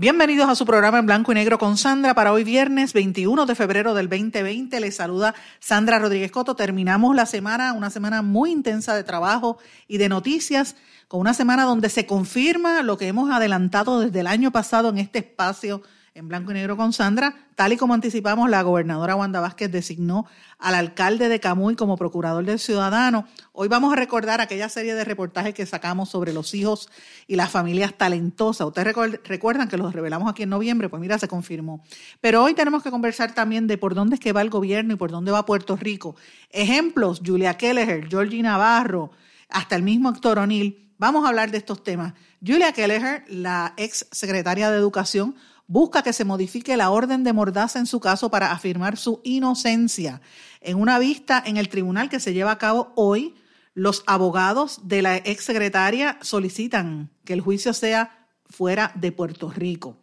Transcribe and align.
Bienvenidos 0.00 0.48
a 0.48 0.54
su 0.54 0.64
programa 0.64 1.00
en 1.00 1.06
blanco 1.06 1.32
y 1.32 1.34
negro 1.34 1.58
con 1.58 1.76
Sandra 1.76 2.14
para 2.14 2.32
hoy 2.32 2.44
viernes 2.44 2.92
21 2.92 3.46
de 3.46 3.56
febrero 3.56 3.94
del 3.94 4.08
2020. 4.08 4.78
Les 4.78 4.94
saluda 4.94 5.34
Sandra 5.58 5.98
Rodríguez 5.98 6.30
Coto. 6.30 6.54
Terminamos 6.54 7.16
la 7.16 7.26
semana, 7.26 7.72
una 7.72 7.90
semana 7.90 8.22
muy 8.22 8.52
intensa 8.52 8.94
de 8.94 9.02
trabajo 9.02 9.58
y 9.88 9.98
de 9.98 10.08
noticias, 10.08 10.76
con 11.08 11.18
una 11.18 11.34
semana 11.34 11.64
donde 11.64 11.88
se 11.88 12.06
confirma 12.06 12.80
lo 12.82 12.96
que 12.96 13.08
hemos 13.08 13.28
adelantado 13.32 13.98
desde 13.98 14.20
el 14.20 14.28
año 14.28 14.52
pasado 14.52 14.88
en 14.90 14.98
este 14.98 15.18
espacio 15.18 15.82
en 16.18 16.26
blanco 16.26 16.50
y 16.50 16.54
negro 16.54 16.76
con 16.76 16.92
Sandra. 16.92 17.34
Tal 17.54 17.72
y 17.72 17.76
como 17.76 17.94
anticipamos, 17.94 18.50
la 18.50 18.62
gobernadora 18.62 19.14
Wanda 19.14 19.40
Vázquez 19.40 19.70
designó 19.70 20.26
al 20.58 20.74
alcalde 20.74 21.28
de 21.28 21.38
Camuy 21.38 21.76
como 21.76 21.96
procurador 21.96 22.44
del 22.44 22.58
ciudadano. 22.58 23.26
Hoy 23.52 23.68
vamos 23.68 23.92
a 23.92 23.96
recordar 23.96 24.40
aquella 24.40 24.68
serie 24.68 24.96
de 24.96 25.04
reportajes 25.04 25.54
que 25.54 25.64
sacamos 25.64 26.08
sobre 26.08 26.32
los 26.32 26.54
hijos 26.54 26.90
y 27.28 27.36
las 27.36 27.50
familias 27.50 27.94
talentosas. 27.96 28.66
Ustedes 28.66 28.96
recuerdan 29.24 29.68
que 29.68 29.76
los 29.76 29.92
revelamos 29.92 30.28
aquí 30.28 30.42
en 30.42 30.50
noviembre, 30.50 30.88
pues 30.88 31.00
mira, 31.00 31.18
se 31.18 31.28
confirmó. 31.28 31.84
Pero 32.20 32.42
hoy 32.42 32.54
tenemos 32.54 32.82
que 32.82 32.90
conversar 32.90 33.32
también 33.32 33.68
de 33.68 33.78
por 33.78 33.94
dónde 33.94 34.16
es 34.16 34.20
que 34.20 34.32
va 34.32 34.42
el 34.42 34.50
gobierno 34.50 34.94
y 34.94 34.96
por 34.96 35.12
dónde 35.12 35.30
va 35.30 35.46
Puerto 35.46 35.76
Rico. 35.76 36.16
Ejemplos, 36.50 37.22
Julia 37.24 37.54
Kelleher, 37.54 38.08
Georgie 38.08 38.42
Navarro, 38.42 39.12
hasta 39.48 39.76
el 39.76 39.84
mismo 39.84 40.10
Héctor 40.10 40.40
O'Neill. 40.40 40.84
Vamos 40.98 41.24
a 41.24 41.28
hablar 41.28 41.52
de 41.52 41.58
estos 41.58 41.84
temas. 41.84 42.14
Julia 42.44 42.72
Kelleher, 42.72 43.24
la 43.28 43.74
ex 43.76 44.08
secretaria 44.10 44.68
de 44.68 44.78
Educación, 44.78 45.36
busca 45.68 46.02
que 46.02 46.12
se 46.12 46.24
modifique 46.24 46.76
la 46.76 46.90
orden 46.90 47.22
de 47.22 47.32
mordaza 47.32 47.78
en 47.78 47.86
su 47.86 48.00
caso 48.00 48.30
para 48.30 48.50
afirmar 48.50 48.96
su 48.96 49.20
inocencia. 49.22 50.20
En 50.60 50.80
una 50.80 50.98
vista 50.98 51.40
en 51.46 51.58
el 51.58 51.68
tribunal 51.68 52.08
que 52.08 52.18
se 52.18 52.32
lleva 52.32 52.50
a 52.50 52.58
cabo 52.58 52.92
hoy, 52.96 53.36
los 53.74 54.02
abogados 54.06 54.80
de 54.88 55.02
la 55.02 55.16
exsecretaria 55.18 56.18
solicitan 56.22 57.10
que 57.24 57.34
el 57.34 57.42
juicio 57.42 57.72
sea 57.74 58.26
fuera 58.46 58.90
de 58.96 59.12
Puerto 59.12 59.50
Rico. 59.50 59.98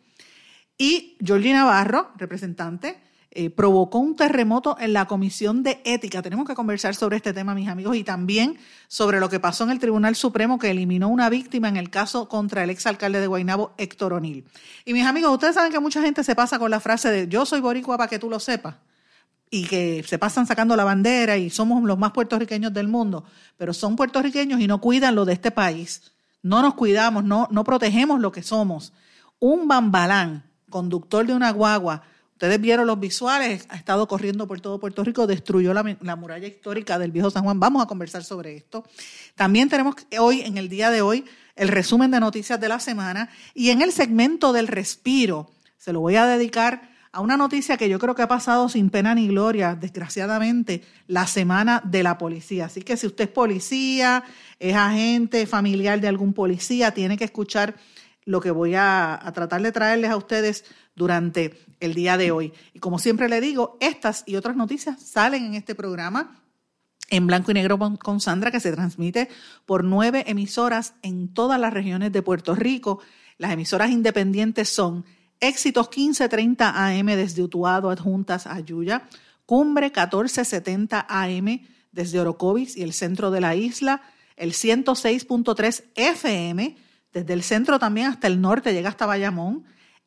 Y 0.78 1.18
Georgina 1.20 1.60
Navarro, 1.60 2.12
representante, 2.16 3.02
eh, 3.38 3.50
provocó 3.50 4.00
un 4.00 4.16
terremoto 4.16 4.78
en 4.80 4.94
la 4.94 5.08
Comisión 5.08 5.62
de 5.62 5.82
Ética. 5.84 6.22
Tenemos 6.22 6.48
que 6.48 6.56
conversar 6.56 6.96
sobre 6.96 7.18
este 7.18 7.34
tema, 7.34 7.54
mis 7.54 7.68
amigos, 7.68 7.98
y 7.98 8.06
también 8.06 8.58
sobre 8.88 9.20
lo 9.20 9.28
que 9.28 9.42
pasó 9.42 9.66
en 9.66 9.72
el 9.72 9.80
Tribunal 9.80 10.16
Supremo 10.16 10.58
que 10.58 10.72
eliminó 10.72 11.10
una 11.10 11.30
víctima 11.30 11.68
en 11.68 11.76
el 11.76 11.90
caso 11.90 12.30
contra 12.30 12.64
el 12.64 12.70
exalcalde 12.70 13.20
de 13.20 13.28
Guaynabo, 13.28 13.74
Héctor 13.78 14.14
O'Neill. 14.14 14.46
Y 14.86 14.94
mis 14.94 15.06
amigos, 15.06 15.34
ustedes 15.34 15.56
saben 15.56 15.74
que 15.74 15.82
mucha 15.82 16.02
gente 16.02 16.24
se 16.24 16.34
pasa 16.34 16.58
con 16.58 16.72
la 16.72 16.80
frase 16.80 17.12
de 17.12 17.28
yo 17.28 17.46
soy 17.46 17.60
boricua 17.60 17.98
para 17.98 18.08
que 18.08 18.20
tú 18.20 18.30
lo 18.30 18.40
sepas 18.40 18.76
y 19.52 19.66
que 19.66 20.02
se 20.08 20.18
pasan 20.18 20.48
sacando 20.48 20.78
la 20.78 20.86
bandera 20.86 21.36
y 21.36 21.50
somos 21.50 21.84
los 21.84 21.98
más 21.98 22.14
puertorriqueños 22.14 22.74
del 22.74 22.88
mundo, 22.88 23.26
pero 23.58 23.74
son 23.74 23.98
puertorriqueños 23.98 24.62
y 24.62 24.68
no 24.68 24.80
cuidan 24.80 25.14
lo 25.14 25.26
de 25.26 25.34
este 25.34 25.52
país. 25.52 26.14
No 26.42 26.62
nos 26.62 26.76
cuidamos, 26.76 27.26
no, 27.26 27.50
no 27.52 27.66
protegemos 27.66 28.22
lo 28.22 28.32
que 28.32 28.44
somos. 28.44 28.94
Un 29.40 29.68
bambalán, 29.68 30.46
conductor 30.70 31.28
de 31.28 31.34
una 31.34 31.52
guagua, 31.52 32.04
Ustedes 32.36 32.60
vieron 32.60 32.86
los 32.86 33.00
visuales, 33.00 33.66
ha 33.70 33.78
estado 33.78 34.10
corriendo 34.10 34.46
por 34.46 34.60
todo 34.60 34.78
Puerto 34.78 35.06
Rico, 35.06 35.26
destruyó 35.26 35.74
la, 35.74 36.16
muralla 36.18 36.46
histórica 36.46 37.00
del 37.00 37.14
viejo 37.14 37.30
San 37.32 37.46
Juan. 37.46 37.62
Vamos 37.62 37.82
a 37.82 37.86
conversar 37.88 38.26
sobre 38.26 38.58
esto. 38.58 38.84
También 39.36 39.70
tenemos 39.70 39.96
hoy, 40.20 40.42
en 40.42 40.58
el 40.58 40.68
día 40.68 40.90
de 40.90 41.02
hoy, 41.02 41.24
el 41.56 41.70
resumen 41.70 42.12
de 42.12 42.20
noticias 42.20 42.60
de 42.60 42.68
la 42.68 42.82
semana 42.82 43.30
y 43.54 43.70
en 43.70 43.82
el 43.82 43.94
segmento 43.94 44.52
del 44.52 44.68
respiro 44.68 45.50
se 45.78 45.94
lo 45.94 46.02
voy 46.02 46.18
a 46.18 46.26
dedicar 46.26 46.90
a 47.14 47.22
una 47.22 47.38
noticia 47.38 47.78
que 47.78 47.88
yo 47.88 48.00
creo 48.00 48.16
que 48.16 48.24
ha 48.24 48.28
pasado 48.28 48.68
sin 48.68 48.90
pena 48.90 49.16
ni 49.16 49.30
gloria, 49.30 49.74
desgraciadamente, 49.74 50.84
la 51.08 51.28
semana 51.28 51.82
de 51.86 52.04
la 52.04 52.18
policía. 52.18 52.66
Así 52.66 52.82
que 52.82 52.98
si 52.98 53.08
usted 53.08 53.24
es 53.24 53.30
policía, 53.30 54.26
es 54.60 54.76
agente 54.76 55.48
familiar 55.48 56.02
de 56.02 56.10
algún 56.10 56.34
policía, 56.34 56.92
tiene 56.92 57.16
que 57.16 57.24
escuchar 57.24 57.76
lo 58.26 58.42
que 58.42 58.52
voy 58.52 58.74
a, 58.76 59.22
tratar 59.34 59.62
de 59.62 59.72
traerles 59.72 60.10
a 60.10 60.18
ustedes 60.18 60.66
durante 60.96 61.60
el 61.80 61.94
día 61.94 62.18
de 62.18 62.32
hoy. 62.32 62.54
Y 62.74 62.80
como 62.80 63.00
siempre 63.00 63.30
le 63.30 63.42
digo, 63.42 63.78
estas 63.80 64.24
y 64.26 64.36
otras 64.36 64.56
noticias 64.56 65.02
salen 65.02 65.46
en 65.46 65.56
este 65.56 65.76
programa 65.76 66.42
en 67.10 67.28
blanco 67.28 67.52
y 67.52 67.54
negro 67.54 67.78
con 68.00 68.20
Sandra, 68.20 68.52
que 68.52 68.60
se 68.60 68.72
transmite 68.72 69.30
por 69.66 69.84
nueve 69.84 70.24
emisoras 70.28 70.96
en 71.04 71.34
todas 71.34 71.60
las 71.60 71.74
regiones 71.74 72.12
de 72.12 72.22
Puerto 72.22 72.56
Rico. 72.56 73.00
Las 73.38 73.52
emisoras 73.52 73.92
independientes 73.92 74.70
son 74.70 75.06
Éxitos 75.40 75.88
1530 75.88 76.88
AM 76.88 77.06
desde 77.08 77.44
Utuado, 77.44 77.90
adjuntas 77.90 78.48
a 78.48 78.60
Yuya, 78.60 79.04
Cumbre 79.46 79.88
1470 79.88 81.06
AM 81.08 81.62
desde 81.92 82.20
Orocovis 82.20 82.76
y 82.76 82.84
el 82.84 82.94
centro 82.94 83.30
de 83.30 83.42
la 83.42 83.56
isla, 83.56 84.02
el 84.38 84.54
106.3 84.54 85.84
FM 85.96 86.76
desde 87.14 87.34
el 87.34 87.44
centro 87.44 87.80
también 87.80 88.08
hasta 88.08 88.28
el 88.28 88.42
norte, 88.42 88.74
llega 88.74 88.90
hasta 88.90 89.06
Bayamón. 89.06 89.64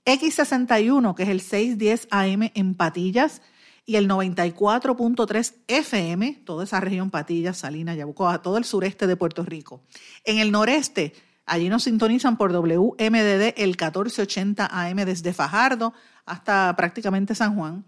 X61, 0.09 1.15
que 1.15 1.23
es 1.23 1.29
el 1.29 1.41
610 1.41 2.09
AM 2.11 2.51
en 2.55 2.75
Patillas, 2.75 3.43
y 3.89 3.97
el 3.97 4.07
94.3 4.07 5.55
FM, 5.67 6.43
toda 6.45 6.65
esa 6.65 6.79
región 6.79 7.11
Patillas, 7.11 7.57
Salinas, 7.57 7.97
Yabucoa, 7.97 8.43
todo 8.43 8.59
el 8.59 8.65
sureste 8.65 9.07
de 9.07 9.17
Puerto 9.17 9.43
Rico. 9.45 9.81
En 10.25 10.39
el 10.39 10.53
noreste, 10.53 11.15
allí 11.47 11.71
nos 11.71 11.85
sintonizan 11.85 12.37
por 12.37 12.53
WMDD 12.53 13.55
el 13.57 13.71
1480 13.71 14.69
AM 14.71 14.97
desde 15.07 15.33
Fajardo 15.33 15.95
hasta 16.27 16.77
prácticamente 16.77 17.35
San 17.35 17.57
Juan. 17.57 17.87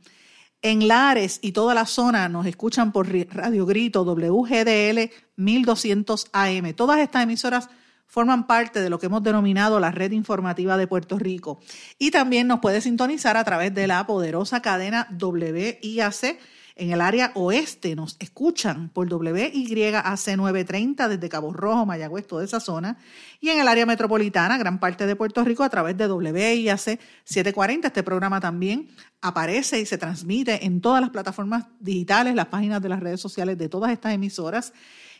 En 0.62 0.88
Lares 0.88 1.38
y 1.42 1.52
toda 1.52 1.74
la 1.74 1.84
zona 1.84 2.30
nos 2.30 2.46
escuchan 2.46 2.92
por 2.92 3.06
Radio 3.30 3.66
Grito 3.66 4.02
WGDL 4.02 5.10
1200 5.36 6.28
AM. 6.32 6.72
Todas 6.74 7.00
estas 7.00 7.24
emisoras 7.24 7.68
forman 8.10 8.48
parte 8.48 8.82
de 8.82 8.90
lo 8.90 8.98
que 8.98 9.06
hemos 9.06 9.22
denominado 9.22 9.78
la 9.78 9.92
red 9.92 10.10
informativa 10.10 10.76
de 10.76 10.88
Puerto 10.88 11.18
Rico. 11.18 11.60
Y 11.96 12.10
también 12.10 12.48
nos 12.48 12.58
puede 12.58 12.80
sintonizar 12.80 13.36
a 13.36 13.44
través 13.44 13.72
de 13.72 13.86
la 13.86 14.04
poderosa 14.06 14.60
cadena 14.60 15.08
WIAC. 15.18 16.38
En 16.74 16.92
el 16.92 17.02
área 17.02 17.30
oeste 17.34 17.94
nos 17.94 18.16
escuchan 18.18 18.88
por 18.88 19.12
WYAC 19.12 20.36
930 20.36 21.08
desde 21.08 21.28
Cabo 21.28 21.52
Rojo, 21.52 21.86
Mayagüez, 21.86 22.26
toda 22.26 22.42
esa 22.42 22.58
zona. 22.58 22.98
Y 23.38 23.50
en 23.50 23.60
el 23.60 23.68
área 23.68 23.86
metropolitana, 23.86 24.58
gran 24.58 24.80
parte 24.80 25.06
de 25.06 25.14
Puerto 25.14 25.44
Rico, 25.44 25.62
a 25.62 25.68
través 25.68 25.96
de 25.96 26.10
WIAC 26.10 26.98
740. 27.24 27.86
Este 27.86 28.02
programa 28.02 28.40
también 28.40 28.88
aparece 29.20 29.78
y 29.78 29.86
se 29.86 29.98
transmite 29.98 30.64
en 30.66 30.80
todas 30.80 31.00
las 31.00 31.10
plataformas 31.10 31.66
digitales, 31.78 32.34
las 32.34 32.46
páginas 32.46 32.82
de 32.82 32.88
las 32.88 33.00
redes 33.00 33.20
sociales 33.20 33.56
de 33.56 33.68
todas 33.68 33.92
estas 33.92 34.14
emisoras. 34.14 34.72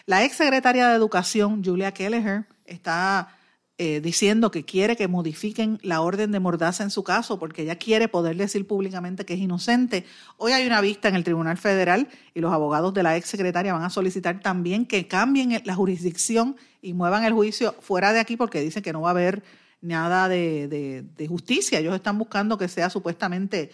La 0.06 0.24
ex 0.24 0.36
secretaria 0.36 0.88
de 0.88 0.94
Educación, 0.94 1.64
Julia 1.64 1.92
Kelleher, 1.92 2.44
está 2.66 3.36
eh, 3.76 4.00
diciendo 4.00 4.52
que 4.52 4.64
quiere 4.64 4.94
que 4.94 5.08
modifiquen 5.08 5.80
la 5.82 6.02
orden 6.02 6.30
de 6.30 6.38
mordaza 6.38 6.84
en 6.84 6.90
su 6.90 7.02
caso 7.02 7.40
porque 7.40 7.62
ella 7.62 7.74
quiere 7.74 8.06
poder 8.06 8.36
decir 8.36 8.64
públicamente 8.64 9.24
que 9.24 9.34
es 9.34 9.40
inocente. 9.40 10.06
Hoy 10.36 10.52
hay 10.52 10.64
una 10.64 10.80
vista 10.80 11.08
en 11.08 11.16
el 11.16 11.24
Tribunal 11.24 11.58
Federal 11.58 12.06
y 12.32 12.40
los 12.40 12.52
abogados 12.52 12.94
de 12.94 13.02
la 13.02 13.16
ex 13.16 13.28
secretaria 13.28 13.72
van 13.72 13.82
a 13.82 13.90
solicitar 13.90 14.38
también 14.38 14.86
que 14.86 15.08
cambien 15.08 15.60
la 15.64 15.74
jurisdicción 15.74 16.54
y 16.80 16.92
muevan 16.92 17.24
el 17.24 17.32
juicio 17.32 17.74
fuera 17.80 18.12
de 18.12 18.20
aquí 18.20 18.36
porque 18.36 18.60
dicen 18.60 18.84
que 18.84 18.92
no 18.92 19.00
va 19.00 19.08
a 19.08 19.10
haber 19.10 19.42
nada 19.80 20.28
de, 20.28 21.26
justicia. 21.28 21.78
Ellos 21.78 21.94
están 21.94 22.18
buscando 22.18 22.58
que 22.58 22.68
sea 22.68 22.90
supuestamente 22.90 23.70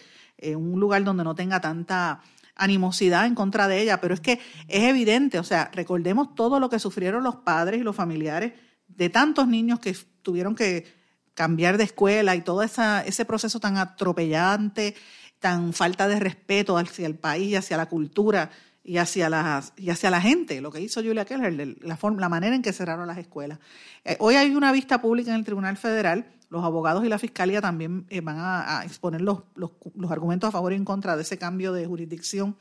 un 0.55 0.79
lugar 0.79 1.03
donde 1.03 1.23
no 1.23 1.35
tenga 1.35 1.59
tanta 1.61 2.21
animosidad 2.55 3.25
en 3.25 3.35
contra 3.35 3.67
de 3.67 3.81
ella, 3.81 3.99
pero 3.99 4.13
es 4.13 4.19
que 4.19 4.39
es 4.67 4.83
evidente, 4.83 5.39
o 5.39 5.43
sea, 5.43 5.71
recordemos 5.73 6.35
todo 6.35 6.59
lo 6.59 6.69
que 6.69 6.79
sufrieron 6.79 7.23
los 7.23 7.37
padres 7.37 7.81
y 7.81 7.83
los 7.83 7.95
familiares 7.95 8.53
de 8.87 9.09
tantos 9.09 9.47
niños 9.47 9.79
que 9.79 9.95
tuvieron 10.21 10.55
que 10.55 10.85
cambiar 11.33 11.77
de 11.77 11.85
escuela 11.85 12.35
y 12.35 12.41
todo 12.41 12.61
esa, 12.61 13.01
ese 13.01 13.25
proceso 13.25 13.59
tan 13.59 13.77
atropellante, 13.77 14.95
tan 15.39 15.73
falta 15.73 16.07
de 16.07 16.19
respeto 16.19 16.77
hacia 16.77 17.07
el 17.07 17.15
país, 17.15 17.57
hacia 17.57 17.77
la 17.77 17.87
cultura 17.87 18.51
y 18.83 18.97
hacia, 18.97 19.29
las, 19.29 19.73
y 19.77 19.89
hacia 19.89 20.09
la 20.09 20.19
gente, 20.19 20.59
lo 20.59 20.71
que 20.71 20.81
hizo 20.81 21.01
Julia 21.01 21.25
Keller, 21.25 21.77
la, 21.81 21.95
forma, 21.95 22.19
la 22.19 22.29
manera 22.29 22.55
en 22.55 22.61
que 22.61 22.73
cerraron 22.73 23.07
las 23.07 23.17
escuelas. 23.17 23.59
Eh, 24.03 24.17
hoy 24.19 24.35
hay 24.35 24.53
una 24.55 24.71
vista 24.71 25.01
pública 25.01 25.31
en 25.31 25.37
el 25.37 25.45
Tribunal 25.45 25.77
Federal, 25.77 26.25
los 26.49 26.63
abogados 26.63 27.05
y 27.05 27.09
la 27.09 27.17
Fiscalía 27.17 27.61
también 27.61 28.05
eh, 28.09 28.21
van 28.21 28.37
a, 28.39 28.83
exponer 28.85 29.21
los, 29.21 29.43
los, 29.55 29.71
los, 29.95 30.11
argumentos 30.11 30.49
a 30.49 30.51
favor 30.51 30.73
y 30.73 30.75
en 30.75 30.85
contra 30.85 31.15
de 31.15 31.23
ese 31.23 31.37
cambio 31.37 31.71
de 31.71 31.85
jurisdicción. 31.85 32.57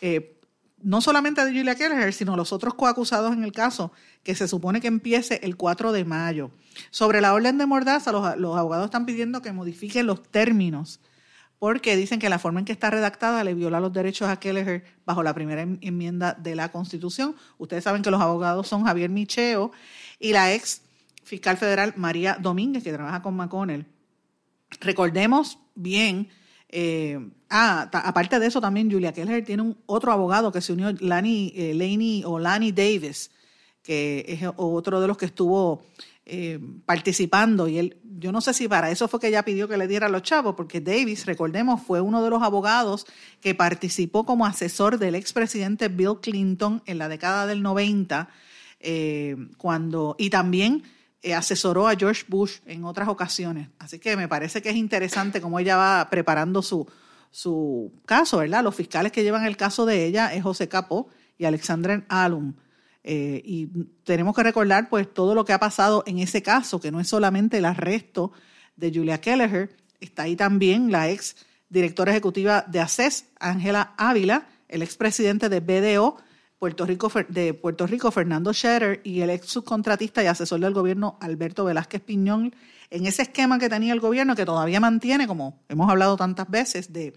Eh, 0.00 0.38
no 0.84 1.00
solamente 1.00 1.44
de 1.44 1.50
Julia 1.50 1.74
Keller, 1.74 2.12
sino 2.12 2.36
los 2.36 2.52
otros 2.52 2.74
coacusados 2.74 3.32
en 3.32 3.42
el 3.42 3.52
caso, 3.52 3.90
que 4.22 4.34
se 4.34 4.46
supone 4.46 4.82
que 4.82 4.86
empiece 4.86 5.40
el 5.42 5.56
4 5.56 5.92
de 5.92 6.04
mayo. 6.04 6.50
Sobre 6.90 7.22
la 7.22 7.32
orden 7.32 7.56
de 7.56 7.64
mordaza, 7.64 8.12
los, 8.12 8.56
abogados 8.56 8.84
están 8.84 9.06
pidiendo 9.06 9.40
que 9.40 9.52
modifiquen 9.52 10.06
los 10.06 10.22
términos, 10.22 11.00
porque 11.58 11.96
dicen 11.96 12.18
que 12.18 12.28
la 12.28 12.38
forma 12.38 12.60
en 12.60 12.66
que 12.66 12.72
está 12.72 12.90
redactada 12.90 13.44
le 13.44 13.54
viola 13.54 13.80
los 13.80 13.92
derechos 13.92 14.28
a 14.28 14.38
Kelleher 14.38 14.84
bajo 15.06 15.22
la 15.22 15.34
primera 15.34 15.62
enmienda 15.62 16.34
de 16.34 16.54
la 16.54 16.70
Constitución. 16.70 17.36
Ustedes 17.58 17.84
saben 17.84 18.02
que 18.02 18.10
los 18.10 18.20
abogados 18.20 18.68
son 18.68 18.84
Javier 18.84 19.10
Micheo 19.10 19.72
y 20.18 20.32
la 20.32 20.52
ex 20.52 20.82
fiscal 21.22 21.56
federal 21.56 21.94
María 21.96 22.36
Domínguez, 22.40 22.84
que 22.84 22.92
trabaja 22.92 23.22
con 23.22 23.34
McConnell. 23.34 23.86
Recordemos 24.80 25.58
bien 25.74 26.28
eh, 26.76 27.20
ah, 27.50 27.88
aparte 27.92 28.40
de 28.40 28.46
eso 28.46 28.60
también 28.60 28.90
Julia 28.90 29.12
Keller 29.12 29.44
tiene 29.44 29.62
un 29.62 29.78
otro 29.86 30.10
abogado 30.10 30.50
que 30.50 30.60
se 30.60 30.72
unió, 30.72 30.92
Lani, 30.98 31.52
eh, 31.54 32.22
o 32.24 32.40
Lani 32.40 32.72
Davis, 32.72 33.30
que 33.80 34.24
es 34.26 34.40
otro 34.56 35.00
de 35.00 35.06
los 35.06 35.16
que 35.16 35.26
estuvo 35.26 35.86
eh, 36.26 36.58
participando 36.86 37.68
y 37.68 37.78
él, 37.78 38.00
yo 38.18 38.32
no 38.32 38.40
sé 38.40 38.54
si 38.54 38.68
para 38.68 38.90
eso 38.90 39.08
fue 39.08 39.20
que 39.20 39.28
ella 39.28 39.44
pidió 39.44 39.68
que 39.68 39.76
le 39.76 39.86
diera 39.86 40.06
a 40.06 40.10
los 40.10 40.22
chavos, 40.22 40.54
porque 40.56 40.80
Davis, 40.80 41.26
recordemos, 41.26 41.82
fue 41.82 42.00
uno 42.00 42.22
de 42.22 42.30
los 42.30 42.42
abogados 42.42 43.06
que 43.40 43.54
participó 43.54 44.24
como 44.24 44.46
asesor 44.46 44.98
del 44.98 45.14
expresidente 45.14 45.88
Bill 45.88 46.20
Clinton 46.20 46.82
en 46.86 46.98
la 46.98 47.08
década 47.08 47.46
del 47.46 47.62
90, 47.62 48.28
cuando, 49.56 50.14
y 50.18 50.28
también 50.28 50.82
eh, 51.24 51.32
asesoró 51.32 51.88
a 51.88 51.96
George 51.96 52.24
Bush 52.28 52.58
en 52.66 52.84
otras 52.84 53.08
ocasiones. 53.08 53.70
Así 53.78 53.98
que 53.98 54.14
me 54.14 54.28
parece 54.28 54.60
que 54.60 54.68
es 54.68 54.76
interesante 54.76 55.40
cómo 55.40 55.58
ella 55.58 55.74
va 55.74 56.10
preparando 56.10 56.60
su, 56.60 56.86
su 57.30 57.94
caso, 58.04 58.36
¿verdad? 58.36 58.62
Los 58.62 58.74
fiscales 58.74 59.10
que 59.10 59.22
llevan 59.22 59.46
el 59.46 59.56
caso 59.56 59.86
de 59.86 60.04
ella 60.04 60.34
es 60.34 60.42
José 60.42 60.68
Capó 60.68 61.08
y 61.38 61.46
Alexander 61.46 62.04
Alum. 62.10 62.52
Eh, 63.06 63.42
y 63.44 63.66
tenemos 64.02 64.34
que 64.34 64.42
recordar 64.42 64.88
pues 64.88 65.12
todo 65.12 65.34
lo 65.34 65.44
que 65.44 65.52
ha 65.52 65.60
pasado 65.60 66.02
en 66.06 66.18
ese 66.18 66.42
caso, 66.42 66.80
que 66.80 66.90
no 66.90 67.00
es 67.00 67.08
solamente 67.08 67.58
el 67.58 67.66
arresto 67.66 68.32
de 68.76 68.90
Julia 68.92 69.20
Kelleher, 69.20 69.76
está 70.00 70.22
ahí 70.22 70.36
también 70.36 70.90
la 70.90 71.10
ex 71.10 71.36
directora 71.68 72.12
ejecutiva 72.12 72.64
de 72.66 72.80
ACES, 72.80 73.26
Ángela 73.38 73.94
Ávila, 73.98 74.48
el 74.68 74.82
expresidente 74.82 75.48
de 75.50 75.60
BDO, 75.60 76.16
Puerto 76.58 76.86
Rico, 76.86 77.12
de 77.28 77.52
Puerto 77.52 77.86
Rico, 77.86 78.10
Fernando 78.10 78.54
Scherer, 78.54 79.02
y 79.04 79.20
el 79.20 79.30
ex 79.30 79.48
subcontratista 79.48 80.22
y 80.22 80.26
asesor 80.26 80.60
del 80.60 80.72
gobierno, 80.72 81.18
Alberto 81.20 81.64
Velázquez 81.64 82.00
Piñón, 82.00 82.54
en 82.90 83.06
ese 83.06 83.22
esquema 83.22 83.58
que 83.58 83.68
tenía 83.68 83.92
el 83.92 84.00
gobierno, 84.00 84.34
que 84.34 84.46
todavía 84.46 84.80
mantiene, 84.80 85.26
como 85.26 85.62
hemos 85.68 85.90
hablado 85.90 86.16
tantas 86.16 86.48
veces, 86.48 86.92
de, 86.92 87.12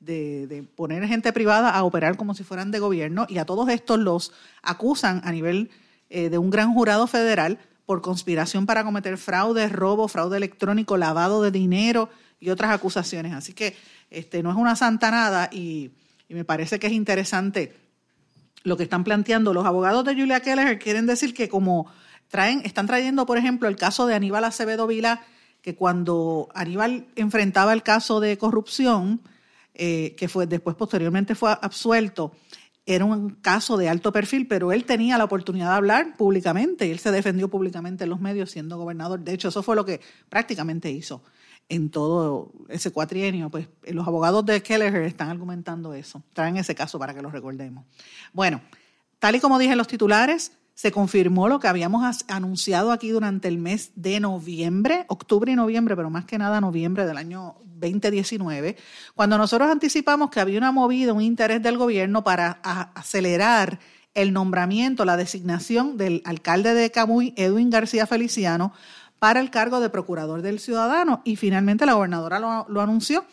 de, 0.00 0.66
poner 0.76 1.06
gente 1.06 1.32
privada 1.32 1.70
a 1.70 1.84
operar 1.84 2.16
como 2.16 2.34
si 2.34 2.44
fueran 2.44 2.70
de 2.70 2.78
gobierno, 2.78 3.26
y 3.28 3.38
a 3.38 3.44
todos 3.44 3.68
estos 3.68 3.98
los 3.98 4.32
acusan 4.62 5.20
a 5.24 5.32
nivel 5.32 5.70
eh, 6.10 6.30
de 6.30 6.38
un 6.38 6.50
gran 6.50 6.72
jurado 6.72 7.06
federal 7.06 7.58
por 7.86 8.02
conspiración 8.02 8.66
para 8.66 8.84
cometer 8.84 9.16
fraude, 9.18 9.68
robo, 9.68 10.08
fraude 10.08 10.36
electrónico, 10.36 10.96
lavado 10.96 11.42
de 11.42 11.50
dinero 11.50 12.10
y 12.38 12.50
otras 12.50 12.70
acusaciones. 12.70 13.32
Así 13.32 13.54
que 13.54 13.76
este, 14.10 14.42
no 14.42 14.50
es 14.50 14.56
una 14.56 14.76
santa 14.76 15.10
nada 15.10 15.48
y, 15.52 15.92
y 16.28 16.34
me 16.34 16.44
parece 16.44 16.78
que 16.78 16.86
es 16.86 16.92
interesante 16.92 17.74
lo 18.64 18.76
que 18.76 18.82
están 18.84 19.04
planteando 19.04 19.54
los 19.54 19.66
abogados 19.66 20.04
de 20.04 20.14
Julia 20.14 20.40
Keller 20.40 20.78
quieren 20.78 21.06
decir 21.06 21.34
que 21.34 21.48
como 21.48 21.86
traen, 22.28 22.60
están 22.64 22.86
trayendo, 22.86 23.26
por 23.26 23.38
ejemplo, 23.38 23.68
el 23.68 23.76
caso 23.76 24.06
de 24.06 24.14
Aníbal 24.14 24.44
Acevedo 24.44 24.86
Vila, 24.86 25.22
que 25.62 25.74
cuando 25.74 26.48
Aníbal 26.54 27.06
enfrentaba 27.16 27.72
el 27.72 27.82
caso 27.82 28.20
de 28.20 28.36
corrupción, 28.38 29.20
eh, 29.78 30.14
que 30.16 30.28
fue 30.28 30.46
después 30.46 30.76
posteriormente 30.76 31.34
fue 31.34 31.50
absuelto, 31.50 32.32
era 32.84 33.04
un 33.04 33.30
caso 33.30 33.76
de 33.76 33.88
alto 33.88 34.12
perfil, 34.12 34.48
pero 34.48 34.72
él 34.72 34.84
tenía 34.84 35.18
la 35.18 35.24
oportunidad 35.24 35.68
de 35.68 35.76
hablar 35.76 36.16
públicamente 36.16 36.90
él 36.90 36.98
se 36.98 37.10
defendió 37.12 37.48
públicamente 37.48 38.04
en 38.04 38.10
los 38.10 38.18
medios 38.20 38.50
siendo 38.50 38.78
gobernador. 38.78 39.20
De 39.20 39.34
hecho, 39.34 39.48
eso 39.48 39.62
fue 39.62 39.76
lo 39.76 39.84
que 39.84 40.00
prácticamente 40.30 40.90
hizo 40.90 41.22
en 41.68 41.90
todo 41.90 42.50
ese 42.68 42.90
cuatrienio, 42.90 43.50
pues 43.50 43.68
eh, 43.84 43.92
los 43.92 44.06
abogados 44.06 44.44
de 44.46 44.62
Kelleher 44.62 45.02
están 45.02 45.28
argumentando 45.28 45.92
eso. 45.92 46.22
Traen 46.32 46.56
ese 46.56 46.74
caso 46.74 46.98
para 46.98 47.14
que 47.14 47.20
lo 47.20 47.30
recordemos. 47.30 47.84
Bueno, 48.32 48.62
tal 49.18 49.36
y 49.36 49.40
como 49.40 49.58
dije 49.58 49.76
los 49.76 49.86
titulares, 49.86 50.52
se 50.78 50.92
confirmó 50.92 51.48
lo 51.48 51.58
que 51.58 51.66
habíamos 51.66 52.24
anunciado 52.28 52.92
aquí 52.92 53.08
durante 53.08 53.48
el 53.48 53.58
mes 53.58 53.90
de 53.96 54.20
noviembre, 54.20 55.06
octubre 55.08 55.50
y 55.50 55.56
noviembre, 55.56 55.96
pero 55.96 56.08
más 56.08 56.24
que 56.24 56.38
nada 56.38 56.60
noviembre 56.60 57.04
del 57.04 57.16
año 57.16 57.56
2019, 57.64 58.76
cuando 59.16 59.36
nosotros 59.38 59.68
anticipamos 59.72 60.30
que 60.30 60.38
había 60.38 60.56
una 60.56 60.70
movida, 60.70 61.12
un 61.12 61.20
interés 61.20 61.60
del 61.64 61.78
gobierno 61.78 62.22
para 62.22 62.60
acelerar 62.94 63.80
el 64.14 64.32
nombramiento, 64.32 65.04
la 65.04 65.16
designación 65.16 65.96
del 65.96 66.22
alcalde 66.24 66.74
de 66.74 66.92
Camuy, 66.92 67.34
Edwin 67.36 67.70
García 67.70 68.06
Feliciano, 68.06 68.72
para 69.18 69.40
el 69.40 69.50
cargo 69.50 69.80
de 69.80 69.90
procurador 69.90 70.42
del 70.42 70.60
ciudadano 70.60 71.22
y 71.24 71.34
finalmente 71.34 71.86
la 71.86 71.94
gobernadora 71.94 72.38
lo, 72.38 72.80
anunció. 72.80 73.24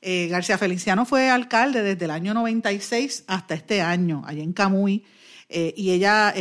Eh, 0.00 0.28
García 0.28 0.56
Feliciano 0.56 1.04
fue 1.04 1.28
alcalde 1.28 1.82
desde 1.82 2.06
el 2.06 2.12
año 2.12 2.32
96 2.32 3.24
hasta 3.26 3.52
este 3.52 3.82
año, 3.82 4.22
allá 4.24 4.42
en 4.42 4.54
Camuy. 4.54 5.04
Eh, 5.48 5.74
y 5.76 5.90
ella, 5.90 6.34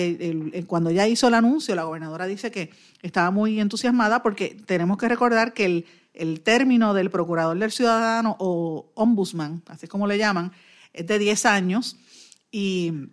cuando 0.68 0.92
ya 0.92 1.08
hizo 1.08 1.28
el 1.28 1.34
anuncio, 1.34 1.76
la 1.76 1.84
gobernadora 1.84 2.26
dice 2.26 2.52
que 2.52 2.72
estaba 3.02 3.32
muy 3.32 3.60
entusiasmada 3.60 4.24
porque 4.24 4.58
tenemos 4.66 4.98
que 4.98 5.08
recordar 5.08 5.54
que 5.54 5.66
el, 5.66 5.86
el 6.14 6.42
término 6.42 6.94
del 6.94 7.10
procurador 7.10 7.58
del 7.58 7.72
ciudadano 7.72 8.36
o 8.40 8.92
ombudsman, 8.96 9.64
así 9.68 9.86
es 9.86 9.90
como 9.90 10.08
le 10.08 10.18
llaman, 10.18 10.52
es 10.94 11.06
de 11.08 11.20
10 11.20 11.46
años 11.46 11.98
y 12.52 13.10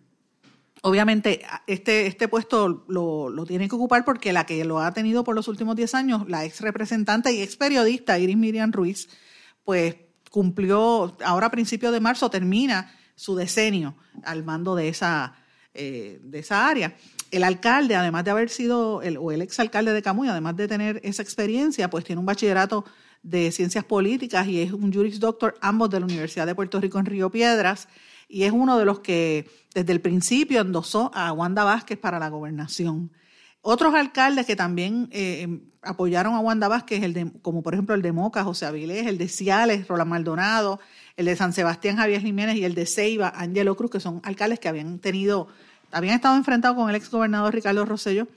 Obviamente, 0.82 1.42
este, 1.66 2.06
este 2.06 2.26
puesto 2.26 2.84
lo, 2.88 3.28
lo, 3.28 3.44
tiene 3.44 3.68
que 3.68 3.74
ocupar 3.74 4.04
porque 4.04 4.32
la 4.32 4.46
que 4.46 4.64
lo 4.64 4.80
ha 4.80 4.94
tenido 4.94 5.24
por 5.24 5.34
los 5.34 5.46
últimos 5.46 5.76
10 5.76 5.94
años, 5.94 6.24
la 6.26 6.44
ex 6.46 6.62
representante 6.62 7.32
y 7.32 7.42
ex 7.42 7.56
periodista 7.56 8.18
Iris 8.18 8.36
Miriam 8.38 8.72
Ruiz, 8.72 9.08
pues 9.62 9.96
cumplió, 10.30 11.14
ahora 11.22 11.48
a 11.48 11.50
principios 11.50 11.92
de 11.92 12.00
marzo 12.00 12.30
termina 12.30 12.94
su 13.14 13.36
decenio 13.36 13.94
al 14.24 14.42
mando 14.42 14.74
de 14.74 14.88
esa, 14.88 15.34
eh, 15.74 16.18
de 16.22 16.38
esa 16.40 16.68
área. 16.68 16.96
El 17.30 17.44
alcalde, 17.44 17.94
además 17.94 18.24
de 18.24 18.30
haber 18.30 18.48
sido, 18.50 19.02
el, 19.02 19.16
o 19.16 19.30
el 19.32 19.42
exalcalde 19.42 19.92
de 19.92 20.02
Camuy, 20.02 20.28
además 20.28 20.56
de 20.56 20.66
tener 20.66 21.00
esa 21.04 21.22
experiencia, 21.22 21.88
pues 21.90 22.04
tiene 22.04 22.18
un 22.20 22.26
bachillerato 22.26 22.84
de 23.22 23.52
ciencias 23.52 23.84
políticas 23.84 24.46
y 24.46 24.60
es 24.62 24.72
un 24.72 24.92
Juris 24.92 25.20
Doctor, 25.20 25.56
ambos 25.60 25.90
de 25.90 26.00
la 26.00 26.06
Universidad 26.06 26.46
de 26.46 26.54
Puerto 26.54 26.80
Rico 26.80 26.98
en 26.98 27.06
Río 27.06 27.30
Piedras 27.30 27.88
y 28.28 28.44
es 28.44 28.52
uno 28.52 28.78
de 28.78 28.84
los 28.84 29.00
que 29.00 29.50
desde 29.74 29.92
el 29.92 30.00
principio 30.00 30.60
endosó 30.60 31.10
a 31.14 31.32
Wanda 31.32 31.64
Vázquez 31.64 31.98
para 31.98 32.18
la 32.18 32.28
gobernación. 32.28 33.10
Otros 33.62 33.94
alcaldes 33.94 34.46
que 34.46 34.56
también 34.56 35.08
eh, 35.12 35.42
em, 35.42 35.60
apoyaron 35.82 36.34
a 36.34 36.40
Wanda 36.40 36.68
Vázquez, 36.68 37.02
el 37.02 37.12
de, 37.12 37.30
como 37.42 37.62
por 37.62 37.74
ejemplo 37.74 37.94
el 37.94 38.02
de 38.02 38.12
Moca, 38.12 38.42
José 38.42 38.66
Avilés, 38.66 39.06
el 39.06 39.18
de 39.18 39.28
Ciales, 39.28 39.86
Roland 39.86 40.10
Maldonado, 40.10 40.80
el 41.16 41.26
de 41.26 41.36
San 41.36 41.52
Sebastián, 41.52 41.96
Javier 41.96 42.22
Jiménez 42.22 42.56
y 42.56 42.64
el 42.64 42.74
de 42.74 42.86
Ceiba, 42.86 43.32
Ángelo 43.34 43.76
Cruz, 43.76 43.90
que 43.90 44.00
son 44.00 44.20
alcaldes 44.24 44.60
que 44.60 44.68
habían 44.68 44.98
tenido, 44.98 45.48
habían 45.92 46.14
estado 46.14 46.36
enfrentados 46.36 46.76
con 46.76 46.88
el 46.88 46.96
ex 46.96 47.10
gobernador 47.10 47.54
Ricardo 47.54 47.84
Rosello. 47.84 48.28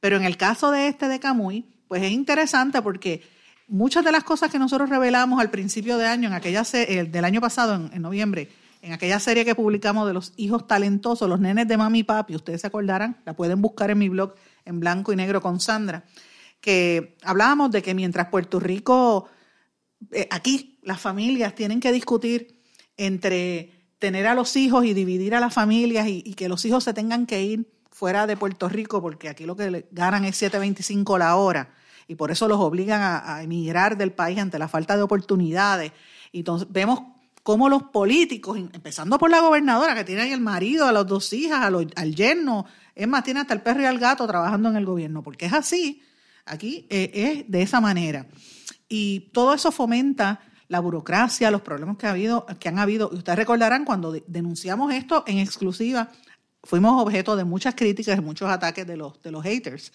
Pero 0.00 0.16
en 0.16 0.24
el 0.24 0.38
caso 0.38 0.70
de 0.70 0.88
este 0.88 1.08
de 1.08 1.20
Camuy, 1.20 1.66
pues 1.88 2.02
es 2.02 2.10
interesante 2.10 2.80
porque 2.80 3.22
muchas 3.68 4.02
de 4.02 4.12
las 4.12 4.24
cosas 4.24 4.50
que 4.50 4.58
nosotros 4.58 4.88
revelamos 4.88 5.40
al 5.40 5.50
principio 5.50 5.98
de 5.98 6.06
año, 6.06 6.28
en 6.28 6.34
aquella 6.34 6.62
del 6.62 7.24
año 7.24 7.40
pasado, 7.42 7.90
en 7.92 8.00
noviembre, 8.00 8.48
en 8.82 8.92
aquella 8.92 9.20
serie 9.20 9.44
que 9.44 9.54
publicamos 9.54 10.06
de 10.06 10.14
los 10.14 10.32
hijos 10.36 10.66
talentosos, 10.66 11.28
los 11.28 11.38
nenes 11.38 11.68
de 11.68 11.76
mami 11.76 11.98
y 11.98 12.04
papi, 12.04 12.34
ustedes 12.34 12.62
se 12.62 12.66
acordarán, 12.66 13.18
la 13.26 13.34
pueden 13.34 13.60
buscar 13.60 13.90
en 13.90 13.98
mi 13.98 14.08
blog 14.08 14.34
en 14.64 14.80
blanco 14.80 15.12
y 15.12 15.16
negro 15.16 15.40
con 15.40 15.60
Sandra, 15.60 16.04
que 16.60 17.16
hablábamos 17.22 17.70
de 17.70 17.82
que 17.82 17.94
mientras 17.94 18.28
Puerto 18.28 18.60
Rico, 18.60 19.28
eh, 20.12 20.28
aquí 20.30 20.78
las 20.82 21.00
familias 21.00 21.54
tienen 21.54 21.80
que 21.80 21.92
discutir 21.92 22.60
entre 22.96 23.80
tener 23.98 24.26
a 24.26 24.34
los 24.34 24.56
hijos 24.56 24.84
y 24.84 24.94
dividir 24.94 25.34
a 25.34 25.40
las 25.40 25.52
familias 25.52 26.08
y, 26.08 26.34
que 26.34 26.48
los 26.48 26.64
hijos 26.64 26.84
se 26.84 26.94
tengan 26.94 27.26
que 27.26 27.42
ir 27.42 27.70
fuera 27.90 28.26
de 28.26 28.36
Puerto 28.36 28.68
Rico, 28.68 29.02
porque 29.02 29.28
aquí 29.28 29.44
lo 29.44 29.56
que 29.56 29.86
ganan 29.90 30.24
es 30.24 30.42
7.25 30.42 31.18
la 31.18 31.36
hora 31.36 31.74
y 32.08 32.14
por 32.14 32.30
eso 32.30 32.48
los 32.48 32.58
obligan 32.58 33.00
a, 33.02 33.42
emigrar 33.42 33.96
del 33.96 34.12
país 34.12 34.38
ante 34.38 34.58
la 34.58 34.68
falta 34.68 34.96
de 34.96 35.02
oportunidades. 35.02 35.92
Y 36.32 36.38
entonces 36.38 36.66
vemos 36.70 37.02
cómo 37.42 37.68
los 37.68 37.84
políticos, 37.84 38.58
empezando 38.58 39.18
por 39.18 39.30
la 39.30 39.40
gobernadora, 39.40 39.94
que 39.94 40.04
tiene 40.04 40.22
ahí 40.22 40.32
el 40.32 40.40
marido, 40.40 40.86
a 40.86 40.92
las 40.92 41.06
dos 41.06 41.32
hijas, 41.32 41.62
al 41.62 42.14
yerno, 42.14 42.66
es 42.94 43.08
más, 43.08 43.24
tiene 43.24 43.40
hasta 43.40 43.54
el 43.54 43.62
perro 43.62 43.82
y 43.82 43.86
al 43.86 43.98
gato 43.98 44.26
trabajando 44.26 44.68
en 44.68 44.76
el 44.76 44.84
gobierno, 44.84 45.22
porque 45.22 45.46
es 45.46 45.52
así, 45.52 46.02
aquí 46.44 46.86
eh, 46.90 47.10
es 47.14 47.50
de 47.50 47.62
esa 47.62 47.80
manera. 47.80 48.26
Y 48.88 49.30
todo 49.32 49.54
eso 49.54 49.70
fomenta 49.70 50.40
la 50.68 50.80
burocracia, 50.80 51.50
los 51.50 51.62
problemas 51.62 51.96
que, 51.96 52.06
ha 52.06 52.10
habido, 52.10 52.46
que 52.58 52.68
han 52.68 52.78
habido. 52.78 53.10
Y 53.12 53.16
ustedes 53.16 53.38
recordarán 53.38 53.84
cuando 53.84 54.12
denunciamos 54.26 54.92
esto 54.94 55.24
en 55.26 55.38
exclusiva, 55.38 56.10
fuimos 56.62 57.02
objeto 57.02 57.36
de 57.36 57.44
muchas 57.44 57.74
críticas 57.74 58.18
y 58.18 58.20
muchos 58.20 58.48
ataques 58.48 58.86
de 58.86 58.96
los, 58.96 59.20
de 59.22 59.32
los 59.32 59.42
haters, 59.42 59.92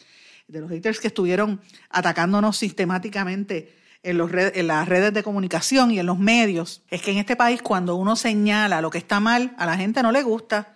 de 0.47 0.59
los 0.59 0.69
haters 0.69 0.99
que 0.99 1.07
estuvieron 1.07 1.61
atacándonos 1.89 2.57
sistemáticamente 2.57 3.73
en, 4.03 4.17
los 4.17 4.29
en 4.33 4.67
las 4.67 4.87
redes 4.87 5.13
de 5.13 5.23
comunicación 5.23 5.91
y 5.91 5.99
en 5.99 6.05
los 6.05 6.19
medios. 6.19 6.83
Es 6.89 7.01
que 7.01 7.11
en 7.11 7.17
este 7.17 7.35
país 7.35 7.61
cuando 7.61 7.95
uno 7.95 8.15
señala 8.15 8.81
lo 8.81 8.89
que 8.89 8.97
está 8.97 9.19
mal, 9.19 9.55
a 9.57 9.65
la 9.65 9.77
gente 9.77 10.03
no 10.03 10.11
le 10.11 10.23
gusta. 10.23 10.74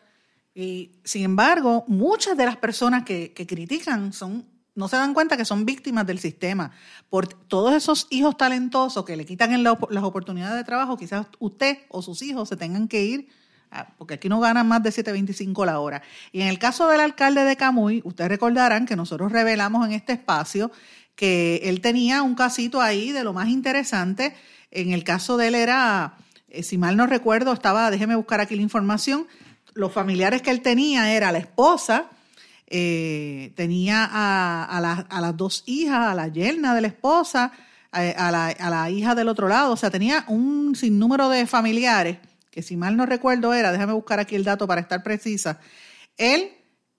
Y 0.59 0.91
sin 1.05 1.23
embargo, 1.23 1.85
muchas 1.87 2.35
de 2.35 2.45
las 2.45 2.57
personas 2.57 3.03
que, 3.03 3.31
que 3.33 3.47
critican 3.47 4.11
son 4.11 4.45
no 4.75 4.87
se 4.87 4.95
dan 4.95 5.13
cuenta 5.13 5.35
que 5.35 5.43
son 5.43 5.65
víctimas 5.65 6.07
del 6.07 6.19
sistema. 6.19 6.71
Por 7.09 7.27
todos 7.27 7.73
esos 7.73 8.07
hijos 8.09 8.37
talentosos 8.37 9.03
que 9.03 9.17
le 9.17 9.25
quitan 9.25 9.61
las 9.61 10.03
oportunidades 10.03 10.55
de 10.55 10.63
trabajo, 10.63 10.97
quizás 10.97 11.27
usted 11.39 11.79
o 11.89 12.01
sus 12.01 12.21
hijos 12.21 12.47
se 12.47 12.55
tengan 12.55 12.87
que 12.87 13.03
ir, 13.03 13.27
porque 13.97 14.15
aquí 14.15 14.29
no 14.29 14.39
ganan 14.39 14.67
más 14.67 14.81
de 14.81 14.91
7.25 14.91 15.65
la 15.65 15.79
hora. 15.79 16.01
Y 16.31 16.41
en 16.41 16.47
el 16.47 16.59
caso 16.59 16.87
del 16.87 17.01
alcalde 17.01 17.43
de 17.43 17.57
Camuy, 17.57 18.01
ustedes 18.05 18.29
recordarán 18.29 18.85
que 18.85 18.95
nosotros 18.95 19.33
revelamos 19.33 19.85
en 19.85 19.93
este 19.93 20.13
espacio 20.13 20.71
que 21.15 21.61
él 21.65 21.81
tenía 21.81 22.21
un 22.21 22.35
casito 22.35 22.79
ahí 22.79 23.11
de 23.11 23.25
lo 23.25 23.33
más 23.33 23.49
interesante. 23.49 24.33
En 24.71 24.93
el 24.93 25.03
caso 25.03 25.35
de 25.35 25.49
él 25.49 25.55
era, 25.55 26.15
eh, 26.47 26.63
si 26.63 26.77
mal 26.77 26.95
no 26.95 27.05
recuerdo, 27.05 27.51
estaba, 27.51 27.91
déjeme 27.91 28.15
buscar 28.15 28.39
aquí 28.39 28.55
la 28.55 28.61
información, 28.61 29.27
los 29.73 29.91
familiares 29.91 30.41
que 30.41 30.51
él 30.51 30.61
tenía 30.61 31.13
era 31.13 31.31
la 31.31 31.37
esposa, 31.39 32.09
eh, 32.67 33.51
tenía 33.55 34.07
a, 34.11 34.79
las 35.21 35.37
dos 35.37 35.63
hijas, 35.65 36.07
a 36.07 36.15
la 36.15 36.27
yerna 36.27 36.75
de 36.75 36.81
la 36.81 36.87
esposa, 36.87 37.51
a, 37.91 38.31
la, 38.31 38.89
hija 38.91 39.15
del 39.15 39.27
otro 39.27 39.47
lado, 39.47 39.73
o 39.73 39.77
sea, 39.77 39.89
tenía 39.89 40.25
un 40.27 40.75
sinnúmero 40.75 41.29
de 41.29 41.47
familiares, 41.47 42.17
que 42.51 42.61
si 42.61 42.77
mal 42.77 42.95
no 42.95 43.05
recuerdo 43.05 43.53
era, 43.53 43.71
déjame 43.71 43.93
buscar 43.93 44.19
aquí 44.19 44.35
el 44.35 44.43
dato 44.43 44.67
para 44.67 44.81
estar 44.81 45.01
precisa, 45.01 45.59
él 46.17 46.51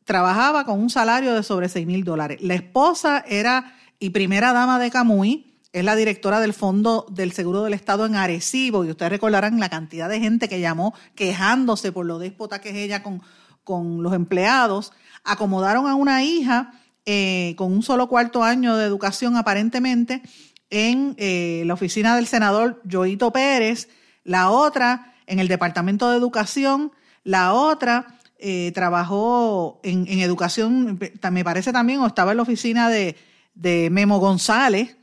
trabajaba 0.04 0.64
con 0.64 0.80
un 0.80 0.90
salario 0.90 1.34
de 1.34 1.42
sobre 1.42 1.68
6 1.68 1.86
mil 1.86 2.02
dólares. 2.02 2.38
La 2.40 2.54
esposa 2.54 3.24
era 3.28 3.76
y 4.00 4.10
primera 4.10 4.52
dama 4.52 4.78
de 4.78 4.90
Camuy, 4.90 5.49
es 5.72 5.84
la 5.84 5.96
directora 5.96 6.40
del 6.40 6.52
Fondo 6.52 7.06
del 7.10 7.32
Seguro 7.32 7.62
del 7.62 7.74
Estado 7.74 8.06
en 8.06 8.16
Arecibo, 8.16 8.84
y 8.84 8.90
ustedes 8.90 9.12
recordarán 9.12 9.60
la 9.60 9.68
cantidad 9.68 10.08
de 10.08 10.20
gente 10.20 10.48
que 10.48 10.60
llamó 10.60 10.94
quejándose 11.14 11.92
por 11.92 12.06
lo 12.06 12.18
déspota 12.18 12.60
que 12.60 12.70
es 12.70 12.76
ella 12.76 13.02
con, 13.02 13.22
con 13.64 14.02
los 14.02 14.12
empleados 14.12 14.92
acomodaron 15.24 15.86
a 15.86 15.94
una 15.94 16.22
hija 16.24 16.72
eh, 17.06 17.54
con 17.56 17.72
un 17.72 17.82
solo 17.82 18.08
cuarto 18.08 18.42
año 18.42 18.76
de 18.76 18.84
educación 18.84 19.36
aparentemente 19.36 20.22
en 20.70 21.14
eh, 21.18 21.62
la 21.66 21.74
oficina 21.74 22.14
del 22.16 22.26
senador 22.26 22.80
Joito 22.90 23.32
Pérez, 23.32 23.88
la 24.24 24.50
otra 24.50 25.14
en 25.26 25.40
el 25.40 25.48
Departamento 25.48 26.10
de 26.10 26.16
Educación, 26.16 26.92
la 27.24 27.52
otra 27.52 28.18
eh, 28.38 28.70
trabajó 28.74 29.80
en, 29.82 30.06
educación, 30.20 30.98
me 31.30 31.44
parece 31.44 31.72
también, 31.72 32.00
o 32.00 32.06
estaba 32.06 32.30
en 32.30 32.36
la 32.38 32.42
oficina 32.42 32.88
de 32.88 33.88
Memo 33.90 34.18
González, 34.18 34.96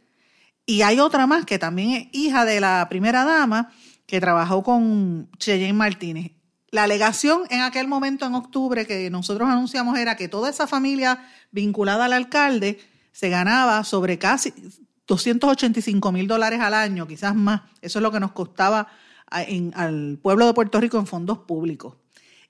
y 0.67 0.81
hay 0.83 0.99
otra 0.99 1.25
más 1.25 1.45
que 1.45 1.57
también 1.57 1.91
es 1.91 2.07
hija 2.11 2.45
de 2.45 2.59
la 2.59 2.85
primera 2.89 3.23
dama, 3.23 3.71
que 4.05 4.19
trabajó 4.19 4.63
con 4.63 5.29
Cheyenne 5.39 5.73
Martínez. 5.73 6.33
La 6.71 6.83
alegación 6.83 7.43
en 7.49 7.61
aquel 7.61 7.87
momento, 7.87 8.25
en 8.25 8.35
octubre, 8.35 8.85
que 8.85 9.09
nosotros 9.09 9.49
anunciamos 9.49 9.97
era 9.97 10.17
que 10.17 10.27
toda 10.27 10.49
esa 10.49 10.67
familia 10.67 11.25
vinculada 11.51 12.05
al 12.05 12.13
alcalde 12.13 12.79
se 13.13 13.29
ganaba 13.29 13.83
sobre 13.85 14.19
casi 14.19 14.53
285 15.07 16.11
mil 16.11 16.27
dólares 16.27 16.59
al 16.59 16.73
año, 16.73 17.07
quizás 17.07 17.33
más. 17.33 17.61
Eso 17.81 17.99
es 17.99 18.03
lo 18.03 18.11
que 18.11 18.19
nos 18.19 18.33
costaba 18.33 18.89
al 19.29 20.19
pueblo 20.21 20.45
de 20.45 20.53
Puerto 20.53 20.81
Rico 20.81 20.97
en 20.97 21.07
fondos 21.07 21.39
públicos. 21.39 21.95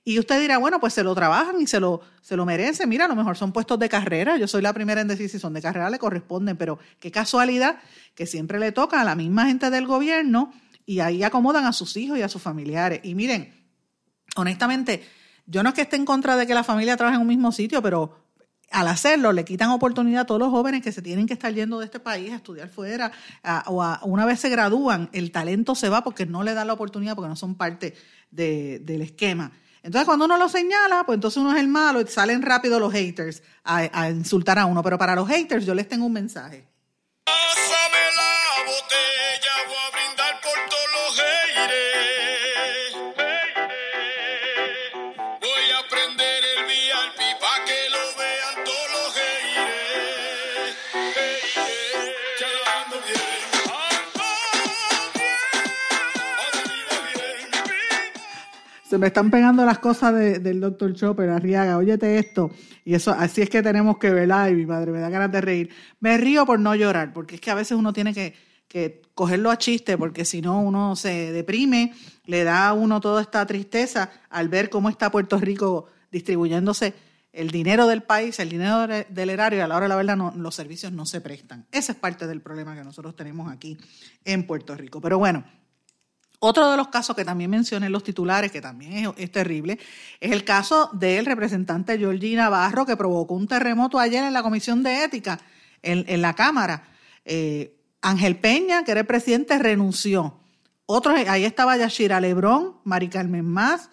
Y 0.08 0.20
usted 0.20 0.40
dirá, 0.40 0.58
bueno, 0.58 0.80
pues 0.80 0.94
se 0.94 1.04
lo 1.04 1.14
trabajan 1.14 1.60
y 1.60 1.68
se 1.68 1.82
lo, 1.82 2.00
se 2.22 2.38
lo 2.38 2.46
merecen. 2.46 2.88
Mira, 2.88 3.04
a 3.04 3.08
lo 3.10 3.16
mejor 3.18 3.36
son 3.36 3.52
puestos 3.52 3.78
de 3.78 3.90
carrera. 3.90 4.38
Yo 4.38 4.48
soy 4.48 4.62
la 4.62 4.72
primera 4.72 5.02
en 5.02 5.10
decir 5.10 5.30
si 5.30 5.38
son 5.38 5.52
de 5.52 5.62
carrera, 5.62 5.90
le 5.90 6.00
corresponden, 6.00 6.56
pero 6.56 6.80
qué 7.02 7.12
casualidad 7.12 7.80
que 8.16 8.26
siempre 8.26 8.58
le 8.58 8.72
toca 8.72 9.02
a 9.02 9.04
la 9.04 9.16
misma 9.16 9.48
gente 9.48 9.70
del 9.70 9.86
gobierno 9.86 10.54
y 10.86 11.02
ahí 11.02 11.24
acomodan 11.24 11.66
a 11.66 11.74
sus 11.74 11.98
hijos 11.98 12.18
y 12.18 12.22
a 12.22 12.30
sus 12.30 12.42
familiares. 12.42 13.02
Y 13.04 13.16
miren, 13.16 13.54
honestamente, 14.38 15.06
yo 15.46 15.62
no 15.62 15.68
es 15.68 15.76
que 15.76 15.82
esté 15.82 15.98
en 15.98 16.06
contra 16.06 16.38
de 16.38 16.48
que 16.48 16.54
la 16.54 16.64
familia 16.64 16.96
trabaje 16.96 17.16
en 17.16 17.24
un 17.24 17.28
mismo 17.28 17.52
sitio, 17.52 17.82
pero 17.82 18.18
al 18.72 18.88
hacerlo 18.88 19.34
le 19.34 19.44
quitan 19.44 19.72
oportunidad 19.72 20.22
a 20.22 20.26
todos 20.26 20.40
los 20.40 20.52
jóvenes 20.52 20.82
que 20.82 20.94
se 20.94 21.02
tienen 21.02 21.28
que 21.28 21.34
estar 21.34 21.54
yendo 21.54 21.80
de 21.80 21.86
este 21.86 22.00
país 22.00 22.32
a 22.32 22.38
estudiar 22.38 22.70
fuera 22.70 23.12
o 23.66 23.84
una 24.04 24.26
vez 24.26 24.40
se 24.40 24.48
gradúan, 24.48 25.10
el 25.12 25.34
talento 25.34 25.76
se 25.76 25.90
va 25.90 26.02
porque 26.06 26.26
no 26.26 26.44
le 26.44 26.54
dan 26.54 26.68
la 26.68 26.74
oportunidad 26.74 27.14
porque 27.14 27.28
no 27.28 27.36
son 27.36 27.56
parte 27.56 27.94
del 28.32 29.02
esquema. 29.02 29.52
Entonces 29.88 30.06
cuando 30.06 30.26
uno 30.26 30.38
lo 30.38 30.50
señala, 30.50 31.06
pues 31.06 31.16
entonces 31.16 31.38
uno 31.38 31.54
es 31.54 31.62
el 31.62 31.70
malo 31.70 32.02
y 32.02 32.08
salen 32.08 32.42
rápido 32.42 32.78
los 32.78 32.92
haters 32.92 33.42
a, 33.64 33.88
a 33.94 34.10
insultar 34.10 34.60
a 34.60 34.66
uno. 34.66 34.84
Pero 34.84 34.98
para 34.98 35.16
los 35.16 35.30
haters 35.30 35.66
yo 35.66 35.74
les 35.74 35.88
tengo 35.88 36.06
un 36.06 36.12
mensaje. 36.12 36.68
Se 58.88 58.98
me 58.98 59.08
están 59.08 59.30
pegando 59.30 59.66
las 59.66 59.80
cosas 59.80 60.14
del 60.14 60.62
doctor 60.62 60.94
Chopper, 60.94 61.30
Arriaga, 61.30 61.78
óyete 61.78 62.20
esto. 62.20 62.52
Y 62.86 62.94
eso, 62.94 63.12
así 63.12 63.42
es 63.42 63.50
que 63.50 63.62
tenemos 63.62 63.98
que 63.98 64.12
verla, 64.12 64.50
y 64.50 64.56
mi 64.56 64.66
madre 64.66 64.92
me 64.94 65.00
da 65.00 65.10
ganas 65.10 65.30
de 65.32 65.42
reír. 65.42 65.70
Me 66.00 66.18
río 66.18 66.46
por 66.46 66.60
no 66.60 66.74
llorar, 66.74 67.12
porque 67.12 67.36
es 67.36 67.42
que 67.42 67.52
a 67.52 67.56
veces 67.56 67.78
uno 67.78 67.92
tiene 67.92 68.14
que, 68.14 68.34
que 68.70 69.02
cogerlo 69.14 69.52
a 69.52 69.58
chiste, 69.58 69.98
porque 69.98 70.24
si 70.24 70.42
no 70.42 70.62
uno 70.62 70.96
se 70.96 71.34
deprime, 71.34 71.94
le 72.26 72.46
da 72.46 72.70
a 72.70 72.74
uno 72.74 73.02
toda 73.02 73.22
esta 73.22 73.46
tristeza 73.46 74.10
al 74.30 74.48
ver 74.48 74.70
cómo 74.70 74.90
está 74.90 75.12
Puerto 75.12 75.38
Rico 75.38 75.88
distribuyéndose 76.10 76.94
el 77.34 77.52
dinero 77.52 77.88
del 77.88 78.04
país, 78.04 78.40
el 78.40 78.48
dinero 78.48 78.88
del 78.88 79.30
erario, 79.30 79.60
y 79.60 79.62
a 79.62 79.68
la 79.68 79.76
hora 79.76 79.86
de 79.86 79.90
la 79.90 79.96
verdad 79.98 80.16
no, 80.16 80.34
los 80.38 80.56
servicios 80.56 80.94
no 80.94 81.06
se 81.06 81.20
prestan. 81.20 81.68
Ese 81.74 81.92
es 81.92 81.98
parte 81.98 82.26
del 82.26 82.40
problema 82.40 82.74
que 82.74 82.86
nosotros 82.86 83.18
tenemos 83.18 83.52
aquí 83.52 83.78
en 84.24 84.48
Puerto 84.48 84.76
Rico. 84.76 85.02
Pero 85.02 85.20
bueno, 85.20 85.44
otro 86.40 86.70
de 86.70 86.78
los 86.78 86.90
casos 86.90 87.16
que 87.16 87.26
también 87.26 87.50
mencioné 87.50 87.88
en 87.88 87.92
los 87.92 88.04
titulares, 88.04 88.52
que 88.52 88.62
también 88.62 89.14
es, 89.18 89.32
terrible, 89.32 89.80
es 90.20 90.32
el 90.32 90.44
caso 90.44 90.90
del 90.94 91.26
representante 91.26 91.98
Georgie 91.98 92.36
Navarro, 92.36 92.86
que 92.86 92.96
provocó 92.96 93.34
un 93.34 93.48
terremoto 93.48 93.98
ayer 93.98 94.24
en 94.24 94.34
la 94.34 94.44
Comisión 94.44 94.84
de 94.84 95.04
Ética, 95.04 95.40
en, 95.82 96.22
la 96.22 96.34
Cámara. 96.34 96.84
Eh, 97.26 97.76
Ángel 98.02 98.38
Peña, 98.38 98.84
que 98.84 98.92
era 98.92 99.00
el 99.00 99.08
presidente, 99.08 99.58
renunció. 99.58 100.40
Otros, 100.86 101.16
ahí 101.28 101.44
estaba 101.44 101.76
Yashira 101.76 102.22
Lebrón, 102.22 102.78
Mari 102.84 103.10
Carmen 103.10 103.46
Más, 103.46 103.90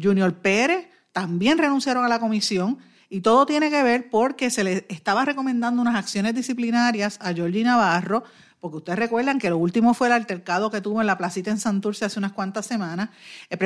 Junior 0.00 0.34
Pérez, 0.34 0.88
también 1.12 1.58
renunciaron 1.58 2.04
a 2.04 2.08
la 2.08 2.18
comisión. 2.18 2.78
Y 3.10 3.20
todo 3.20 3.44
tiene 3.44 3.68
que 3.68 3.82
ver 3.82 4.08
porque 4.08 4.48
se 4.48 4.64
le 4.64 4.86
estaba 4.88 5.26
recomendando 5.26 5.82
unas 5.82 5.96
acciones 5.96 6.34
disciplinarias 6.34 7.18
a 7.20 7.34
Georgie 7.34 7.62
Navarro 7.62 8.24
porque 8.62 8.76
ustedes 8.76 9.00
recuerdan 9.00 9.40
que 9.40 9.50
lo 9.50 9.58
último 9.58 9.92
fue 9.92 10.06
el 10.06 10.12
altercado 10.12 10.70
que 10.70 10.80
tuvo 10.80 11.00
en 11.00 11.08
la 11.08 11.18
placita 11.18 11.50
en 11.50 11.58
Santurce 11.58 12.04
hace 12.04 12.20
unas 12.20 12.30
cuantas 12.30 12.64
semanas. 12.64 13.10
El, 13.50 13.58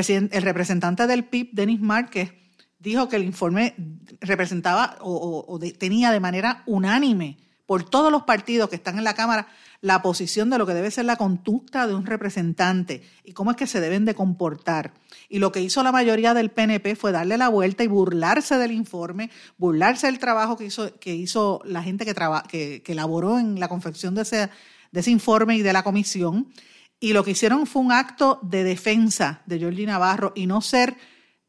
representante 0.42 1.06
del 1.06 1.22
PIB, 1.26 1.50
Denis 1.52 1.82
Márquez, 1.82 2.32
dijo 2.78 3.06
que 3.06 3.16
el 3.16 3.24
informe 3.24 3.74
representaba 4.22 4.96
o, 5.02 5.60
tenía 5.78 6.10
de 6.12 6.18
manera 6.18 6.62
unánime 6.64 7.36
por 7.66 7.84
todos 7.84 8.10
los 8.10 8.22
partidos 8.22 8.70
que 8.70 8.76
están 8.76 8.96
en 8.96 9.04
la 9.04 9.12
Cámara 9.12 9.48
la 9.82 10.00
posición 10.00 10.48
de 10.48 10.56
lo 10.56 10.66
que 10.66 10.72
debe 10.72 10.90
ser 10.90 11.04
la 11.04 11.16
conducta 11.16 11.86
de 11.86 11.94
un 11.94 12.06
representante 12.06 13.02
y 13.22 13.32
cómo 13.32 13.50
es 13.50 13.58
que 13.58 13.66
se 13.66 13.82
deben 13.82 14.06
de 14.06 14.14
comportar. 14.14 14.94
Y 15.28 15.40
lo 15.40 15.52
que 15.52 15.60
hizo 15.60 15.82
la 15.82 15.92
mayoría 15.92 16.32
del 16.32 16.50
PNP 16.50 16.96
fue 16.96 17.12
darle 17.12 17.36
la 17.36 17.50
vuelta 17.50 17.84
y 17.84 17.86
burlarse 17.86 18.56
del 18.56 18.72
informe, 18.72 19.30
burlarse 19.58 20.06
del 20.06 20.18
trabajo 20.18 20.56
que 20.56 20.64
hizo, 20.64 20.98
que 20.98 21.14
hizo 21.14 21.60
la 21.66 21.82
gente 21.82 22.06
que, 22.06 22.14
que, 22.48 22.82
que 22.82 22.92
elaboró 22.92 23.38
en 23.38 23.60
la 23.60 23.68
confección 23.68 24.14
de 24.14 24.22
ese, 24.22 24.48
de 24.96 25.00
ese 25.00 25.10
informe 25.10 25.56
y 25.56 25.60
de 25.60 25.74
la 25.74 25.82
comisión. 25.82 26.48
Y 26.98 27.12
lo 27.12 27.22
que 27.22 27.32
hicieron 27.32 27.66
fue 27.66 27.82
un 27.82 27.92
acto 27.92 28.40
de 28.40 28.64
defensa 28.64 29.42
de 29.44 29.58
Georgie 29.58 29.84
Navarro 29.84 30.32
y 30.34 30.46
no 30.46 30.62
ser 30.62 30.96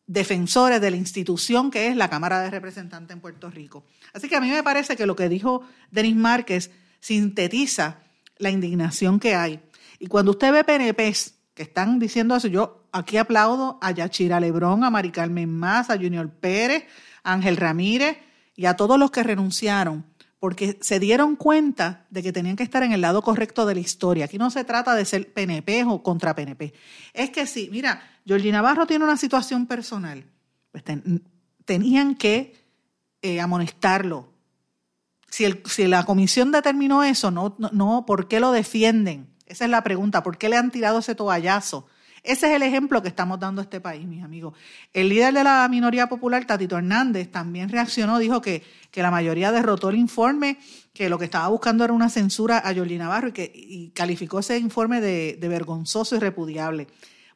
defensores 0.05 0.81
de 0.81 0.91
la 0.91 0.97
institución 0.97 1.71
que 1.71 1.87
es 1.87 1.95
la 1.95 2.09
Cámara 2.09 2.41
de 2.41 2.49
Representantes 2.49 3.15
en 3.15 3.21
Puerto 3.21 3.49
Rico. 3.49 3.85
Así 4.11 4.27
que 4.27 4.35
a 4.35 4.41
mí 4.41 4.49
me 4.49 4.63
parece 4.63 4.97
que 4.97 5.05
lo 5.05 5.15
que 5.15 5.29
dijo 5.29 5.63
Denis 5.91 6.17
Márquez 6.17 6.71
sintetiza 6.99 7.99
la 8.37 8.49
indignación 8.49 9.17
que 9.17 9.33
hay. 9.33 9.61
Y 9.97 10.07
cuando 10.07 10.31
usted 10.31 10.51
ve 10.51 10.65
PNPs 10.65 11.35
que 11.53 11.63
están 11.63 11.99
diciendo 11.99 12.35
eso, 12.35 12.49
yo 12.49 12.89
aquí 12.91 13.15
aplaudo 13.15 13.79
a 13.81 13.91
Yachira 13.91 14.41
Lebrón, 14.41 14.83
a 14.83 14.89
Mari 14.89 15.11
Carmen 15.11 15.57
Más, 15.57 15.89
a 15.89 15.95
Junior 15.95 16.29
Pérez, 16.29 16.83
a 17.23 17.31
Ángel 17.31 17.55
Ramírez 17.55 18.17
y 18.57 18.65
a 18.65 18.75
todos 18.75 18.99
los 18.99 19.09
que 19.09 19.23
renunciaron, 19.23 20.05
porque 20.39 20.77
se 20.81 20.99
dieron 20.99 21.35
cuenta 21.35 22.05
de 22.09 22.21
que 22.23 22.31
tenían 22.31 22.55
que 22.55 22.63
estar 22.63 22.83
en 22.83 22.91
el 22.91 23.01
lado 23.01 23.21
correcto 23.21 23.65
de 23.65 23.75
la 23.75 23.79
historia. 23.79 24.25
Aquí 24.25 24.37
no 24.37 24.51
se 24.51 24.63
trata 24.63 24.95
de 24.95 25.05
ser 25.05 25.33
PNP 25.33 25.83
o 25.85 26.03
contra 26.03 26.35
PNP. 26.35 26.73
Es 27.13 27.31
que 27.31 27.47
sí, 27.47 27.69
mira, 27.71 28.01
Georgina 28.25 28.57
Navarro 28.57 28.85
tiene 28.85 29.03
una 29.03 29.17
situación 29.17 29.65
personal. 29.65 30.25
Pues 30.71 30.83
tenían 31.65 32.15
que 32.15 32.53
eh, 33.21 33.41
amonestarlo, 33.41 34.29
si, 35.29 35.87
la 35.87 36.05
comisión 36.05 36.51
determinó 36.51 37.03
eso, 37.03 37.31
no, 37.31 37.55
no, 37.57 38.05
¿por 38.05 38.27
qué 38.27 38.39
lo 38.39 38.51
defienden? 38.51 39.27
Esa 39.45 39.65
es 39.65 39.71
la 39.71 39.83
pregunta, 39.83 40.23
¿por 40.23 40.37
qué 40.37 40.49
le 40.49 40.57
han 40.57 40.71
tirado 40.71 40.99
ese 40.99 41.15
toallazo? 41.15 41.87
Ese 42.27 42.47
es 42.47 42.55
el 42.55 42.61
ejemplo 42.61 43.01
que 43.01 43.07
estamos 43.07 43.39
dando 43.39 43.61
a 43.61 43.63
este 43.63 43.81
país, 43.81 44.05
mis 44.05 44.23
amigos. 44.23 44.53
El 44.93 45.09
líder 45.09 45.33
de 45.33 45.43
la 45.43 45.67
minoría 45.69 46.07
popular, 46.07 46.45
Tatito 46.45 46.77
Hernández, 46.77 47.31
también 47.31 47.69
reaccionó, 47.69 48.19
dijo 48.19 48.41
que, 48.41 48.63
que 48.91 49.01
la 49.01 49.09
mayoría 49.09 49.51
derrotó 49.51 49.89
el 49.89 49.95
informe, 49.95 50.59
que 50.93 51.09
lo 51.09 51.17
que 51.17 51.25
estaba 51.25 51.47
buscando 51.47 51.83
era 51.83 51.93
una 51.93 52.09
censura 52.09 52.61
a 52.63 52.71
Yolina 52.71 53.05
Navarro 53.05 53.29
y, 53.29 53.31
que, 53.31 53.91
calificó 53.95 54.39
ese 54.39 54.57
informe 54.59 55.01
de, 55.01 55.37
vergonzoso 55.41 56.15
y 56.15 56.19
repudiable. 56.19 56.87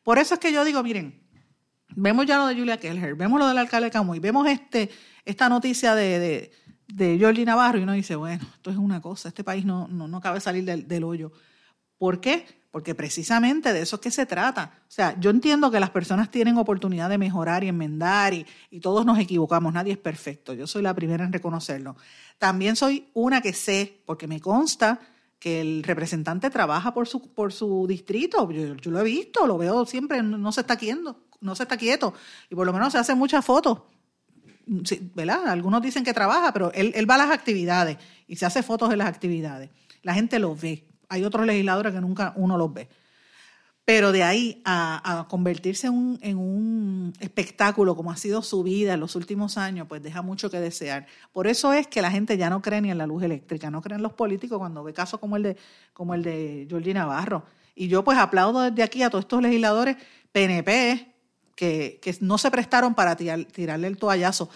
Por 0.03 0.19
eso 0.19 0.35
es 0.35 0.39
que 0.39 0.51
yo 0.51 0.63
digo, 0.63 0.83
miren, 0.83 1.21
vemos 1.95 2.25
ya 2.25 2.37
lo 2.37 2.47
de 2.47 2.55
Julia 2.55 2.77
Kelher, 2.77 3.15
vemos 3.15 3.39
lo 3.39 3.47
del 3.47 3.57
alcalde 3.57 3.89
Camuy, 3.89 4.19
vemos 4.19 4.47
este, 4.47 4.89
esta 5.25 5.49
noticia 5.49 5.95
de 5.95 6.51
de 6.93 7.17
Jordi 7.19 7.45
Navarro 7.45 7.79
y 7.79 7.83
uno 7.83 7.93
dice, 7.93 8.15
bueno, 8.15 8.45
esto 8.53 8.69
es 8.69 8.77
una 8.77 9.01
cosa, 9.01 9.29
este 9.29 9.43
país 9.43 9.65
no, 9.65 9.87
no, 9.87 10.07
no 10.07 10.21
cabe 10.21 10.39
salir 10.39 10.65
del, 10.65 11.03
hoyo. 11.03 11.31
¿Por 11.97 12.19
qué? 12.19 12.45
Porque 12.71 12.95
precisamente 12.95 13.73
de 13.73 13.81
eso 13.81 13.97
es 13.97 14.01
que 14.01 14.11
se 14.11 14.25
trata. 14.25 14.79
O 14.87 14.91
sea, 14.91 15.19
yo 15.19 15.29
entiendo 15.29 15.69
que 15.69 15.79
las 15.79 15.89
personas 15.89 16.31
tienen 16.31 16.57
oportunidad 16.57 17.09
de 17.09 17.17
mejorar 17.17 17.63
y 17.63 17.67
enmendar 17.67 18.33
y, 18.33 18.45
todos 18.81 19.05
nos 19.05 19.19
equivocamos, 19.19 19.73
nadie 19.73 19.93
es 19.93 19.99
perfecto, 19.99 20.53
yo 20.53 20.65
soy 20.65 20.81
la 20.81 20.93
primera 20.93 21.25
en 21.25 21.33
reconocerlo. 21.33 21.95
También 22.37 22.75
soy 22.75 23.09
una 23.13 23.41
que 23.41 23.53
sé, 23.53 24.01
porque 24.05 24.27
me 24.27 24.39
consta 24.39 24.99
que 25.37 25.61
el 25.61 25.83
representante 25.83 26.49
trabaja 26.49 26.93
por 26.93 27.07
su, 27.07 27.33
por 27.33 27.51
su 27.51 27.85
distrito, 27.87 28.49
yo, 28.51 28.91
lo 28.91 28.99
he 28.99 29.03
visto, 29.03 29.45
lo 29.45 29.57
veo 29.57 29.85
siempre, 29.85 30.23
no 30.23 30.51
se 30.51 30.61
está 30.61 30.77
quieto, 30.77 31.17
no 31.41 31.55
se 31.55 31.63
está 31.63 31.77
quieto, 31.77 32.13
y 32.49 32.55
por 32.55 32.65
lo 32.65 32.73
menos 32.73 32.93
se 32.93 32.99
hacen 32.99 33.17
muchas 33.17 33.43
fotos 33.43 33.79
¿verdad? 35.15 35.47
Algunos 35.47 35.81
dicen 35.81 36.03
que 36.03 36.13
trabaja, 36.13 36.53
pero 36.53 36.71
él, 36.73 37.09
va 37.09 37.15
a 37.15 37.19
las 37.19 37.31
actividades 37.31 37.97
y 38.27 38.35
se 38.35 38.45
hace 38.45 38.63
fotos 38.63 38.89
de 38.89 38.97
las 38.97 39.07
actividades. 39.07 39.69
La 40.01 40.13
gente 40.13 40.39
los 40.39 40.59
ve. 40.59 40.85
Hay 41.11 41.25
otros 41.25 41.45
legisladores 41.45 41.93
que 41.93 41.99
nunca 41.99 42.33
uno 42.37 42.57
los 42.57 42.73
ve. 42.73 42.87
Pero 43.83 44.13
de 44.13 44.23
ahí 44.23 44.61
a, 44.63 45.25
convertirse 45.27 45.87
en 45.87 46.37
un, 46.37 47.13
espectáculo 47.19 47.97
como 47.97 48.11
ha 48.11 48.15
sido 48.15 48.41
su 48.41 48.63
vida 48.63 48.93
en 48.93 49.01
los 49.01 49.17
últimos 49.17 49.57
años, 49.57 49.87
pues 49.89 50.01
deja 50.01 50.21
mucho 50.21 50.49
que 50.49 50.61
desear. 50.61 51.07
Por 51.33 51.47
eso 51.47 51.73
es 51.73 51.87
que 51.87 52.01
la 52.01 52.11
gente 52.11 52.37
ya 52.37 52.49
no 52.49 52.61
cree 52.61 52.79
ni 52.79 52.91
en 52.91 52.97
la 52.97 53.07
luz 53.07 53.23
eléctrica, 53.23 53.69
no 53.69 53.81
cree 53.81 53.97
en 53.97 54.03
los 54.03 54.13
políticos 54.13 54.57
cuando 54.57 54.83
ve 54.85 54.93
casos 54.93 55.19
como 55.19 55.35
el 55.35 55.43
de, 55.43 55.57
como 55.93 56.13
el 56.13 56.23
de 56.23 56.65
Georgie 56.69 56.93
Navarro. 56.93 57.43
Y 57.75 57.89
yo 57.89 58.05
pues 58.05 58.17
aplaudo 58.17 58.61
desde 58.61 58.83
aquí 58.83 59.03
a 59.03 59.09
todos 59.09 59.25
estos 59.25 59.41
legisladores 59.41 59.97
PNP, 60.31 61.11
que, 61.55 62.17
no 62.21 62.37
se 62.37 62.49
prestaron 62.49 62.95
para 62.95 63.17
tirarle 63.17 63.87
el 63.87 63.97
toallazo. 63.97 64.49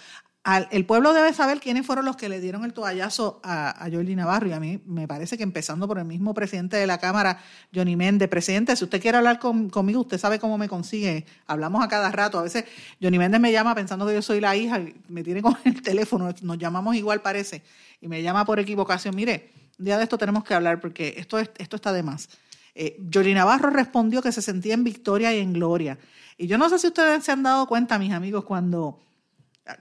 El 0.70 0.86
pueblo 0.86 1.12
debe 1.12 1.32
saber 1.32 1.58
quiénes 1.58 1.84
fueron 1.84 2.04
los 2.04 2.16
que 2.16 2.28
le 2.28 2.40
dieron 2.40 2.64
el 2.64 2.72
toallazo 2.72 3.40
a, 3.42 3.84
a 3.84 3.90
Jordi 3.90 4.14
Navarro 4.14 4.46
y 4.46 4.52
a 4.52 4.60
mí 4.60 4.80
me 4.86 5.08
parece 5.08 5.36
que 5.36 5.42
empezando 5.42 5.88
por 5.88 5.98
el 5.98 6.04
mismo 6.04 6.34
presidente 6.34 6.76
de 6.76 6.86
la 6.86 6.98
Cámara, 6.98 7.40
Johnny 7.74 7.96
Méndez. 7.96 8.28
Presidente, 8.28 8.76
si 8.76 8.84
usted 8.84 9.02
quiere 9.02 9.18
hablar 9.18 9.40
conmigo, 9.40 10.00
usted 10.02 10.18
sabe 10.18 10.38
cómo 10.38 10.56
me 10.56 10.68
consigue. 10.68 11.26
Hablamos 11.48 11.84
a 11.84 11.88
cada 11.88 12.12
rato. 12.12 12.38
A 12.38 12.42
veces 12.42 12.64
Johnny 13.02 13.18
Méndez 13.18 13.40
me 13.40 13.50
llama 13.50 13.74
pensando 13.74 14.06
que 14.06 14.14
yo 14.14 14.22
soy 14.22 14.40
la 14.40 14.54
hija, 14.54 14.80
me 15.08 15.24
tiene 15.24 15.42
con 15.42 15.56
el 15.64 15.82
teléfono, 15.82 16.32
nos 16.42 16.58
llamamos 16.58 16.94
igual 16.94 17.22
parece, 17.22 17.62
y 18.00 18.06
me 18.06 18.22
llama 18.22 18.44
por 18.44 18.60
equivocación. 18.60 19.16
Mire, 19.16 19.50
un 19.78 19.84
día 19.84 19.98
de 19.98 20.04
esto 20.04 20.16
tenemos 20.16 20.44
que 20.44 20.54
hablar 20.54 20.80
porque 20.80 21.14
esto, 21.18 21.38
esto 21.38 21.76
está 21.76 21.92
de 21.92 22.04
más. 22.04 22.28
Eh, 22.76 22.96
Navarro 23.34 23.70
respondió 23.70 24.22
que 24.22 24.30
se 24.30 24.42
sentía 24.42 24.74
en 24.74 24.84
victoria 24.84 25.34
y 25.34 25.40
en 25.40 25.54
gloria. 25.54 25.98
Y 26.38 26.46
yo 26.46 26.56
no 26.56 26.68
sé 26.68 26.78
si 26.78 26.86
ustedes 26.86 27.24
se 27.24 27.32
han 27.32 27.42
dado 27.42 27.66
cuenta, 27.66 27.98
mis 27.98 28.12
amigos, 28.12 28.44
cuando 28.44 29.00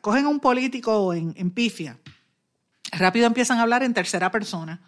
cogen 0.01 0.25
a 0.25 0.29
un 0.29 0.39
político 0.39 1.13
en, 1.13 1.51
pifia, 1.51 1.99
rápido 2.91 3.27
empiezan 3.27 3.59
a 3.59 3.63
hablar 3.63 3.83
en 3.83 3.93
tercera 3.93 4.31
persona. 4.31 4.81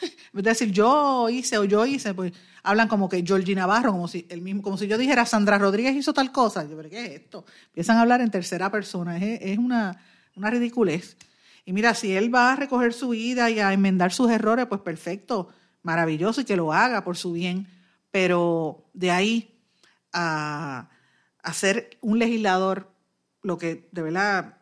Es 0.32 0.44
decir, 0.44 0.70
yo 0.70 1.28
hice 1.28 1.58
o 1.58 1.64
yo 1.64 1.84
hice, 1.84 2.14
pues 2.14 2.32
hablan 2.62 2.86
como 2.86 3.08
que 3.08 3.24
Georgie 3.26 3.56
Navarro, 3.56 3.90
como 3.90 4.06
si, 4.06 4.26
el 4.28 4.40
mismo, 4.40 4.62
como 4.62 4.78
si 4.78 4.86
yo 4.86 4.96
dijera 4.96 5.26
Sandra 5.26 5.58
Rodríguez 5.58 5.96
hizo 5.96 6.12
tal 6.12 6.30
cosa. 6.30 6.64
Yo, 6.68 6.76
¿pero 6.76 6.88
qué 6.88 7.04
es 7.04 7.10
esto? 7.22 7.44
Empiezan 7.66 7.96
a 7.96 8.02
hablar 8.02 8.20
en 8.20 8.30
tercera 8.30 8.70
persona. 8.70 9.18
Es, 9.18 9.58
una, 9.58 10.00
una 10.36 10.50
ridiculez. 10.50 11.16
Y 11.64 11.72
mira, 11.72 11.94
si 11.94 12.12
él 12.14 12.32
va 12.32 12.52
a 12.52 12.56
ser 12.56 12.92
su 12.92 13.08
vida 13.08 13.50
y 13.50 13.58
a 13.58 13.72
enmendar 13.72 14.12
sus 14.12 14.30
errores, 14.30 14.66
pues 14.66 14.80
perfecto, 14.82 15.48
maravilloso 15.82 16.42
y 16.42 16.44
que 16.44 16.56
lo 16.56 16.72
haga 16.72 17.02
por 17.02 17.16
su 17.16 17.32
bien. 17.32 17.66
Pero 18.12 18.88
de 18.94 19.10
ahí 19.10 19.58
a 20.12 20.88
hacer 21.42 21.98
un 22.00 22.20
legislador 22.20 22.89
lo 23.42 23.58
que 23.58 23.88
de 23.92 24.02
verdad 24.02 24.58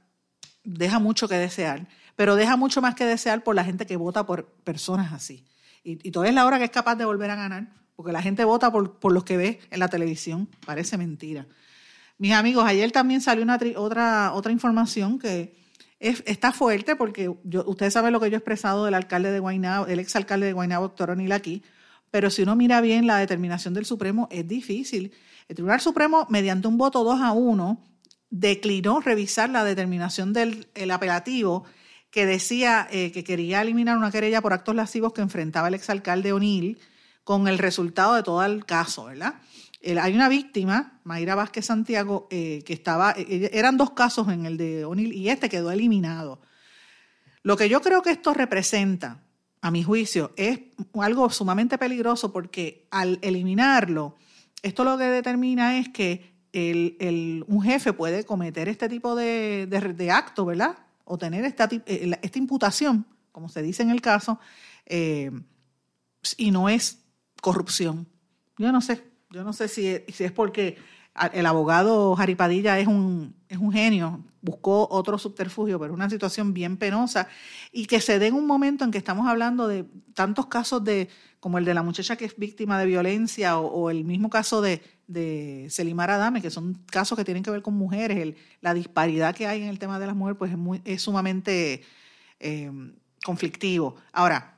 deja 0.64 0.98
mucho 0.98 1.28
que 1.28 1.36
desear, 1.36 1.88
pero 2.16 2.36
deja 2.36 2.56
mucho 2.56 2.80
más 2.80 2.94
que 2.94 3.04
desear 3.04 3.42
por 3.42 3.54
la 3.54 3.64
gente 3.64 3.86
que 3.86 3.96
vota 3.96 4.26
por 4.26 4.46
personas 4.64 5.12
así. 5.12 5.44
Y, 5.82 6.06
y 6.06 6.10
todavía 6.10 6.30
es 6.30 6.34
la 6.34 6.46
hora 6.46 6.58
que 6.58 6.64
es 6.64 6.70
capaz 6.70 6.96
de 6.96 7.04
volver 7.04 7.30
a 7.30 7.36
ganar, 7.36 7.72
porque 7.96 8.12
la 8.12 8.22
gente 8.22 8.44
vota 8.44 8.70
por, 8.70 8.98
por 8.98 9.12
los 9.12 9.24
que 9.24 9.36
ve 9.36 9.60
en 9.70 9.80
la 9.80 9.88
televisión. 9.88 10.48
Parece 10.64 10.96
mentira. 10.96 11.46
Mis 12.18 12.32
amigos, 12.32 12.64
ayer 12.64 12.90
también 12.90 13.20
salió 13.20 13.46
otra, 13.76 14.32
otra 14.32 14.52
información 14.52 15.18
que 15.18 15.56
está 16.00 16.52
fuerte, 16.52 16.96
porque 16.96 17.32
yo, 17.44 17.64
ustedes 17.66 17.92
saben 17.92 18.12
lo 18.12 18.20
que 18.20 18.28
yo 18.30 18.34
he 18.34 18.38
expresado 18.38 18.84
del 18.84 18.94
alcalde 18.94 19.30
de 19.30 19.38
Guaynabo, 19.38 19.86
el 19.86 20.00
exalcalde 20.00 20.46
de 20.46 20.52
Guaynabo, 20.52 20.88
doctor 20.88 21.10
O'Neill 21.10 21.32
aquí, 21.32 21.62
pero 22.10 22.30
si 22.30 22.42
uno 22.42 22.56
mira 22.56 22.80
bien 22.80 23.06
la 23.06 23.18
determinación 23.18 23.74
del 23.74 23.84
Supremo, 23.84 24.28
es 24.30 24.46
difícil. 24.46 25.12
El 25.48 25.56
Tribunal 25.56 25.80
Supremo, 25.80 26.26
mediante 26.28 26.68
un 26.68 26.78
voto 26.78 27.04
2 27.04 27.20
a 27.20 27.32
1, 27.32 27.84
declinó 28.30 29.00
revisar 29.00 29.50
la 29.50 29.64
determinación 29.64 30.32
del 30.32 30.90
apelativo 30.90 31.64
que 32.10 32.26
decía 32.26 32.88
eh, 32.90 33.12
que 33.12 33.24
quería 33.24 33.62
eliminar 33.62 33.96
una 33.96 34.10
querella 34.10 34.40
por 34.40 34.52
actos 34.52 34.74
lascivos 34.74 35.12
que 35.12 35.20
enfrentaba 35.20 35.68
el 35.68 35.74
exalcalde 35.74 36.32
O'Neill 36.32 36.78
con 37.24 37.48
el 37.48 37.58
resultado 37.58 38.14
de 38.14 38.22
todo 38.22 38.42
el 38.44 38.64
caso, 38.64 39.04
¿verdad? 39.04 39.34
hay 40.00 40.14
una 40.14 40.28
víctima, 40.28 41.00
Mayra 41.04 41.34
Vázquez 41.34 41.66
Santiago, 41.66 42.26
eh, 42.30 42.62
que 42.66 42.72
estaba, 42.72 43.14
eh, 43.16 43.50
eran 43.52 43.76
dos 43.76 43.92
casos 43.92 44.28
en 44.28 44.44
el 44.44 44.56
de 44.56 44.84
O'Neill 44.84 45.12
y 45.12 45.28
este 45.28 45.48
quedó 45.48 45.70
eliminado. 45.70 46.40
Lo 47.42 47.56
que 47.56 47.68
yo 47.68 47.80
creo 47.80 48.02
que 48.02 48.10
esto 48.10 48.34
representa, 48.34 49.22
a 49.60 49.70
mi 49.70 49.82
juicio, 49.82 50.32
es 50.36 50.60
algo 50.94 51.30
sumamente 51.30 51.78
peligroso 51.78 52.32
porque 52.32 52.86
al 52.90 53.18
eliminarlo, 53.22 54.16
esto 54.62 54.84
lo 54.84 54.98
que 54.98 55.04
determina 55.04 55.78
es 55.78 55.88
que 55.88 56.37
el, 56.52 57.44
un 57.46 57.62
jefe 57.62 57.92
puede 57.92 58.24
cometer 58.24 58.68
este 58.68 58.88
tipo 58.88 59.14
de, 59.14 59.66
de, 59.66 60.10
acto, 60.10 60.44
¿verdad? 60.44 60.78
O 61.04 61.18
tener 61.18 61.44
esta, 61.44 61.68
eh, 61.86 62.18
esta 62.22 62.38
imputación, 62.38 63.06
como 63.32 63.48
se 63.48 63.62
dice 63.62 63.82
en 63.82 63.90
el 63.90 64.00
caso, 64.00 64.38
eh, 64.86 65.30
y 66.36 66.50
no 66.50 66.68
es 66.68 66.98
corrupción. 67.40 68.06
Yo 68.56 68.72
no 68.72 68.80
sé, 68.80 69.04
yo 69.30 69.44
no 69.44 69.52
sé 69.52 69.68
si, 69.68 70.00
si 70.08 70.24
es 70.24 70.32
porque 70.32 70.78
el 71.32 71.46
abogado 71.46 72.14
Jaripadilla 72.16 72.78
es 72.78 72.86
un, 72.86 73.34
es 73.48 73.58
un 73.58 73.72
genio, 73.72 74.24
buscó 74.48 74.88
otro 74.90 75.18
subterfugio, 75.18 75.78
pero 75.78 75.92
es 75.92 75.96
una 75.96 76.08
situación 76.08 76.54
bien 76.54 76.76
penosa 76.76 77.28
y 77.70 77.86
que 77.86 78.00
se 78.00 78.18
dé 78.18 78.28
en 78.28 78.34
un 78.34 78.46
momento 78.46 78.84
en 78.84 78.90
que 78.90 78.98
estamos 78.98 79.28
hablando 79.28 79.68
de 79.68 79.84
tantos 80.14 80.46
casos 80.46 80.82
de, 80.82 81.08
como 81.38 81.58
el 81.58 81.64
de 81.64 81.74
la 81.74 81.82
muchacha 81.82 82.16
que 82.16 82.24
es 82.24 82.36
víctima 82.36 82.78
de 82.78 82.86
violencia 82.86 83.58
o, 83.58 83.90
el 83.90 84.04
mismo 84.04 84.30
caso 84.30 84.60
de, 84.60 84.82
de 85.06 85.66
Selimar 85.70 86.10
Adame, 86.10 86.40
que 86.40 86.50
son 86.50 86.82
casos 86.86 87.16
que 87.16 87.24
tienen 87.24 87.42
que 87.42 87.50
ver 87.50 87.62
con 87.62 87.74
mujeres, 87.74 88.34
la 88.60 88.74
disparidad 88.74 89.34
que 89.34 89.46
hay 89.46 89.62
en 89.62 89.68
el 89.68 89.78
tema 89.78 89.98
de 89.98 90.06
las 90.06 90.16
mujeres 90.16 90.38
pues 90.38 90.50
es, 90.52 90.58
muy, 90.58 90.82
sumamente 90.98 91.82
eh, 92.40 92.70
conflictivo. 93.24 93.96
Ahora, 94.12 94.56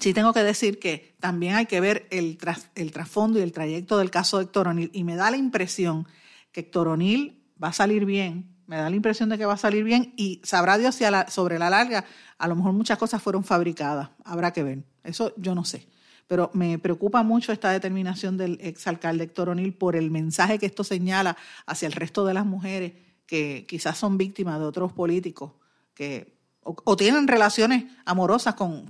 sí 0.00 0.12
tengo 0.12 0.32
que 0.32 0.42
decir 0.42 0.78
que 0.78 1.16
también 1.20 1.54
hay 1.54 1.66
que 1.66 1.80
ver 1.80 2.06
el, 2.10 2.38
el 2.74 2.92
trasfondo 2.92 3.38
y 3.38 3.42
el 3.42 3.52
trayecto 3.52 3.98
del 3.98 4.10
caso 4.10 4.38
de 4.38 4.44
Héctor 4.44 4.68
O'Neill. 4.68 4.90
Y 4.92 5.04
me 5.04 5.16
da 5.16 5.30
la 5.30 5.36
impresión 5.36 6.06
que 6.52 6.60
Héctor 6.60 6.88
O'Neill 6.88 7.42
va 7.62 7.68
a 7.68 7.72
salir 7.72 8.04
bien. 8.04 8.55
Me 8.66 8.76
da 8.76 8.90
la 8.90 8.96
impresión 8.96 9.28
de 9.28 9.38
que 9.38 9.46
va 9.46 9.54
a 9.54 9.58
salir 9.58 9.84
bien 9.84 10.12
y 10.16 10.40
sabrá 10.44 10.78
Dios 10.78 10.94
si 10.94 11.04
sobre 11.28 11.58
la 11.58 11.70
larga 11.70 12.04
a 12.38 12.48
lo 12.48 12.56
mejor 12.56 12.72
muchas 12.72 12.98
cosas 12.98 13.22
fueron 13.22 13.44
fabricadas. 13.44 14.10
Habrá 14.24 14.52
que 14.52 14.62
ver. 14.62 14.84
Eso 15.04 15.32
yo 15.36 15.54
no 15.54 15.64
sé. 15.64 15.88
Pero 16.26 16.50
me 16.52 16.78
preocupa 16.78 17.22
mucho 17.22 17.52
esta 17.52 17.70
determinación 17.70 18.36
del 18.36 18.58
exalcalde 18.60 19.24
Héctor 19.24 19.50
O'Neill 19.50 19.74
por 19.74 19.94
el 19.94 20.10
mensaje 20.10 20.58
que 20.58 20.66
esto 20.66 20.82
señala 20.82 21.36
hacia 21.66 21.86
el 21.86 21.92
resto 21.92 22.24
de 22.24 22.34
las 22.34 22.44
mujeres 22.44 22.92
que 23.26 23.64
quizás 23.68 23.96
son 23.98 24.18
víctimas 24.18 24.58
de 24.58 24.66
otros 24.66 24.92
políticos 24.92 25.52
que 25.94 26.36
o, 26.66 26.96
tienen 26.96 27.28
relaciones 27.28 27.84
amorosas 28.04 28.54
con, 28.54 28.88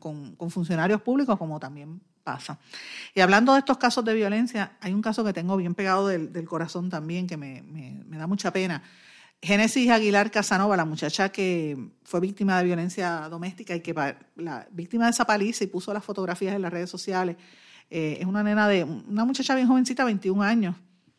funcionarios 0.50 1.02
públicos, 1.02 1.38
como 1.38 1.60
también 1.60 2.00
pasa. 2.24 2.58
Y 3.14 3.20
hablando 3.20 3.52
de 3.52 3.60
estos 3.60 3.76
casos 3.76 4.04
de 4.04 4.14
violencia, 4.14 4.72
hay 4.80 4.94
un 4.94 5.02
caso 5.02 5.24
que 5.24 5.32
tengo 5.32 5.56
bien 5.56 5.74
pegado 5.74 6.08
del, 6.08 6.44
corazón 6.46 6.88
también, 6.88 7.26
que 7.26 7.36
me, 7.36 7.62
da 8.16 8.26
mucha 8.26 8.50
pena. 8.52 8.82
Génesis 9.42 9.90
Aguilar 9.90 10.30
Casanova, 10.30 10.76
la 10.76 10.84
muchacha 10.84 11.28
que 11.30 11.76
fue 12.02 12.20
víctima 12.20 12.58
de 12.58 12.64
violencia 12.64 13.28
doméstica 13.28 13.74
y 13.76 13.80
que 13.80 13.94
la 14.36 14.66
víctima 14.70 15.04
de 15.04 15.10
esa 15.10 15.24
paliza 15.24 15.64
y 15.64 15.68
puso 15.68 15.92
las 15.92 16.04
fotografías 16.04 16.54
en 16.54 16.62
las 16.62 16.72
redes 16.72 16.90
sociales, 16.90 17.36
eh, 17.90 18.18
es 18.20 18.26
una 18.26 18.42
nena 18.42 18.68
de, 18.68 18.84
una 18.84 19.24
muchacha 19.24 19.54
bien 19.54 19.68
jovencita, 19.68 20.04
21 20.04 20.42
años, 20.42 20.74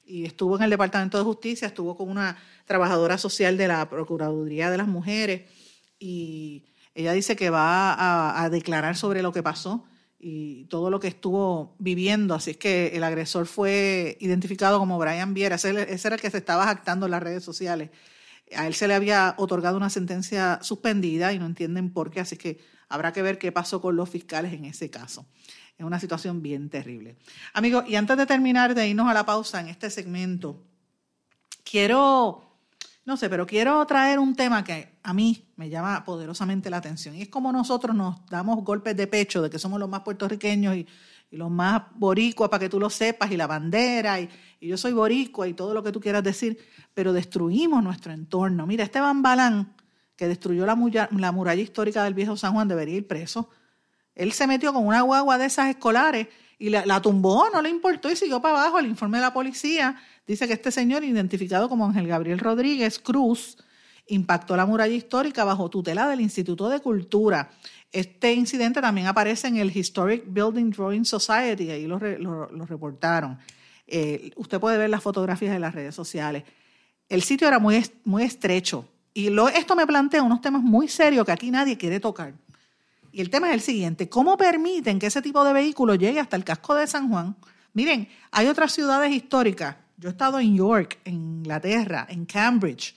y 0.05 0.25
estuvo 0.25 0.55
en 0.57 0.63
el 0.63 0.69
Departamento 0.69 1.17
de 1.17 1.23
Justicia, 1.23 1.67
estuvo 1.67 1.95
con 1.95 2.09
una 2.09 2.37
trabajadora 2.65 3.17
social 3.17 3.57
de 3.57 3.67
la 3.67 3.89
Procuraduría 3.89 4.71
de 4.71 4.77
las 4.77 4.87
Mujeres 4.87 5.49
y 5.99 6.65
ella 6.95 7.13
dice 7.13 7.35
que 7.35 7.49
va 7.49 8.41
a, 8.41 8.49
declarar 8.49 8.95
sobre 8.95 9.21
lo 9.21 9.31
que 9.31 9.43
pasó 9.43 9.85
y 10.19 10.65
todo 10.65 10.89
lo 10.89 10.99
que 10.99 11.07
estuvo 11.07 11.75
viviendo. 11.79 12.33
Así 12.33 12.51
es 12.51 12.57
que 12.57 12.87
el 12.87 13.03
agresor 13.03 13.45
fue 13.45 14.17
identificado 14.19 14.79
como 14.79 14.97
Brian 14.97 15.33
Viera, 15.33 15.55
ese, 15.55 15.69
era 15.69 16.15
el 16.15 16.21
que 16.21 16.31
se 16.31 16.37
estaba 16.37 16.65
jactando 16.65 17.05
en 17.05 17.11
las 17.11 17.23
redes 17.23 17.43
sociales. 17.43 17.89
A 18.55 18.65
él 18.67 18.73
se 18.73 18.87
le 18.87 18.93
había 18.93 19.35
otorgado 19.37 19.77
una 19.77 19.89
sentencia 19.89 20.59
suspendida 20.61 21.33
y 21.33 21.39
no 21.39 21.45
entienden 21.45 21.91
por 21.91 22.11
qué, 22.11 22.21
así 22.21 22.37
que 22.37 22.59
habrá 22.89 23.11
que 23.11 23.21
ver 23.21 23.37
qué 23.37 23.51
pasó 23.51 23.81
con 23.81 23.95
los 23.95 24.09
fiscales 24.09 24.53
en 24.53 24.65
ese 24.65 24.89
caso. 24.89 25.27
Es 25.77 25.85
una 25.85 25.99
situación 25.99 26.41
bien 26.41 26.69
terrible. 26.69 27.17
Amigos, 27.53 27.83
y 27.87 27.95
antes 27.95 28.17
de 28.17 28.25
terminar, 28.25 28.73
de 28.73 28.87
irnos 28.87 29.07
a 29.07 29.13
la 29.13 29.25
pausa 29.25 29.59
en 29.59 29.67
este 29.67 29.89
segmento, 29.89 30.63
quiero 31.63 32.46
no 33.07 33.15
sé, 33.15 33.29
pero 33.29 33.47
quiero 33.47 33.85
traer 33.85 34.19
un 34.19 34.35
tema 34.35 34.65
que 34.65 34.97
a 35.01 35.13
mí 35.13 35.47
me 35.55 35.69
llama 35.69 36.03
poderosamente 36.03 36.69
la 36.69 36.75
atención. 36.75 37.15
Y 37.15 37.21
es 37.21 37.29
como 37.29 37.53
nosotros 37.53 37.95
nos 37.95 38.25
damos 38.25 38.61
golpes 38.65 38.97
de 38.97 39.07
pecho 39.07 39.41
de 39.41 39.49
que 39.49 39.57
somos 39.57 39.79
los 39.79 39.87
más 39.87 40.01
puertorriqueños 40.01 40.75
y, 40.75 40.85
los 41.31 41.49
más 41.49 41.83
boricuas, 41.95 42.49
para 42.49 42.61
que 42.61 42.69
tú 42.69 42.79
lo 42.79 42.89
sepas, 42.89 43.29
y 43.31 43.37
la 43.37 43.47
bandera, 43.47 44.19
y, 44.19 44.29
yo 44.61 44.77
soy 44.77 44.93
boricua 44.93 45.45
y 45.47 45.53
todo 45.53 45.73
lo 45.73 45.83
que 45.83 45.91
tú 45.91 45.99
quieras 45.99 46.23
decir, 46.23 46.57
pero 46.93 47.11
destruimos 47.11 47.83
nuestro 47.83 48.11
entorno. 48.13 48.65
Mira, 48.65 48.83
Esteban 48.85 49.21
Balán, 49.21 49.73
que 50.15 50.27
destruyó 50.27 50.65
la, 50.65 51.09
la 51.11 51.31
muralla 51.31 51.61
histórica 51.61 52.03
del 52.03 52.13
viejo 52.13 52.35
San 52.37 52.53
Juan, 52.53 52.67
debería 52.67 52.95
ir 52.95 53.07
preso. 53.07 53.49
Él 54.15 54.33
se 54.33 54.47
metió 54.47 54.73
con 54.73 54.85
una 54.85 55.01
guagua 55.01 55.37
de 55.37 55.45
esas 55.45 55.69
escolares 55.69 56.27
y 56.59 56.69
la 56.69 57.01
tumbó, 57.01 57.49
no 57.53 57.61
le 57.61 57.69
importó 57.69 58.09
y 58.09 58.15
siguió 58.15 58.41
para 58.41 58.59
abajo. 58.61 58.79
El 58.79 58.87
informe 58.87 59.17
de 59.17 59.23
la 59.23 59.33
policía 59.33 59.97
dice 60.27 60.47
que 60.47 60.53
este 60.53 60.71
señor, 60.71 61.03
identificado 61.03 61.69
como 61.69 61.85
Ángel 61.85 62.07
Gabriel 62.07 62.39
Rodríguez 62.39 62.99
Cruz, 62.99 63.57
impactó 64.07 64.55
la 64.55 64.65
muralla 64.65 64.93
histórica 64.93 65.43
bajo 65.43 65.69
tutela 65.69 66.07
del 66.07 66.21
Instituto 66.21 66.69
de 66.69 66.79
Cultura. 66.79 67.49
Este 67.91 68.33
incidente 68.33 68.81
también 68.81 69.07
aparece 69.07 69.47
en 69.47 69.57
el 69.57 69.75
Historic 69.75 70.23
Building 70.27 70.71
Drawing 70.71 71.05
Society, 71.05 71.71
ahí 71.71 71.87
lo, 71.87 71.97
reportaron. 72.65 73.37
Eh, 73.87 74.31
usted 74.35 74.59
puede 74.59 74.77
ver 74.77 74.89
las 74.89 75.01
fotografías 75.01 75.55
en 75.55 75.61
las 75.61 75.73
redes 75.73 75.95
sociales. 75.95 76.43
El 77.09 77.23
sitio 77.23 77.47
era 77.47 77.59
muy, 77.59 77.83
muy 78.03 78.23
estrecho 78.23 78.85
y 79.13 79.31
esto 79.55 79.75
me 79.75 79.87
plantea 79.87 80.21
unos 80.21 80.41
temas 80.41 80.61
muy 80.61 80.87
serios 80.87 81.25
que 81.25 81.31
aquí 81.31 81.49
nadie 81.49 81.75
quiere 81.77 81.99
tocar. 81.99 82.33
Y 83.11 83.21
el 83.21 83.31
tema 83.31 83.47
es 83.47 83.55
el 83.55 83.61
siguiente, 83.61 84.09
¿cómo 84.09 84.37
permiten 84.37 84.99
que 84.99 85.07
ese 85.07 85.23
tipo 85.23 85.43
de 85.43 85.53
vehículo 85.53 85.95
llegue 85.95 86.19
hasta 86.19 86.35
el 86.35 86.43
casco 86.43 86.75
de 86.75 86.85
San 86.85 87.09
Juan? 87.09 87.35
Miren, 87.73 88.07
hay 88.29 88.45
otras 88.47 88.73
ciudades 88.73 89.11
históricas. 89.11 89.75
Yo 89.97 90.09
he 90.09 90.11
estado 90.11 90.39
en 90.39 90.55
York, 90.55 90.99
en 91.05 91.15
Inglaterra, 91.15 92.05
en 92.09 92.25
Cambridge. 92.25 92.95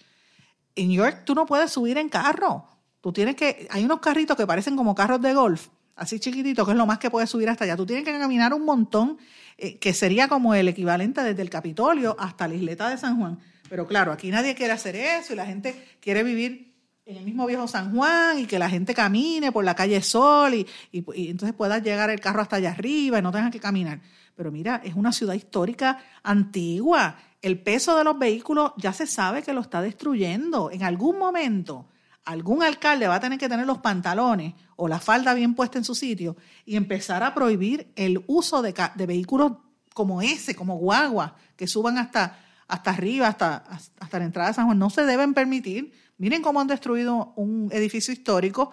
En 0.74 0.90
York 0.90 1.22
tú 1.24 1.34
no 1.34 1.46
puedes 1.46 1.70
subir 1.70 1.98
en 1.98 2.08
carro. 2.08 2.68
Tú 3.00 3.12
tienes 3.12 3.34
que, 3.36 3.66
hay 3.70 3.84
unos 3.84 4.00
carritos 4.00 4.36
que 4.36 4.46
parecen 4.46 4.76
como 4.76 4.94
carros 4.94 5.22
de 5.22 5.32
golf, 5.32 5.68
así 5.96 6.20
chiquititos, 6.20 6.66
que 6.66 6.72
es 6.72 6.78
lo 6.78 6.86
más 6.86 6.98
que 6.98 7.10
puedes 7.10 7.30
subir 7.30 7.48
hasta 7.48 7.64
allá. 7.64 7.76
Tú 7.76 7.86
tienes 7.86 8.04
que 8.04 8.18
caminar 8.18 8.52
un 8.52 8.64
montón, 8.64 9.18
eh, 9.56 9.78
que 9.78 9.94
sería 9.94 10.28
como 10.28 10.54
el 10.54 10.68
equivalente 10.68 11.22
desde 11.22 11.40
el 11.40 11.48
Capitolio 11.48 12.14
hasta 12.18 12.46
la 12.46 12.54
isleta 12.54 12.90
de 12.90 12.98
San 12.98 13.18
Juan. 13.18 13.38
Pero 13.70 13.86
claro, 13.86 14.12
aquí 14.12 14.30
nadie 14.30 14.54
quiere 14.54 14.72
hacer 14.72 14.96
eso 14.96 15.32
y 15.32 15.36
la 15.36 15.46
gente 15.46 15.96
quiere 16.00 16.22
vivir 16.22 16.74
en 17.06 17.16
el 17.16 17.24
mismo 17.24 17.46
viejo 17.46 17.66
San 17.66 17.94
Juan 17.94 18.38
y 18.38 18.46
que 18.46 18.58
la 18.58 18.68
gente 18.68 18.94
camine 18.94 19.50
por 19.50 19.64
la 19.64 19.74
calle 19.74 20.02
Sol 20.02 20.54
y, 20.54 20.66
entonces 20.92 21.54
pueda 21.56 21.78
llegar 21.78 22.10
el 22.10 22.20
carro 22.20 22.42
hasta 22.42 22.56
allá 22.56 22.70
arriba 22.70 23.18
y 23.18 23.22
no 23.22 23.32
tengan 23.32 23.50
que 23.50 23.60
caminar. 23.60 24.00
Pero 24.40 24.53
mira, 24.53 24.81
es 24.83 24.94
una 24.94 25.12
ciudad 25.12 25.35
histórica 25.35 25.98
antigua. 26.22 27.14
El 27.42 27.61
peso 27.61 27.94
de 27.94 28.05
los 28.05 28.18
vehículos 28.18 28.72
ya 28.79 28.90
se 28.94 29.07
sabe 29.07 29.42
que 29.42 29.53
lo 29.53 29.61
está 29.61 29.83
destruyendo. 29.83 30.70
En 30.70 30.83
algún 30.83 31.18
momento, 31.18 31.90
algún 32.24 32.62
alcalde 32.62 33.07
va 33.07 33.16
a 33.16 33.20
tener 33.20 33.38
que 33.38 33.50
tener 33.50 33.66
los 33.66 33.81
pantalones 33.81 34.55
o 34.76 34.88
la 34.88 34.98
falda 34.98 35.35
bien 35.35 35.55
puesta 35.55 35.76
en 35.76 35.85
su 35.85 35.94
sitio 35.94 36.38
y 36.64 36.76
empezar 36.76 37.22
a 37.22 37.35
prohibir 37.35 37.92
el 37.96 38.24
uso 38.29 38.62
de, 38.62 38.72
vehículos 39.07 39.59
como 39.92 40.22
ese, 40.22 40.55
como 40.55 40.79
guagua, 40.79 41.37
que 41.55 41.66
suban 41.66 41.98
hasta, 41.98 42.38
hasta 42.66 42.92
arriba, 42.92 43.29
hasta, 43.29 43.57
hasta 43.98 44.18
la 44.20 44.24
entrada 44.24 44.48
de 44.48 44.55
San 44.55 44.64
Juan. 44.64 44.79
No 44.79 44.88
se 44.88 45.05
deben 45.05 45.35
permitir 45.35 45.92
Miren 46.16 46.40
cómo 46.40 46.61
han 46.62 46.66
destruido 46.66 47.35
un 47.37 47.68
edificio 47.72 48.12
histórico 48.12 48.72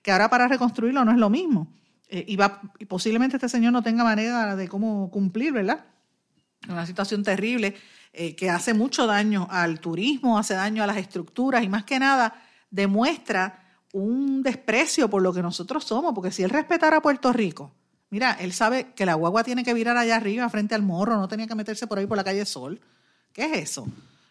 que 0.00 0.12
ahora 0.12 0.30
para 0.30 0.46
reconstruirlo 0.46 1.04
no 1.04 1.10
es 1.10 1.18
lo 1.18 1.28
mismo. 1.28 1.72
Eh, 2.08 2.24
y, 2.26 2.36
va, 2.36 2.62
y 2.78 2.86
posiblemente 2.86 3.36
este 3.36 3.48
señor 3.48 3.72
no 3.72 3.82
tenga 3.82 4.02
manera 4.02 4.56
de 4.56 4.68
cómo 4.68 5.10
cumplir, 5.10 5.52
¿verdad? 5.52 5.84
Una 6.68 6.86
situación 6.86 7.22
terrible 7.22 7.74
eh, 8.12 8.34
que 8.34 8.48
hace 8.48 8.72
mucho 8.72 9.06
daño 9.06 9.46
al 9.50 9.80
turismo, 9.80 10.38
hace 10.38 10.54
daño 10.54 10.82
a 10.82 10.86
las 10.86 10.96
estructuras 10.96 11.62
y 11.62 11.68
más 11.68 11.84
que 11.84 11.98
nada 11.98 12.42
demuestra 12.70 13.64
un 13.92 14.42
desprecio 14.42 15.08
por 15.08 15.22
lo 15.22 15.32
que 15.32 15.42
nosotros 15.42 15.84
somos, 15.84 16.14
porque 16.14 16.30
si 16.30 16.42
él 16.42 16.50
respetara 16.50 16.98
a 16.98 17.02
Puerto 17.02 17.32
Rico, 17.32 17.72
mira, 18.10 18.32
él 18.32 18.52
sabe 18.52 18.92
que 18.94 19.06
la 19.06 19.14
guagua 19.14 19.44
tiene 19.44 19.62
que 19.62 19.74
virar 19.74 19.96
allá 19.96 20.16
arriba 20.16 20.48
frente 20.48 20.74
al 20.74 20.82
morro, 20.82 21.16
no 21.16 21.28
tenía 21.28 21.46
que 21.46 21.54
meterse 21.54 21.86
por 21.86 21.98
ahí 21.98 22.06
por 22.06 22.16
la 22.16 22.24
calle 22.24 22.44
Sol. 22.44 22.80
¿Qué 23.32 23.44
es 23.44 23.70
eso? 23.70 23.86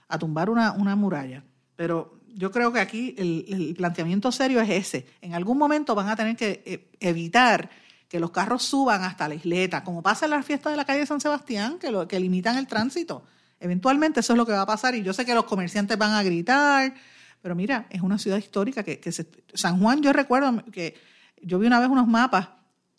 A 0.07 0.17
tumbar 0.17 0.49
una, 0.49 0.73
una 0.73 0.95
muralla. 0.95 1.43
Pero 1.75 2.16
yo 2.37 2.51
creo 2.51 2.71
que 2.71 2.79
aquí 2.79 3.15
el, 3.17 3.73
planteamiento 3.75 4.31
serio 4.31 4.61
es 4.61 4.69
ese. 4.69 5.07
En 5.21 5.33
algún 5.33 5.57
momento 5.57 5.95
van 5.95 6.07
a 6.07 6.15
tener 6.15 6.35
que 6.35 6.61
eh, 6.65 6.87
evitar 6.99 7.69
que 8.07 8.19
los 8.19 8.29
carros 8.29 8.61
suban 8.63 9.03
hasta 9.03 9.27
la 9.27 9.33
isleta, 9.33 9.83
como 9.83 10.03
pasa 10.03 10.25
en 10.25 10.31
las 10.31 10.45
fiestas 10.45 10.71
de 10.71 10.77
la 10.77 10.85
calle 10.85 10.99
de 10.99 11.07
San 11.07 11.19
Sebastián, 11.19 11.79
que, 11.79 11.89
lo, 11.89 12.07
que 12.07 12.19
limitan 12.19 12.55
el 12.57 12.67
tránsito. 12.67 13.23
Eventualmente 13.59 14.19
eso 14.19 14.33
es 14.33 14.37
lo 14.37 14.45
que 14.45 14.51
va 14.51 14.61
a 14.61 14.65
pasar 14.67 14.93
y 14.93 15.01
yo 15.01 15.13
sé 15.13 15.25
que 15.25 15.33
los 15.33 15.45
comerciantes 15.45 15.97
van 15.97 16.13
a 16.13 16.21
gritar, 16.21 16.93
pero 17.41 17.55
mira, 17.55 17.87
es 17.89 18.01
una 18.01 18.19
ciudad 18.19 18.37
histórica 18.37 18.83
que, 18.83 19.11
San 19.55 19.79
Juan, 19.81 20.03
yo 20.03 20.13
recuerdo 20.13 20.63
que 20.71 20.95
yo 21.41 21.57
vi 21.57 21.65
una 21.65 21.79
vez 21.79 21.89
unos 21.89 22.07
mapas, 22.07 22.49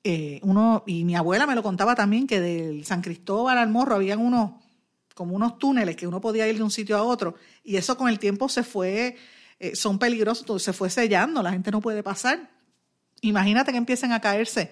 eh, 0.03 0.41
uno, 0.43 0.83
y 0.85 1.05
mi 1.05 1.15
abuela 1.15 1.47
me 1.47 1.55
lo 1.55 1.63
contaba 1.63 1.95
también, 1.95 2.27
que 2.27 2.41
del 2.41 2.85
San 2.85 3.03
Cristóbal 3.03 3.57
al 3.57 3.69
Morro 3.69 3.95
habían 3.95 4.19
unos 4.19 4.53
como 5.19 5.35
unos 5.35 5.59
túneles 5.59 5.97
que 5.97 6.07
uno 6.07 6.21
podía 6.21 6.47
ir 6.47 6.59
de 6.59 6.63
un 6.63 6.71
sitio 6.71 6.97
a 6.97 7.03
otro, 7.03 7.35
y 7.65 7.75
eso 7.75 7.97
con 7.97 8.09
el 8.09 8.21
tiempo 8.21 8.49
se 8.49 8.63
fue, 8.63 9.17
eh, 9.59 9.75
son 9.75 9.99
peligrosos, 9.99 10.63
se 10.63 10.73
fue 10.73 10.91
sellando, 10.91 11.43
la 11.43 11.51
gente 11.51 11.73
no 11.73 11.81
puede 11.81 12.05
pasar. 12.05 12.49
Imagínate 13.21 13.73
que 13.73 13.79
empiecen 13.79 14.13
a 14.13 14.21
caerse 14.21 14.71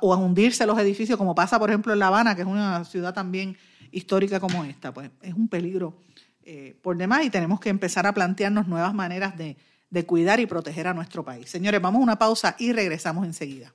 o 0.00 0.14
a 0.14 0.16
hundirse 0.16 0.64
los 0.64 0.78
edificios, 0.78 1.18
como 1.18 1.34
pasa, 1.34 1.58
por 1.58 1.70
ejemplo, 1.70 1.92
en 1.92 1.98
La 1.98 2.06
Habana, 2.06 2.36
que 2.36 2.42
es 2.42 2.46
una 2.46 2.84
ciudad 2.84 3.12
también 3.12 3.56
histórica 3.90 4.38
como 4.38 4.64
esta, 4.64 4.94
pues 4.94 5.10
es 5.20 5.34
un 5.34 5.48
peligro 5.48 5.96
eh, 6.44 6.78
por 6.80 6.96
demás 6.96 7.24
y 7.24 7.30
tenemos 7.30 7.58
que 7.58 7.70
empezar 7.70 8.06
a 8.06 8.14
plantearnos 8.14 8.68
nuevas 8.68 8.94
maneras 8.94 9.36
de, 9.36 9.56
de 9.90 10.06
cuidar 10.06 10.38
y 10.38 10.46
proteger 10.46 10.86
a 10.86 10.94
nuestro 10.94 11.24
país. 11.24 11.50
Señores, 11.50 11.82
vamos 11.82 11.98
a 11.98 12.02
una 12.04 12.16
pausa 12.16 12.54
y 12.60 12.72
regresamos 12.72 13.26
enseguida. 13.26 13.74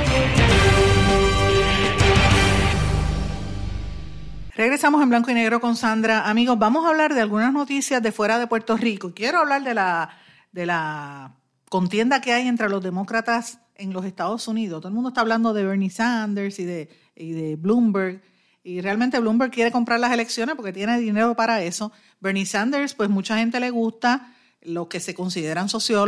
Regresamos 4.55 5.01
en 5.01 5.09
blanco 5.09 5.31
y 5.31 5.33
negro 5.33 5.61
con 5.61 5.77
Sandra. 5.77 6.29
Amigos, 6.29 6.59
vamos 6.59 6.85
a 6.85 6.89
hablar 6.89 7.13
de 7.13 7.21
algunas 7.21 7.53
noticias 7.53 8.03
de 8.03 8.11
fuera 8.11 8.37
de 8.37 8.47
Puerto 8.47 8.75
Rico. 8.75 9.13
Quiero 9.13 9.39
hablar 9.39 9.63
de 9.63 9.73
la, 9.73 10.09
de 10.51 10.65
la 10.65 11.37
contienda 11.69 12.19
que 12.19 12.33
hay 12.33 12.49
entre 12.49 12.67
los 12.67 12.83
demócratas 12.83 13.59
en 13.75 13.93
los 13.93 14.03
Estados 14.03 14.49
Unidos. 14.49 14.81
Todo 14.81 14.89
el 14.89 14.93
mundo 14.93 15.09
está 15.09 15.21
hablando 15.21 15.53
de 15.53 15.63
Bernie 15.63 15.89
Sanders 15.89 16.59
y 16.59 16.65
de, 16.65 16.89
y 17.15 17.31
de 17.31 17.55
Bloomberg. 17.55 18.21
Y 18.61 18.81
realmente 18.81 19.21
Bloomberg 19.21 19.51
quiere 19.51 19.71
comprar 19.71 20.01
las 20.01 20.11
elecciones 20.11 20.55
porque 20.55 20.73
tiene 20.73 20.99
dinero 20.99 21.33
para 21.33 21.63
eso. 21.63 21.93
Bernie 22.19 22.45
Sanders, 22.45 22.93
pues 22.93 23.09
mucha 23.09 23.37
gente 23.37 23.57
le 23.61 23.69
gusta. 23.69 24.35
Los 24.63 24.87
que 24.87 24.99
se 24.99 25.15
consideran 25.15 25.67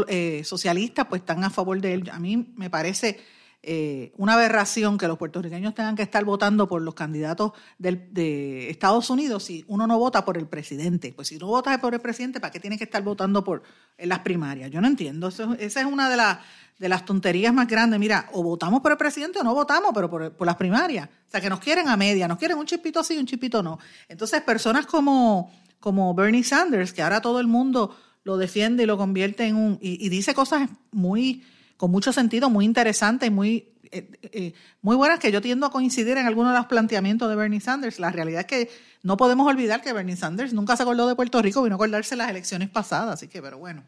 eh, 0.09 0.41
socialistas, 0.43 1.07
pues 1.07 1.21
están 1.21 1.45
a 1.45 1.49
favor 1.49 1.79
de 1.79 1.93
él. 1.93 2.09
A 2.11 2.19
mí 2.19 2.53
me 2.57 2.69
parece 2.69 3.21
eh, 3.65 4.11
una 4.17 4.33
aberración 4.33 4.97
que 4.97 5.07
los 5.07 5.17
puertorriqueños 5.17 5.73
tengan 5.73 5.95
que 5.95 6.01
estar 6.01 6.25
votando 6.25 6.67
por 6.67 6.81
los 6.81 6.95
candidatos 6.95 7.53
de 7.77 8.69
Estados 8.69 9.09
Unidos 9.09 9.45
si 9.45 9.63
uno 9.69 9.87
no 9.87 9.97
vota 9.97 10.25
por 10.25 10.37
el 10.37 10.47
presidente. 10.47 11.13
Pues 11.15 11.29
si 11.29 11.37
no 11.37 11.47
votas 11.47 11.77
por 11.77 11.93
el 11.93 12.01
presidente, 12.01 12.41
¿para 12.41 12.51
qué 12.51 12.59
tiene 12.59 12.77
que 12.77 12.83
estar 12.83 13.01
votando 13.01 13.41
por 13.41 13.63
en 13.97 14.09
las 14.09 14.19
primarias? 14.19 14.69
Yo 14.69 14.81
no 14.81 14.87
entiendo. 14.87 15.29
esa 15.29 15.55
es 15.57 15.85
una 15.85 16.09
de, 16.09 16.17
las 16.17 16.39
de 16.77 16.89
las 16.89 17.05
tonterías 17.05 17.53
más 17.53 17.69
grandes. 17.69 18.01
Mira, 18.01 18.27
o 18.33 18.43
votamos 18.43 18.81
por 18.81 18.91
el 18.91 18.97
presidente 18.97 19.39
o 19.39 19.43
no 19.45 19.53
votamos, 19.53 19.91
pero 19.93 20.09
por, 20.09 20.33
por 20.33 20.45
las 20.45 20.57
primarias. 20.57 21.07
O 21.07 21.31
sea, 21.31 21.39
que 21.39 21.49
nos 21.49 21.61
quieren 21.61 21.87
a 21.87 21.95
media, 21.95 22.27
nos 22.27 22.37
quieren 22.37 22.57
un 22.57 22.65
chipito 22.65 23.01
sí, 23.01 23.17
un 23.17 23.25
chipito 23.25 23.63
no. 23.63 23.79
Entonces, 24.09 24.41
personas 24.41 24.85
como, 24.87 25.53
como 25.79 26.13
Bernie 26.13 26.43
Sanders, 26.43 26.91
que 26.91 27.01
ahora 27.01 27.21
todo 27.21 27.39
el 27.39 27.47
mundo 27.47 27.95
lo 28.25 28.35
defiende 28.35 28.83
y 28.83 28.85
lo 28.87 28.97
convierte 28.97 29.45
en 29.45 29.55
un... 29.55 29.77
y 29.81 30.09
dice 30.09 30.33
cosas 30.33 30.69
muy 30.91 31.43
con 31.77 31.91
mucho 31.91 32.13
sentido, 32.13 32.49
muy 32.49 32.65
interesante 32.65 33.25
y 33.25 33.29
muy, 33.29 33.69
eh, 33.91 34.09
eh, 34.23 34.53
muy 34.81 34.95
buenas, 34.95 35.19
que 35.19 35.31
yo 35.31 35.41
tiendo 35.41 35.65
a 35.65 35.71
coincidir 35.71 36.17
en 36.17 36.25
algunos 36.25 36.53
de 36.53 36.57
los 36.57 36.67
planteamientos 36.67 37.29
de 37.29 37.35
Bernie 37.35 37.59
Sanders. 37.59 37.99
La 37.99 38.11
realidad 38.11 38.41
es 38.41 38.47
que 38.47 38.69
no 39.01 39.17
podemos 39.17 39.47
olvidar 39.47 39.81
que 39.81 39.93
Bernie 39.93 40.15
Sanders 40.15 40.53
nunca 40.53 40.75
se 40.75 40.83
acordó 40.83 41.07
de 41.07 41.15
Puerto 41.15 41.41
Rico, 41.41 41.61
vino 41.61 41.75
a 41.75 41.77
acordarse 41.77 42.15
las 42.15 42.29
elecciones 42.29 42.69
pasadas, 42.69 43.15
así 43.15 43.27
que, 43.27 43.41
pero 43.41 43.57
bueno. 43.57 43.83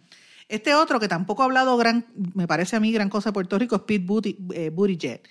Este 0.48 0.76
otro 0.76 1.00
que 1.00 1.08
tampoco 1.08 1.41
ha 1.41 1.45
hablado 1.45 1.76
gran, 1.78 2.06
me 2.36 2.48
parece 2.48 2.76
a 2.76 2.80
mí 2.80 2.91
gran 2.91 3.10
cosa 3.10 3.30
de 3.30 3.34
Puerto 3.34 3.58
Rico, 3.58 3.76
es 3.78 3.82
Pete 3.82 4.38
eh, 4.54 4.69
Buttigieg. 4.69 5.21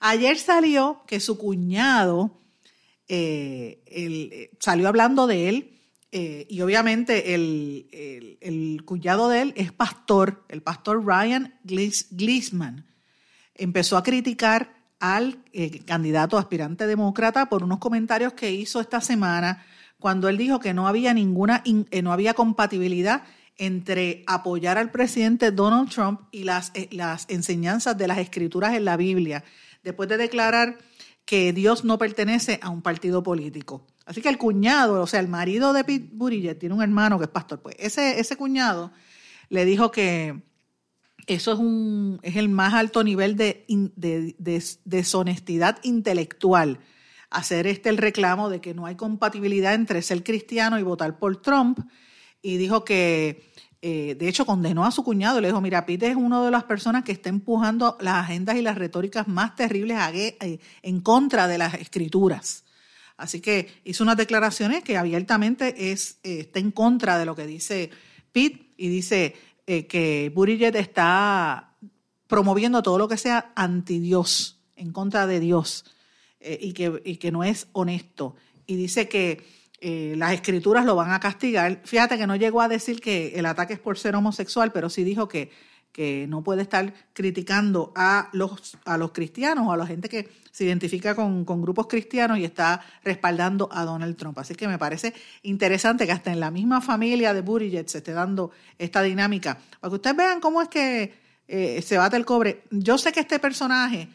Ayer 0.00 0.38
salió 0.38 1.02
que 1.06 1.20
su 1.20 1.36
cuñado 1.38 2.38
salió 4.58 4.88
hablando 4.88 5.26
de 5.26 5.48
él 5.48 5.75
eh, 6.12 6.46
y 6.48 6.60
obviamente 6.60 7.34
el, 7.34 8.82
cuñado 8.84 9.28
de 9.28 9.42
él 9.42 9.54
es 9.56 9.72
pastor, 9.72 10.44
el 10.48 10.62
pastor 10.62 11.04
Ryan 11.04 11.54
Gleesman. 11.64 12.86
Empezó 13.54 13.96
a 13.96 14.02
criticar 14.02 14.74
al 15.00 15.42
eh, 15.52 15.80
candidato 15.80 16.38
aspirante 16.38 16.86
demócrata 16.86 17.48
por 17.48 17.62
unos 17.62 17.78
comentarios 17.78 18.32
que 18.32 18.52
hizo 18.52 18.80
esta 18.80 19.00
semana 19.00 19.64
cuando 19.98 20.28
él 20.28 20.36
dijo 20.36 20.60
que 20.60 20.74
no 20.74 20.86
había 20.88 21.12
ninguna, 21.12 21.62
eh, 21.64 22.02
no 22.02 22.12
había 22.12 22.34
compatibilidad 22.34 23.24
entre 23.58 24.22
apoyar 24.26 24.78
al 24.78 24.90
presidente 24.90 25.50
Donald 25.50 25.90
Trump 25.90 26.20
y 26.30 26.44
las, 26.44 26.72
las 26.90 27.26
enseñanzas 27.28 27.96
de 27.96 28.06
las 28.06 28.18
escrituras 28.18 28.74
en 28.74 28.84
la 28.84 28.98
Biblia, 28.98 29.44
después 29.82 30.08
de 30.08 30.18
declarar 30.18 30.76
que 31.24 31.52
Dios 31.52 31.84
no 31.84 31.98
pertenece 31.98 32.60
a 32.62 32.68
un 32.68 32.82
partido 32.82 33.22
político. 33.22 33.86
Así 34.06 34.22
que 34.22 34.28
el 34.28 34.38
cuñado, 34.38 35.02
o 35.02 35.06
sea, 35.06 35.18
el 35.18 35.28
marido 35.28 35.72
de 35.72 35.82
Pete 35.82 36.08
Buttigieg 36.12 36.58
tiene 36.58 36.74
un 36.74 36.82
hermano 36.82 37.18
que 37.18 37.24
es 37.24 37.30
pastor. 37.30 37.60
Pues 37.60 37.74
ese, 37.78 38.20
ese 38.20 38.36
cuñado 38.36 38.92
le 39.48 39.64
dijo 39.64 39.90
que 39.90 40.42
eso 41.26 41.52
es, 41.52 41.58
un, 41.58 42.20
es 42.22 42.36
el 42.36 42.48
más 42.48 42.72
alto 42.72 43.02
nivel 43.02 43.36
de, 43.36 43.66
deshonestidad 44.84 45.78
intelectual. 45.82 46.78
Hacer 47.30 47.66
este 47.66 47.88
el 47.88 47.96
reclamo 47.96 48.48
de 48.48 48.60
que 48.60 48.74
no 48.74 48.86
hay 48.86 48.94
compatibilidad 48.94 49.74
entre 49.74 50.00
ser 50.02 50.22
cristiano 50.22 50.78
y 50.78 50.84
votar 50.84 51.18
por 51.18 51.42
Trump. 51.42 51.80
Y 52.42 52.58
dijo 52.58 52.84
que, 52.84 53.42
eh, 53.82 54.14
de 54.16 54.28
hecho, 54.28 54.46
condenó 54.46 54.84
a 54.84 54.92
su 54.92 55.02
cuñado. 55.02 55.40
Le 55.40 55.48
dijo, 55.48 55.60
mira, 55.60 55.84
Pete 55.84 56.06
es 56.06 56.16
una 56.16 56.44
de 56.44 56.52
las 56.52 56.62
personas 56.62 57.02
que 57.02 57.10
está 57.10 57.28
empujando 57.28 57.98
las 58.00 58.14
agendas 58.14 58.54
y 58.54 58.62
las 58.62 58.78
retóricas 58.78 59.26
más 59.26 59.56
terribles 59.56 59.98
eh, 60.14 60.60
en 60.82 61.00
contra 61.00 61.48
de 61.48 61.58
las 61.58 61.74
escrituras. 61.74 62.65
Así 63.16 63.40
que 63.40 63.80
hizo 63.84 64.04
unas 64.04 64.16
declaraciones 64.16 64.84
que 64.84 64.96
abiertamente 64.96 65.92
es, 65.92 66.18
eh, 66.22 66.40
está 66.40 66.58
en 66.58 66.70
contra 66.70 67.18
de 67.18 67.24
lo 67.24 67.34
que 67.34 67.46
dice 67.46 67.90
Pitt 68.32 68.74
y 68.76 68.88
dice 68.88 69.34
eh, 69.66 69.86
que 69.86 70.30
Buttigieg 70.34 70.76
está 70.76 71.76
promoviendo 72.26 72.82
todo 72.82 72.98
lo 72.98 73.08
que 73.08 73.16
sea 73.16 73.52
anti 73.54 74.00
Dios, 74.00 74.60
en 74.76 74.92
contra 74.92 75.26
de 75.26 75.40
Dios, 75.40 75.86
eh, 76.40 76.58
y, 76.60 76.72
que, 76.72 77.00
y, 77.04 77.16
que, 77.16 77.32
no 77.32 77.42
es 77.42 77.68
honesto. 77.72 78.36
Y 78.66 78.76
dice 78.76 79.08
que 79.08 79.56
las 80.16 80.32
escrituras 80.32 80.84
lo 80.84 80.96
van 80.96 81.12
a 81.12 81.20
castigar. 81.20 81.82
Fíjate 81.84 82.18
que 82.18 82.26
no 82.26 82.34
llegó 82.34 82.60
a 82.60 82.66
decir 82.66 83.00
que 83.00 83.34
el 83.36 83.46
ataque 83.46 83.74
es 83.74 83.78
por 83.78 83.98
ser 83.98 84.16
homosexual, 84.16 84.72
pero 84.72 84.90
sí 84.90 85.04
dijo 85.04 85.28
que 85.28 85.52
que 85.96 86.26
no 86.28 86.44
puede 86.44 86.60
estar 86.60 86.92
criticando 87.14 87.90
a 87.96 88.28
los, 88.34 88.76
a 88.84 88.98
los 88.98 89.12
cristianos 89.12 89.66
o 89.66 89.72
a 89.72 89.78
la 89.78 89.86
gente 89.86 90.10
que 90.10 90.28
se 90.50 90.66
identifica 90.66 91.14
con, 91.14 91.46
grupos 91.46 91.86
cristianos 91.86 92.36
y 92.36 92.44
está 92.44 92.82
respaldando 93.02 93.66
a 93.72 93.82
Donald 93.86 94.14
Trump. 94.14 94.38
Así 94.38 94.54
que 94.54 94.68
me 94.68 94.76
parece 94.76 95.14
interesante 95.42 96.04
que 96.04 96.12
hasta 96.12 96.30
en 96.30 96.38
la 96.38 96.50
misma 96.50 96.82
familia 96.82 97.32
de 97.32 97.40
Buttigieg 97.40 97.88
se 97.88 97.98
esté 97.98 98.12
dando 98.12 98.50
esta 98.76 99.00
dinámica. 99.00 99.56
Para 99.80 99.90
que 99.90 99.94
ustedes 99.94 100.16
vean 100.18 100.40
cómo 100.40 100.60
es 100.60 100.68
que 100.68 101.14
eh, 101.48 101.80
se 101.80 101.96
bate 101.96 102.18
el 102.18 102.26
cobre. 102.26 102.64
Yo 102.70 102.98
sé 102.98 103.10
que 103.10 103.20
este 103.20 103.38
personaje, 103.38 104.10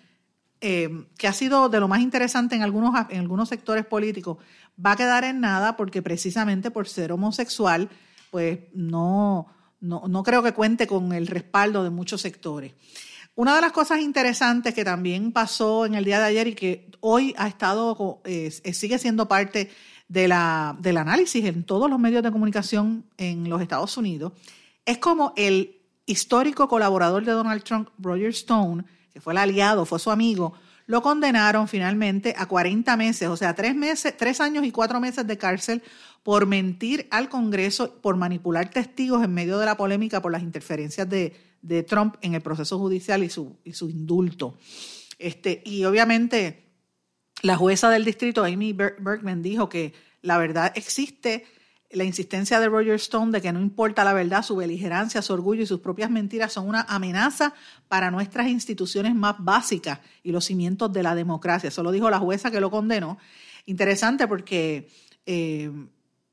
eh, 0.62 1.08
que 1.18 1.28
ha 1.28 1.34
sido 1.34 1.68
de 1.68 1.80
lo 1.80 1.88
más 1.88 2.02
interesante 2.02 2.56
en 2.56 2.62
algunos, 2.62 2.94
en 3.10 3.22
algunos 3.22 3.50
sectores 3.50 3.88
políticos, 3.88 4.38
va 4.78 4.92
a 4.92 4.98
quedar 4.98 5.24
en 5.24 5.40
nada 5.40 5.76
porque 5.78 6.04
precisamente 6.04 6.70
por 6.70 6.88
ser 6.88 7.12
homosexual, 7.12 7.90
pues 8.30 8.60
no 8.76 9.48
no, 9.82 10.24
creo 10.24 10.42
que 10.42 10.54
cuente 10.54 10.88
con 10.88 11.12
el 11.12 11.28
respaldo 11.28 11.84
de 11.84 11.90
muchos 11.90 12.22
sectores. 12.22 12.74
Una 13.36 13.56
de 13.56 13.62
las 13.62 13.72
cosas 13.72 14.02
interesantes 14.02 14.74
que 14.74 14.86
también 14.86 15.32
pasó 15.32 15.86
en 15.86 15.96
el 15.96 16.06
día 16.06 16.20
de 16.20 16.26
ayer 16.26 16.48
y 16.48 16.56
que 16.56 16.90
hoy 17.00 17.34
ha 17.38 17.48
estado, 17.48 18.22
sigue 18.74 18.98
siendo 19.00 19.28
parte 19.28 19.72
de 20.08 20.28
la, 20.28 20.76
del 20.80 20.98
análisis 20.98 21.46
en 21.46 21.64
todos 21.64 21.90
los 21.90 21.98
medios 21.98 22.22
de 22.22 22.32
comunicación 22.32 23.06
en 23.18 23.50
los 23.50 23.62
Estados 23.62 23.96
Unidos, 23.98 24.34
es 24.86 24.98
como 24.98 25.34
el 25.38 25.78
histórico 26.06 26.68
colaborador 26.68 27.24
de 27.24 27.32
Donald 27.32 27.64
Trump, 27.64 27.90
Roger 27.98 28.30
Stone, 28.30 28.84
que 29.14 29.22
fue 29.22 29.34
el 29.34 29.38
aliado, 29.38 29.86
fue 29.86 30.00
su 30.00 30.12
amigo, 30.12 30.54
lo 30.86 31.02
condenaron 31.02 31.70
finalmente 31.70 32.36
a 32.38 32.46
40 32.46 32.98
meses, 32.98 33.30
o 33.30 33.38
sea, 33.38 33.56
tres 33.56 33.74
meses, 33.74 34.16
tres 34.18 34.42
años 34.42 34.66
y 34.66 34.72
cuatro 34.72 35.00
meses 35.00 35.26
de 35.26 35.38
cárcel 35.38 35.82
por 36.24 36.46
mentir 36.46 37.08
al 37.12 37.30
Congreso, 37.30 37.96
por 38.02 38.16
manipular 38.16 38.70
testigos 38.70 39.24
en 39.24 39.34
medio 39.34 39.58
de 39.58 39.66
la 39.66 39.78
polémica 39.78 40.22
por 40.22 40.32
las 40.32 40.44
interferencias 40.44 41.10
de, 41.10 41.34
Trump 41.88 42.16
en 42.22 42.34
el 42.34 42.42
proceso 42.42 42.78
judicial 42.80 43.24
y 43.24 43.30
su, 43.30 43.58
indulto. 43.82 44.58
Este, 45.18 45.62
y 45.66 45.84
obviamente 45.86 46.72
la 47.44 47.56
jueza 47.56 47.90
del 47.90 48.06
distrito, 48.06 48.44
Amy 48.44 48.74
Bergman, 48.74 49.42
dijo 49.42 49.70
que 49.70 49.94
la 50.22 50.38
verdad 50.38 50.72
existe, 50.76 51.46
la 51.94 52.04
insistencia 52.04 52.60
de 52.60 52.70
Roger 52.70 52.96
Stone 52.96 53.32
de 53.32 53.42
que 53.42 53.52
no 53.52 53.60
importa 53.60 54.04
la 54.04 54.14
verdad, 54.14 54.44
su 54.44 54.56
beligerancia, 54.56 55.22
su 55.22 55.34
orgullo 55.34 55.64
y 55.64 55.66
sus 55.66 55.82
propias 55.82 56.10
mentiras 56.10 56.54
son 56.54 56.70
una 56.70 56.86
amenaza 56.88 57.54
para 57.88 58.12
nuestras 58.12 58.48
instituciones 58.48 59.14
más 59.14 59.36
básicas 59.40 60.00
y 60.24 60.32
los 60.32 60.46
cimientos 60.46 60.94
de 60.94 61.04
la 61.04 61.16
democracia. 61.16 61.68
Eso 61.68 61.84
lo 61.84 61.92
dijo 61.92 62.10
la 62.10 62.20
jueza 62.20 62.50
que 62.50 62.62
lo 62.62 62.72
condenó. 62.72 63.18
Interesante 63.66 64.28
porque 64.28 64.88
eh, 65.26 65.70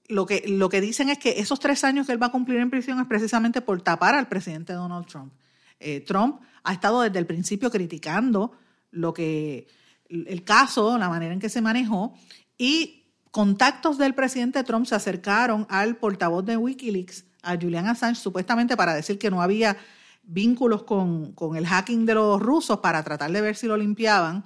lo 0.09 0.27
que, 0.27 0.44
lo 0.49 0.68
que 0.68 0.81
dicen 0.81 1.11
es 1.11 1.18
que 1.18 1.38
esos 1.38 1.61
tres 1.61 1.85
años 1.85 2.07
que 2.07 2.12
él 2.12 2.23
va 2.23 2.27
a 2.27 2.33
cumplir 2.33 2.59
en 2.61 2.71
prisión 2.71 2.99
es 2.99 3.07
precisamente 3.07 3.61
por 3.61 3.81
tapar 3.83 4.14
al 4.14 4.29
presidente 4.29 4.73
Donald 4.73 5.07
Trump. 5.07 5.33
Eh, 5.81 6.01
Trump 6.01 6.40
ha 6.64 6.73
estado 6.73 7.03
desde 7.03 7.18
el 7.18 7.27
principio 7.27 7.71
criticando 7.71 8.53
lo 8.90 9.12
que 9.12 9.68
el 10.09 10.42
caso, 10.44 10.97
la 10.97 11.11
manera 11.11 11.35
en 11.35 11.40
que 11.40 11.51
se 11.51 11.61
manejó, 11.61 12.14
y 12.57 13.05
contactos 13.31 13.99
del 13.99 14.14
presidente 14.14 14.64
Trump 14.64 14.87
se 14.87 14.94
acercaron 14.94 15.66
al 15.68 15.97
portavoz 15.97 16.44
de 16.44 16.57
Wikileaks, 16.57 17.27
a 17.42 17.57
Julian 17.57 17.87
Assange, 17.87 18.21
supuestamente 18.21 18.77
para 18.77 18.94
decir 18.94 19.18
que 19.18 19.31
no 19.31 19.42
había 19.42 19.77
vínculos 20.23 20.83
con, 20.85 21.35
el 21.57 21.66
hacking 21.66 22.05
de 22.05 22.14
los 22.14 22.40
rusos 22.40 22.81
para 22.81 23.03
tratar 23.03 23.31
de 23.31 23.40
ver 23.40 23.57
si 23.57 23.66
lo 23.66 23.77
limpiaban. 23.77 24.44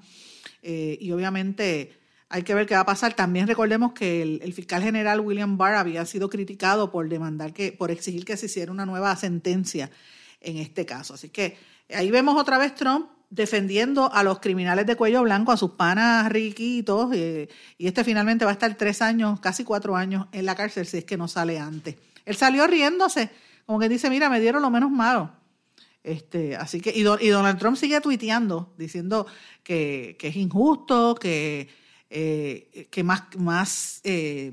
Eh, 0.62 0.98
y 1.00 1.10
obviamente 1.12 2.01
hay 2.32 2.44
que 2.44 2.54
ver 2.54 2.66
qué 2.66 2.74
va 2.74 2.80
a 2.80 2.86
pasar. 2.86 3.12
También 3.12 3.46
recordemos 3.46 3.92
que 3.92 4.22
el, 4.22 4.52
fiscal 4.54 4.82
general 4.82 5.20
William 5.20 5.58
Barr 5.58 5.74
había 5.74 6.04
sido 6.06 6.30
criticado 6.30 6.90
por 6.90 7.06
demandar 7.08 7.52
que, 7.52 7.72
por 7.72 7.90
exigir 7.90 8.24
que 8.24 8.38
se 8.38 8.46
hiciera 8.46 8.72
una 8.72 8.86
nueva 8.86 9.14
sentencia 9.16 9.90
en 10.40 10.56
este 10.56 10.86
caso. 10.86 11.12
Así 11.12 11.28
que 11.28 11.58
ahí 11.94 12.10
vemos 12.10 12.40
otra 12.40 12.56
vez 12.56 12.74
Trump 12.74 13.06
defendiendo 13.28 14.10
a 14.12 14.22
los 14.22 14.40
criminales 14.40 14.86
de 14.86 14.96
cuello 14.96 15.22
blanco, 15.22 15.52
a 15.52 15.58
sus 15.58 15.72
panas 15.72 16.32
riquitos, 16.32 17.14
eh, 17.14 17.48
y 17.76 17.86
este 17.86 18.02
finalmente 18.02 18.46
va 18.46 18.50
a 18.50 18.54
estar 18.54 18.74
tres 18.76 19.02
años, 19.02 19.38
casi 19.40 19.62
cuatro 19.62 19.94
años 19.94 20.26
en 20.32 20.46
la 20.46 20.54
cárcel 20.54 20.86
si 20.86 20.98
es 20.98 21.04
que 21.04 21.18
no 21.18 21.28
sale 21.28 21.58
antes. 21.58 21.96
Él 22.24 22.34
salió 22.34 22.66
riéndose, 22.66 23.30
como 23.66 23.78
que 23.78 23.90
dice, 23.90 24.08
mira, 24.08 24.30
me 24.30 24.40
dieron 24.40 24.62
lo 24.62 24.70
menos 24.70 24.90
malo. 24.90 25.30
Este, 26.02 26.56
así 26.56 26.80
que, 26.80 26.92
y, 26.96 27.02
Donald 27.02 27.58
Trump 27.58 27.76
sigue 27.76 28.00
tuiteando, 28.00 28.72
diciendo 28.78 29.26
que 29.62 30.16
es 30.18 30.36
injusto, 30.36 31.14
que 31.14 31.81
eh, 32.14 32.88
que 32.90 33.02
más, 33.02 33.22
más 33.38 34.00
eh, 34.04 34.52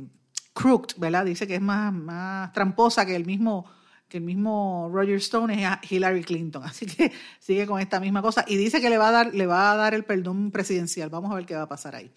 crooked, 0.54 0.98
¿verdad? 0.98 1.26
Dice 1.26 1.46
que 1.46 1.56
es 1.56 1.62
más, 1.62 1.92
más 1.94 2.54
tramposa 2.54 3.06
que 3.06 3.16
el 3.16 3.26
mismo 3.26 3.66
que 4.08 4.18
el 4.18 4.24
mismo 4.24 4.90
Roger 4.92 5.18
Stone 5.18 5.64
es 5.64 5.92
Hillary 5.92 6.24
Clinton. 6.24 6.64
Así 6.66 6.86
que 6.86 7.12
sigue 7.40 7.68
con 7.68 7.80
esta 7.80 8.00
misma 8.00 8.22
cosa 8.22 8.44
y 8.48 8.56
dice 8.56 8.82
que 8.82 8.90
le 8.90 8.98
va 8.98 9.10
a 9.10 9.12
dar, 9.12 9.36
le 9.36 9.46
va 9.46 9.72
a 9.72 9.76
dar 9.76 9.94
el 9.94 10.06
perdón 10.06 10.52
presidencial. 10.52 11.10
Vamos 11.10 11.32
a 11.32 11.36
ver 11.36 11.46
qué 11.46 11.54
va 11.54 11.64
a 11.64 11.68
pasar 11.68 11.96
ahí. 11.96 12.10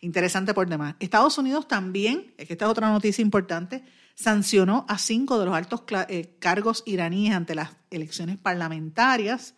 Interesante 0.00 0.54
por 0.54 0.66
demás. 0.68 0.96
Estados 0.98 1.38
Unidos 1.38 1.68
también, 1.68 2.34
es 2.38 2.46
que 2.46 2.54
esta 2.54 2.64
es 2.64 2.70
otra 2.70 2.90
noticia 2.90 3.22
importante, 3.22 3.84
sancionó 4.14 4.86
a 4.88 4.98
cinco 4.98 5.38
de 5.38 5.44
los 5.44 5.54
altos 5.54 5.84
eh, 6.08 6.36
cargos 6.40 6.82
iraníes 6.86 7.34
ante 7.34 7.54
las 7.54 7.70
elecciones 7.90 8.38
parlamentarias. 8.38 9.54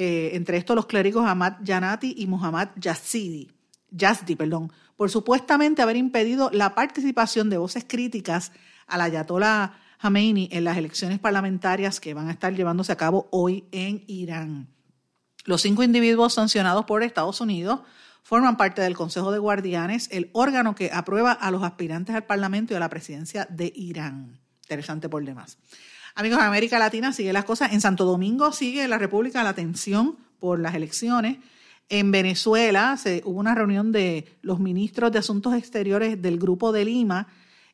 Entre 0.00 0.58
estos 0.58 0.76
los 0.76 0.86
clérigos 0.86 1.26
Ahmad 1.26 1.54
Janati 1.64 2.14
y 2.18 2.28
Muhammad 2.28 2.68
Yazidi, 2.76 3.50
Yazdi, 3.90 4.36
perdón, 4.36 4.72
por 4.96 5.10
supuestamente 5.10 5.82
haber 5.82 5.96
impedido 5.96 6.50
la 6.52 6.74
participación 6.74 7.50
de 7.50 7.58
voces 7.58 7.84
críticas 7.86 8.52
a 8.86 8.98
la 8.98 9.04
Ayatollah 9.04 9.72
Khamenei 10.00 10.48
en 10.52 10.64
las 10.64 10.76
elecciones 10.76 11.18
parlamentarias 11.18 12.00
que 12.00 12.14
van 12.14 12.28
a 12.28 12.32
estar 12.32 12.54
llevándose 12.54 12.92
a 12.92 12.96
cabo 12.96 13.28
hoy 13.30 13.64
en 13.72 14.04
Irán. 14.06 14.68
Los 15.44 15.62
cinco 15.62 15.82
individuos 15.82 16.34
sancionados 16.34 16.84
por 16.84 17.02
Estados 17.02 17.40
Unidos 17.40 17.80
forman 18.22 18.56
parte 18.56 18.82
del 18.82 18.96
Consejo 18.96 19.32
de 19.32 19.38
Guardianes, 19.38 20.08
el 20.12 20.30
órgano 20.34 20.74
que 20.74 20.90
aprueba 20.92 21.32
a 21.32 21.50
los 21.50 21.62
aspirantes 21.62 22.14
al 22.14 22.26
Parlamento 22.26 22.74
y 22.74 22.76
a 22.76 22.80
la 22.80 22.90
presidencia 22.90 23.46
de 23.48 23.72
Irán. 23.74 24.38
Interesante 24.64 25.08
por 25.08 25.24
demás. 25.24 25.56
Amigos, 26.14 26.38
de 26.40 26.44
América 26.44 26.78
Latina 26.78 27.12
sigue 27.12 27.32
las 27.32 27.44
cosas. 27.44 27.72
En 27.72 27.80
Santo 27.80 28.04
Domingo 28.04 28.52
sigue 28.52 28.86
la 28.88 28.98
República 28.98 29.42
la 29.42 29.54
tensión 29.54 30.18
por 30.40 30.58
las 30.58 30.74
elecciones. 30.74 31.38
En 31.88 32.10
Venezuela 32.10 32.96
se, 32.96 33.22
hubo 33.24 33.40
una 33.40 33.54
reunión 33.54 33.92
de 33.92 34.26
los 34.42 34.60
ministros 34.60 35.10
de 35.12 35.18
Asuntos 35.18 35.54
Exteriores 35.54 36.20
del 36.20 36.38
Grupo 36.38 36.72
de 36.72 36.84
Lima 36.84 37.28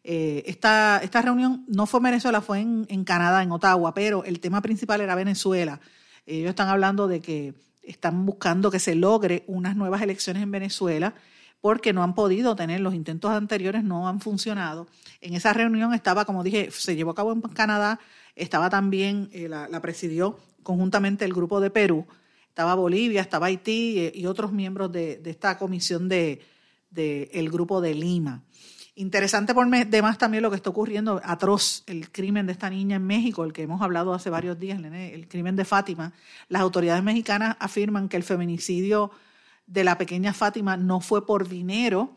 eh, 0.06 0.42
esta, 0.46 1.00
esta 1.02 1.22
reunión 1.22 1.64
no 1.66 1.86
fue 1.86 1.98
en 1.98 2.04
Venezuela, 2.04 2.42
fue 2.42 2.60
en, 2.60 3.04
Canadá, 3.04 3.42
en 3.42 3.50
Ottawa, 3.50 3.94
pero 3.94 4.22
el 4.24 4.38
tema 4.38 4.60
principal 4.60 5.00
era 5.00 5.14
Venezuela. 5.14 5.80
Ellos 6.26 6.50
están 6.50 6.68
hablando 6.68 7.08
de 7.08 7.20
que 7.20 7.54
están 7.82 8.26
buscando 8.26 8.70
que 8.70 8.78
se 8.78 8.94
logre 8.94 9.44
unas 9.46 9.76
nuevas 9.76 10.02
elecciones 10.02 10.42
en 10.42 10.50
Venezuela 10.50 11.14
porque 11.62 11.94
no 11.94 12.02
han 12.02 12.14
podido 12.14 12.54
tener, 12.54 12.80
los 12.80 12.92
intentos 12.92 13.30
anteriores 13.30 13.82
no 13.82 14.06
han 14.06 14.20
funcionado. 14.20 14.86
En 15.22 15.32
esa 15.32 15.54
reunión 15.54 15.94
estaba, 15.94 16.26
como 16.26 16.44
dije, 16.44 16.70
se 16.70 16.94
llevó 16.94 17.12
a 17.12 17.14
cabo 17.14 17.32
en 17.32 17.40
Canadá, 17.40 17.98
estaba 18.36 18.68
también, 18.68 19.30
eh, 19.32 19.48
la, 19.48 19.80
presidió 19.80 20.38
conjuntamente 20.62 21.24
el 21.24 21.32
grupo 21.32 21.60
de 21.60 21.70
Perú, 21.70 22.06
estaba 22.54 22.76
Bolivia, 22.76 23.20
estaba 23.20 23.46
Haití 23.46 23.98
eh, 23.98 24.12
y, 24.14 24.26
otros 24.26 24.52
miembros 24.52 24.92
de, 24.92 25.20
esta 25.24 25.58
comisión 25.58 26.08
del 26.08 26.38
de, 26.88 27.28
el 27.32 27.50
grupo 27.50 27.80
de 27.80 27.94
Lima. 27.94 28.44
Interesante 28.94 29.52
por 29.54 29.68
demás 29.68 30.18
también 30.18 30.40
lo 30.44 30.50
que 30.50 30.56
está 30.56 30.70
ocurriendo, 30.70 31.20
atroz, 31.24 31.82
el 31.88 32.12
crimen 32.12 32.46
de 32.46 32.52
esta 32.52 32.70
niña 32.70 32.94
en 32.94 33.04
México, 33.08 33.42
el 33.42 33.52
que 33.52 33.62
hemos 33.62 33.82
hablado 33.82 34.14
hace 34.14 34.30
varios 34.30 34.56
días, 34.56 34.80
el 34.80 35.26
crimen 35.26 35.56
de 35.56 35.64
Fátima. 35.64 36.12
Las 36.48 36.62
autoridades 36.62 37.02
mexicanas 37.02 37.56
afirman 37.58 38.08
que 38.08 38.16
el 38.16 38.22
feminicidio 38.22 39.10
de 39.66 39.82
la 39.82 39.98
pequeña 39.98 40.32
Fátima 40.32 40.76
no 40.76 41.00
fue 41.00 41.26
por 41.26 41.48
dinero. 41.48 42.12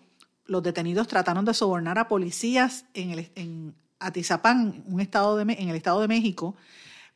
Los 0.45 0.61
detenidos 0.61 1.07
trataron 1.07 1.45
de 1.45 1.55
sobornar 1.55 1.97
a 1.97 2.07
policías 2.07 2.85
en, 2.93 3.09
el, 3.09 3.73
Atizapán, 3.97 4.83
un 4.85 5.01
estado 5.01 5.41
en 5.41 5.49
el 5.49 5.75
estado 5.75 5.99
de 6.01 6.07
México, 6.07 6.55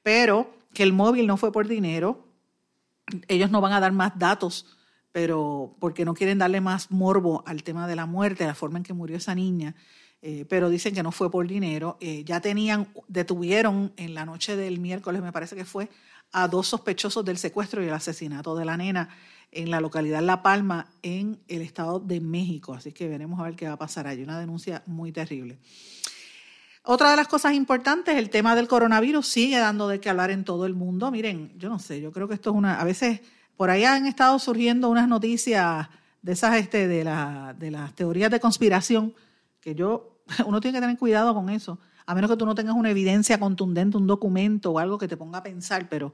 pero 0.01 0.51
que 0.73 0.81
el 0.81 0.91
móvil 0.91 1.27
no 1.27 1.37
fue 1.37 1.51
por 1.51 1.67
dinero. 1.67 2.30
Ellos 3.27 3.51
no 3.51 3.61
van 3.61 3.73
a 3.73 3.79
dar 3.79 3.91
más 3.91 4.17
datos 4.17 4.77
pero 5.11 5.75
porque 5.79 6.05
no 6.05 6.13
quieren 6.13 6.37
darle 6.37 6.61
más 6.61 6.91
morbo 6.91 7.43
al 7.45 7.63
tema 7.63 7.87
de 7.87 7.95
la 7.95 8.05
muerte, 8.05 8.45
la 8.45 8.55
forma 8.55 8.77
en 8.77 8.83
que 8.83 8.93
murió 8.93 9.17
esa 9.17 9.35
niña, 9.35 9.75
eh, 10.21 10.45
pero 10.47 10.69
dicen 10.69 10.93
que 10.93 11.03
no 11.03 11.11
fue 11.11 11.29
por 11.29 11.47
dinero. 11.47 11.97
Eh, 11.99 12.23
ya 12.23 12.39
tenían, 12.39 12.87
detuvieron 13.07 13.91
en 13.97 14.13
la 14.13 14.25
noche 14.25 14.55
del 14.55 14.79
miércoles, 14.79 15.21
me 15.21 15.31
parece 15.31 15.55
que 15.55 15.65
fue, 15.65 15.89
a 16.31 16.47
dos 16.47 16.67
sospechosos 16.67 17.25
del 17.25 17.37
secuestro 17.37 17.83
y 17.83 17.87
el 17.87 17.93
asesinato 17.93 18.55
de 18.55 18.63
la 18.63 18.77
nena 18.77 19.09
en 19.51 19.69
la 19.69 19.81
localidad 19.81 20.21
La 20.21 20.41
Palma, 20.41 20.87
en 21.01 21.39
el 21.49 21.61
Estado 21.61 21.99
de 21.99 22.21
México. 22.21 22.73
Así 22.73 22.93
que 22.93 23.09
veremos 23.09 23.37
a 23.39 23.43
ver 23.43 23.55
qué 23.57 23.67
va 23.67 23.73
a 23.73 23.77
pasar 23.77 24.07
Hay 24.07 24.23
Una 24.23 24.39
denuncia 24.39 24.81
muy 24.85 25.11
terrible. 25.11 25.59
Otra 26.83 27.11
de 27.11 27.15
las 27.15 27.27
cosas 27.27 27.53
importantes, 27.53 28.15
el 28.17 28.31
tema 28.31 28.55
del 28.55 28.67
coronavirus 28.67 29.27
sigue 29.27 29.59
dando 29.59 29.87
de 29.87 29.99
qué 29.99 30.09
hablar 30.09 30.31
en 30.31 30.43
todo 30.43 30.65
el 30.65 30.73
mundo. 30.73 31.11
Miren, 31.11 31.53
yo 31.59 31.69
no 31.69 31.77
sé, 31.77 32.01
yo 32.01 32.11
creo 32.11 32.27
que 32.27 32.33
esto 32.33 32.49
es 32.49 32.55
una, 32.55 32.81
a 32.81 32.83
veces 32.83 33.21
por 33.55 33.69
ahí 33.69 33.85
han 33.85 34.07
estado 34.07 34.39
surgiendo 34.39 34.89
unas 34.89 35.07
noticias 35.07 35.87
de 36.23 36.31
esas 36.31 36.55
este, 36.55 36.87
de, 36.87 37.03
la, 37.03 37.55
de 37.57 37.69
las 37.69 37.93
teorías 37.93 38.31
de 38.31 38.39
conspiración, 38.39 39.13
que 39.59 39.75
yo, 39.75 40.23
uno 40.45 40.59
tiene 40.59 40.77
que 40.77 40.81
tener 40.81 40.97
cuidado 40.97 41.35
con 41.35 41.49
eso, 41.49 41.77
a 42.07 42.15
menos 42.15 42.31
que 42.31 42.37
tú 42.37 42.47
no 42.47 42.55
tengas 42.55 42.75
una 42.75 42.89
evidencia 42.89 43.39
contundente, 43.39 43.97
un 43.97 44.07
documento 44.07 44.71
o 44.71 44.79
algo 44.79 44.97
que 44.97 45.07
te 45.07 45.17
ponga 45.17 45.37
a 45.37 45.43
pensar, 45.43 45.87
pero 45.87 46.13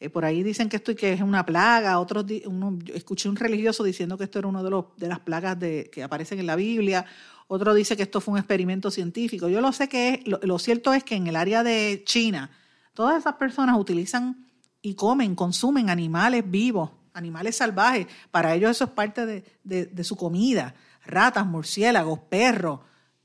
eh, 0.00 0.10
por 0.10 0.24
ahí 0.24 0.42
dicen 0.42 0.68
que 0.68 0.76
esto 0.76 0.94
que 0.94 1.12
es 1.12 1.20
una 1.20 1.46
plaga, 1.46 1.98
otros 1.98 2.26
uno, 2.46 2.78
escuché 2.92 3.28
un 3.28 3.36
religioso 3.36 3.84
diciendo 3.84 4.18
que 4.18 4.24
esto 4.24 4.38
era 4.38 4.48
una 4.48 4.62
de, 4.62 4.70
los, 4.70 4.86
de 4.96 5.08
las 5.08 5.20
plagas 5.20 5.58
de, 5.58 5.90
que 5.92 6.02
aparecen 6.02 6.38
en 6.38 6.46
la 6.46 6.56
Biblia, 6.56 7.06
otro 7.48 7.74
dice 7.74 7.96
que 7.96 8.02
esto 8.04 8.20
fue 8.20 8.32
un 8.32 8.38
experimento 8.38 8.90
científico. 8.90 9.48
Yo 9.48 9.60
lo 9.60 9.72
sé 9.72 9.88
que 9.88 10.22
lo 10.24 10.58
cierto 10.58 10.94
es 10.94 11.04
que 11.04 11.16
en 11.16 11.26
el 11.26 11.36
área 11.36 11.62
de 11.62 12.02
China, 12.06 12.50
todas 12.94 13.18
esas 13.18 13.34
personas 13.34 13.78
utilizan 13.78 14.46
y 14.80 14.94
comen, 14.94 15.34
consumen 15.34 15.90
animales 15.90 16.42
vivos, 16.50 16.90
animales 17.14 17.56
salvajes. 17.56 18.06
Para 18.30 18.54
ellos 18.54 18.72
eso 18.72 18.84
es 18.84 18.90
parte 18.90 19.44
de, 19.64 20.04
su 20.04 20.16
comida. 20.16 20.74
Ratas, 21.04 21.46
murciélagos, 21.46 22.20
perros, 22.28 22.80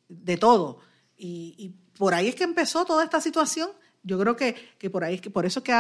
de 0.07 0.37
todo. 0.37 0.79
Y, 1.17 1.75
por 1.97 2.13
ahí 2.13 2.27
es 2.27 2.35
que 2.35 2.43
empezó 2.43 2.85
toda 2.85 3.03
esta 3.03 3.19
situación. 3.19 3.69
Yo 4.07 4.17
creo 4.17 4.37
que, 4.37 4.55
por 4.89 5.03
ahí 5.03 5.15
es 5.15 5.21
que 5.21 5.29
por 5.29 5.45
eso 5.45 5.61
que 5.61 5.73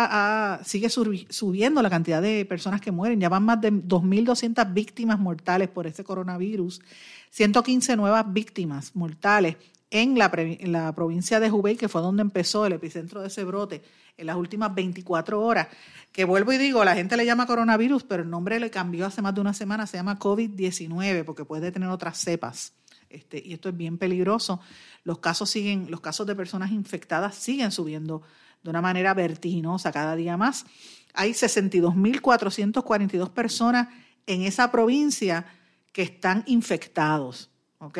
sigue 0.65 0.89
subiendo 0.89 1.81
la 1.81 1.89
cantidad 1.89 2.21
de 2.21 2.43
personas 2.43 2.81
que 2.81 2.91
mueren. 2.91 3.21
Ya 3.21 3.29
van 3.29 3.43
más 3.43 3.61
de 3.61 3.71
2.200 3.71 4.73
víctimas 4.73 5.17
mortales 5.17 5.69
por 5.69 5.87
este 5.87 6.03
coronavirus. 6.03 6.81
115 7.29 7.95
nuevas 7.95 8.25
víctimas 8.31 8.95
mortales 8.95 9.55
en 9.89 10.19
la, 10.19 10.29
en 10.35 10.71
la 10.73 10.93
provincia 10.93 11.39
de 11.39 11.49
Hubei, 11.49 11.77
que 11.77 11.87
fue 11.87 12.01
donde 12.01 12.21
empezó 12.21 12.65
el 12.65 12.73
epicentro 12.73 13.21
de 13.21 13.27
ese 13.27 13.45
brote 13.45 13.81
en 14.17 14.27
las 14.27 14.35
últimas 14.35 14.75
24 14.75 15.41
horas. 15.41 15.69
Que 16.11 16.25
vuelvo 16.25 16.51
y 16.51 16.57
digo, 16.57 16.83
la 16.83 16.95
gente 16.95 17.15
le 17.15 17.25
llama 17.25 17.47
coronavirus, 17.47 18.03
pero 18.03 18.23
el 18.23 18.29
nombre 18.29 18.59
le 18.59 18.69
cambió 18.69 19.05
hace 19.05 19.21
más 19.21 19.35
de 19.35 19.39
una 19.39 19.53
semana, 19.53 19.87
se 19.87 19.95
llama 19.95 20.19
COVID-19, 20.19 21.23
porque 21.23 21.45
puede 21.45 21.71
tener 21.71 21.87
otras 21.87 22.17
cepas. 22.17 22.73
Este, 23.09 23.41
y 23.43 23.53
esto 23.53 23.69
es 23.69 23.77
bien 23.77 23.97
peligroso. 23.97 24.59
Los 25.03 25.19
casos 25.19 25.49
siguen, 25.49 25.89
los 25.89 26.01
casos 26.01 26.27
de 26.27 26.35
personas 26.35 26.71
infectadas 26.71 27.35
siguen 27.35 27.71
subiendo 27.71 28.21
de 28.63 28.69
una 28.69 28.81
manera 28.81 29.13
vertiginosa 29.13 29.91
cada 29.91 30.15
día 30.15 30.37
más. 30.37 30.65
Hay 31.13 31.31
62.442 31.31 33.29
personas 33.31 33.87
en 34.25 34.43
esa 34.43 34.71
provincia 34.71 35.45
que 35.91 36.01
están 36.03 36.43
infectados, 36.47 37.49
¿ok? 37.79 37.99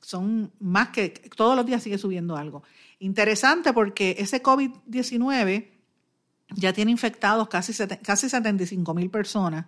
Son 0.00 0.52
más 0.58 0.88
que 0.88 1.10
todos 1.36 1.54
los 1.56 1.66
días 1.66 1.82
sigue 1.82 1.98
subiendo 1.98 2.36
algo. 2.36 2.62
Interesante 2.98 3.72
porque 3.72 4.16
ese 4.18 4.42
COVID-19 4.42 5.68
ya 6.54 6.72
tiene 6.72 6.90
infectados 6.90 7.48
casi, 7.48 7.72
casi 8.02 8.28
75 8.28 8.94
mil 8.94 9.10
personas 9.10 9.66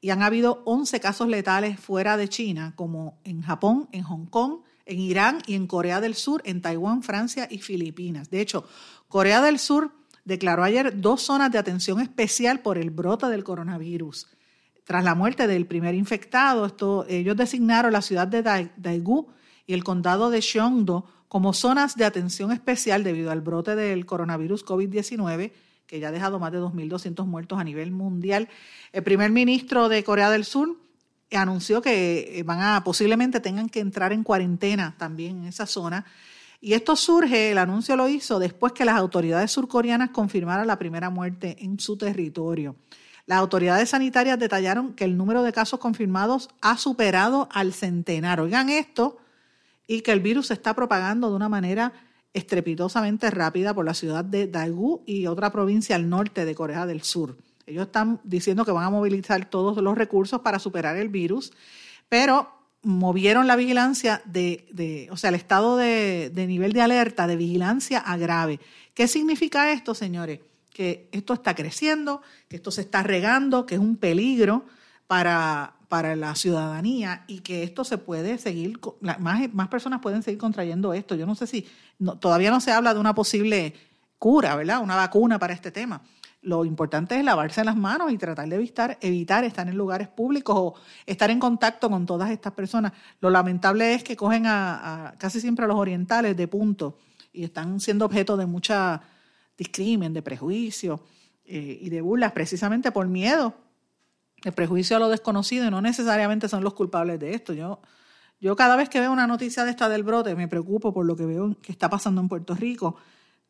y 0.00 0.10
han 0.10 0.22
habido 0.22 0.62
11 0.64 1.00
casos 1.00 1.28
letales 1.28 1.78
fuera 1.78 2.16
de 2.16 2.28
China, 2.28 2.72
como 2.76 3.18
en 3.24 3.42
Japón, 3.42 3.88
en 3.92 4.02
Hong 4.02 4.26
Kong, 4.26 4.60
en 4.86 4.98
Irán 4.98 5.42
y 5.46 5.54
en 5.54 5.66
Corea 5.66 6.00
del 6.00 6.14
Sur, 6.14 6.42
en 6.44 6.62
Taiwán, 6.62 7.02
Francia 7.02 7.46
y 7.50 7.58
Filipinas. 7.58 8.30
De 8.30 8.40
hecho, 8.40 8.66
Corea 9.08 9.42
del 9.42 9.58
Sur 9.58 9.92
declaró 10.24 10.64
ayer 10.64 11.00
dos 11.00 11.22
zonas 11.22 11.52
de 11.52 11.58
atención 11.58 12.00
especial 12.00 12.60
por 12.60 12.78
el 12.78 12.90
brote 12.90 13.26
del 13.26 13.44
coronavirus. 13.44 14.28
Tras 14.84 15.04
la 15.04 15.14
muerte 15.14 15.46
del 15.46 15.66
primer 15.66 15.94
infectado, 15.94 16.66
esto, 16.66 17.06
ellos 17.08 17.36
designaron 17.36 17.92
la 17.92 18.02
ciudad 18.02 18.26
de 18.26 18.42
Daegu 18.42 19.28
y 19.66 19.74
el 19.74 19.84
condado 19.84 20.30
de 20.30 20.40
Cheongdo 20.40 21.04
como 21.28 21.52
zonas 21.52 21.94
de 21.94 22.04
atención 22.04 22.50
especial 22.50 23.04
debido 23.04 23.30
al 23.30 23.40
brote 23.40 23.76
del 23.76 24.04
coronavirus 24.04 24.64
COVID-19, 24.64 25.52
que 25.90 25.98
ya 25.98 26.08
ha 26.08 26.12
dejado 26.12 26.38
más 26.38 26.52
de 26.52 26.60
2.200 26.60 27.26
muertos 27.26 27.58
a 27.58 27.64
nivel 27.64 27.90
mundial. 27.90 28.48
El 28.92 29.02
primer 29.02 29.32
ministro 29.32 29.88
de 29.88 30.04
Corea 30.04 30.30
del 30.30 30.44
Sur 30.44 30.76
anunció 31.32 31.82
que 31.82 32.38
eh, 32.38 32.44
van 32.44 32.60
a 32.60 32.84
posiblemente 32.84 33.40
tengan 33.40 33.68
que 33.68 33.80
entrar 33.80 34.12
en 34.12 34.22
cuarentena 34.22 34.94
también 34.98 35.38
en 35.38 35.46
esa 35.46 35.66
zona. 35.66 36.06
Y 36.60 36.74
esto 36.74 36.94
surge, 36.94 37.50
el 37.50 37.58
anuncio 37.58 37.96
lo 37.96 38.08
hizo 38.08 38.38
después 38.38 38.72
que 38.72 38.84
las 38.84 38.94
autoridades 38.94 39.50
surcoreanas 39.50 40.10
confirmaran 40.10 40.68
la 40.68 40.78
primera 40.78 41.10
muerte 41.10 41.56
en 41.58 41.80
su 41.80 41.96
territorio. 41.96 42.76
Las 43.26 43.40
autoridades 43.40 43.88
sanitarias 43.88 44.38
detallaron 44.38 44.94
que 44.94 45.04
el 45.04 45.16
número 45.16 45.42
de 45.42 45.52
casos 45.52 45.80
confirmados 45.80 46.50
ha 46.60 46.76
superado 46.76 47.48
al 47.50 47.72
centenar. 47.72 48.40
Oigan 48.40 48.68
esto, 48.68 49.18
y 49.88 50.02
que 50.02 50.12
el 50.12 50.20
virus 50.20 50.46
se 50.46 50.54
está 50.54 50.72
propagando 50.72 51.30
de 51.30 51.34
una 51.34 51.48
manera 51.48 51.92
estrepitosamente 52.32 53.30
rápida 53.30 53.74
por 53.74 53.84
la 53.84 53.94
ciudad 53.94 54.24
de 54.24 54.46
Daegu 54.46 55.02
y 55.06 55.26
otra 55.26 55.50
provincia 55.50 55.96
al 55.96 56.08
norte 56.08 56.44
de 56.44 56.54
Corea 56.54 56.86
del 56.86 57.02
Sur. 57.02 57.36
Ellos 57.66 57.86
están 57.86 58.20
diciendo 58.24 58.64
que 58.64 58.72
van 58.72 58.84
a 58.84 58.90
movilizar 58.90 59.48
todos 59.48 59.76
los 59.78 59.96
recursos 59.96 60.40
para 60.40 60.58
superar 60.58 60.96
el 60.96 61.08
virus, 61.08 61.52
pero 62.08 62.60
movieron 62.82 63.46
la 63.46 63.56
vigilancia 63.56 64.22
de, 64.24 65.08
o 65.10 65.16
sea, 65.16 65.28
el 65.28 65.36
estado 65.36 65.76
de, 65.76 66.32
nivel 66.34 66.72
de 66.72 66.82
alerta 66.82 67.26
de 67.26 67.36
vigilancia 67.36 67.98
a 67.98 68.16
grave. 68.16 68.60
¿Qué 68.94 69.06
significa 69.06 69.72
esto, 69.72 69.94
señores? 69.94 70.40
Que 70.72 71.08
esto 71.12 71.34
está 71.34 71.54
creciendo, 71.54 72.22
que 72.48 72.56
esto 72.56 72.70
se 72.70 72.80
está 72.80 73.02
regando, 73.02 73.66
que 73.66 73.74
es 73.74 73.80
un 73.80 73.96
peligro 73.96 74.64
para, 75.06 75.74
para 75.90 76.14
la 76.14 76.36
ciudadanía 76.36 77.24
y 77.26 77.40
que 77.40 77.64
esto 77.64 77.82
se 77.82 77.98
puede 77.98 78.38
seguir, 78.38 78.78
más, 79.00 79.52
más 79.52 79.68
personas 79.68 80.00
pueden 80.00 80.22
seguir 80.22 80.38
contrayendo 80.38 80.94
esto. 80.94 81.16
Yo 81.16 81.26
no 81.26 81.34
sé 81.34 81.48
si, 81.48 81.66
todavía 82.20 82.52
no 82.52 82.60
se 82.60 82.70
habla 82.70 82.94
de 82.94 83.00
una 83.00 83.12
posible 83.12 83.74
cura, 84.16 84.54
¿verdad? 84.54 84.80
Una 84.80 84.94
vacuna 84.94 85.40
para 85.40 85.52
este 85.52 85.72
tema. 85.72 86.00
Lo 86.42 86.64
importante 86.64 87.18
es 87.18 87.24
lavarse 87.24 87.64
las 87.64 87.76
manos 87.76 88.12
y 88.12 88.18
tratar 88.18 88.48
de 88.48 88.54
evitar, 88.54 88.98
evitar 89.00 89.42
estar 89.42 89.68
en 89.68 89.76
lugares 89.76 90.06
públicos 90.06 90.54
o 90.56 90.74
estar 91.06 91.28
en 91.28 91.40
contacto 91.40 91.90
con 91.90 92.06
todas 92.06 92.30
estas 92.30 92.52
personas. 92.52 92.92
Lo 93.20 93.28
lamentable 93.28 93.92
es 93.92 94.04
que 94.04 94.16
cogen 94.16 94.46
a, 94.46 95.14
casi 95.18 95.40
siempre 95.40 95.64
a 95.64 95.68
los 95.68 95.76
orientales 95.76 96.36
de 96.36 96.46
punto 96.46 96.98
y 97.32 97.42
están 97.42 97.80
siendo 97.80 98.04
objeto 98.04 98.36
de 98.36 98.46
mucha 98.46 99.02
discrimen, 99.58 100.14
de 100.14 100.22
prejuicio 100.22 101.00
eh, 101.44 101.80
y 101.82 101.90
de 101.90 102.00
burlas 102.00 102.30
precisamente 102.30 102.92
por 102.92 103.08
miedo. 103.08 103.54
El 104.44 104.52
prejuicio 104.52 104.96
a 104.96 104.98
lo 105.00 105.08
desconocido 105.08 105.66
y 105.66 105.70
no 105.70 105.80
necesariamente 105.80 106.48
son 106.48 106.64
los 106.64 106.74
culpables 106.74 107.20
de 107.20 107.34
esto. 107.34 107.52
Yo, 107.52 107.80
yo 108.40 108.56
cada 108.56 108.76
vez 108.76 108.88
que 108.88 109.00
veo 109.00 109.12
una 109.12 109.26
noticia 109.26 109.64
de 109.64 109.70
esta 109.70 109.88
del 109.88 110.02
brote 110.02 110.34
me 110.34 110.48
preocupo 110.48 110.94
por 110.94 111.04
lo 111.06 111.16
que 111.16 111.26
veo 111.26 111.56
que 111.60 111.72
está 111.72 111.90
pasando 111.90 112.20
en 112.20 112.28
Puerto 112.28 112.54
Rico 112.54 112.96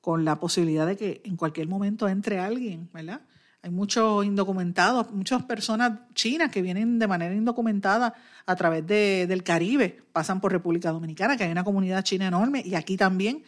con 0.00 0.24
la 0.24 0.40
posibilidad 0.40 0.86
de 0.86 0.96
que 0.96 1.20
en 1.24 1.36
cualquier 1.36 1.68
momento 1.68 2.08
entre 2.08 2.38
alguien, 2.38 2.88
¿verdad? 2.92 3.20
Hay 3.62 3.70
muchos 3.70 4.24
indocumentados, 4.24 5.12
muchas 5.12 5.42
personas 5.42 5.92
chinas 6.14 6.50
que 6.50 6.62
vienen 6.62 6.98
de 6.98 7.06
manera 7.06 7.34
indocumentada 7.34 8.14
a 8.46 8.56
través 8.56 8.86
de, 8.86 9.26
del 9.28 9.42
Caribe, 9.42 10.02
pasan 10.12 10.40
por 10.40 10.50
República 10.50 10.90
Dominicana, 10.92 11.36
que 11.36 11.44
hay 11.44 11.52
una 11.52 11.64
comunidad 11.64 12.02
china 12.02 12.26
enorme, 12.26 12.62
y 12.64 12.74
aquí 12.74 12.96
también. 12.96 13.44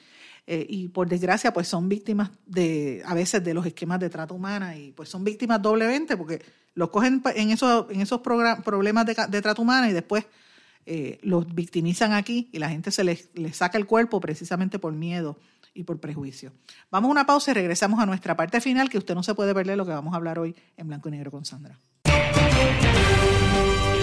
Eh, 0.47 0.67
y 0.69 0.89
por 0.89 1.09
desgracia, 1.09 1.53
pues 1.53 1.69
son 1.69 1.89
víctimas 1.89 2.31
de, 2.47 3.03
a 3.05 3.15
veces 3.15 3.45
de 3.45 3.55
los 3.55 3.65
esquemas 3.65 4.01
de 4.01 4.11
trata 4.11 4.35
humana, 4.35 4.77
y 4.77 4.93
pues 4.93 5.09
son 5.09 5.23
víctimas 5.23 5.63
doblemente 5.63 6.17
porque 6.17 6.43
los 6.75 6.91
cogen 6.91 7.23
en 7.35 7.51
esos, 7.51 7.91
en 7.91 8.01
esos 8.01 8.21
problemas 8.21 9.07
de, 9.07 9.15
de 9.29 9.43
trata 9.43 9.63
humana 9.63 9.89
y 9.89 9.93
después 9.93 10.25
eh, 10.85 11.19
los 11.23 11.55
victimizan 11.55 12.13
aquí 12.13 12.51
y 12.53 12.59
la 12.59 12.69
gente 12.69 12.91
se 12.91 13.05
les, 13.05 13.29
les 13.35 13.57
saca 13.57 13.79
el 13.79 13.87
cuerpo 13.87 14.21
precisamente 14.21 14.81
por 14.81 14.93
miedo 14.93 15.39
y 15.75 15.85
por 15.85 16.01
prejuicio. 16.01 16.53
Vamos 16.91 17.09
a 17.09 17.13
una 17.13 17.27
pausa 17.27 17.53
y 17.53 17.55
regresamos 17.55 18.01
a 18.01 18.07
nuestra 18.07 18.37
parte 18.37 18.61
final, 18.61 18.91
que 18.91 18.99
usted 18.99 19.15
no 19.15 19.23
se 19.23 19.35
puede 19.35 19.55
perder 19.55 19.77
lo 19.77 19.87
que 19.87 19.93
vamos 19.93 20.13
a 20.13 20.17
hablar 20.17 20.39
hoy 20.39 20.57
en 20.77 20.89
Blanco 20.89 21.09
y 21.09 21.13
Negro 21.13 21.31
con 21.31 21.45
Sandra. 21.45 21.79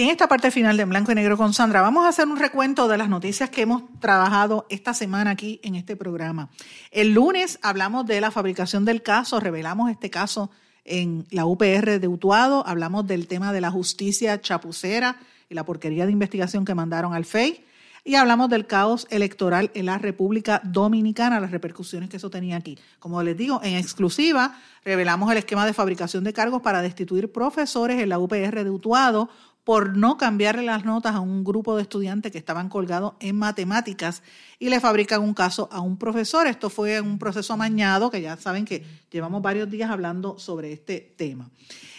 En 0.00 0.08
esta 0.08 0.28
parte 0.28 0.50
final 0.50 0.78
de 0.78 0.86
Blanco 0.86 1.12
y 1.12 1.14
Negro 1.14 1.36
con 1.36 1.52
Sandra, 1.52 1.82
vamos 1.82 2.06
a 2.06 2.08
hacer 2.08 2.26
un 2.26 2.38
recuento 2.38 2.88
de 2.88 2.96
las 2.96 3.10
noticias 3.10 3.50
que 3.50 3.60
hemos 3.60 3.82
trabajado 4.00 4.64
esta 4.70 4.94
semana 4.94 5.32
aquí 5.32 5.60
en 5.62 5.74
este 5.74 5.94
programa. 5.94 6.48
El 6.90 7.12
lunes 7.12 7.58
hablamos 7.60 8.06
de 8.06 8.18
la 8.22 8.30
fabricación 8.30 8.86
del 8.86 9.02
caso, 9.02 9.40
revelamos 9.40 9.90
este 9.90 10.08
caso 10.08 10.50
en 10.86 11.26
la 11.30 11.44
UPR 11.44 12.00
de 12.00 12.08
Utuado, 12.08 12.66
hablamos 12.66 13.06
del 13.06 13.26
tema 13.26 13.52
de 13.52 13.60
la 13.60 13.70
justicia 13.70 14.40
chapucera 14.40 15.18
y 15.50 15.54
la 15.54 15.66
porquería 15.66 16.06
de 16.06 16.12
investigación 16.12 16.64
que 16.64 16.74
mandaron 16.74 17.12
al 17.12 17.26
FEI, 17.26 17.62
y 18.02 18.14
hablamos 18.14 18.48
del 18.48 18.66
caos 18.66 19.06
electoral 19.10 19.70
en 19.74 19.84
la 19.84 19.98
República 19.98 20.62
Dominicana, 20.64 21.40
las 21.40 21.50
repercusiones 21.50 22.08
que 22.08 22.16
eso 22.16 22.30
tenía 22.30 22.56
aquí. 22.56 22.78
Como 22.98 23.22
les 23.22 23.36
digo, 23.36 23.60
en 23.62 23.76
exclusiva 23.76 24.58
revelamos 24.82 25.30
el 25.30 25.36
esquema 25.36 25.66
de 25.66 25.74
fabricación 25.74 26.24
de 26.24 26.32
cargos 26.32 26.62
para 26.62 26.80
destituir 26.80 27.30
profesores 27.30 28.00
en 28.00 28.08
la 28.08 28.18
UPR 28.18 28.64
de 28.64 28.70
Utuado 28.70 29.28
por 29.64 29.96
no 29.96 30.16
cambiarle 30.16 30.62
las 30.62 30.84
notas 30.84 31.14
a 31.14 31.20
un 31.20 31.44
grupo 31.44 31.76
de 31.76 31.82
estudiantes 31.82 32.32
que 32.32 32.38
estaban 32.38 32.68
colgados 32.68 33.14
en 33.20 33.36
matemáticas 33.36 34.22
y 34.58 34.68
le 34.70 34.80
fabrican 34.80 35.22
un 35.22 35.34
caso 35.34 35.68
a 35.70 35.80
un 35.80 35.96
profesor. 35.96 36.46
Esto 36.46 36.70
fue 36.70 37.00
un 37.00 37.18
proceso 37.18 37.52
amañado, 37.52 38.10
que 38.10 38.22
ya 38.22 38.36
saben 38.36 38.64
que 38.64 38.84
llevamos 39.10 39.42
varios 39.42 39.70
días 39.70 39.90
hablando 39.90 40.38
sobre 40.38 40.72
este 40.72 41.14
tema. 41.16 41.50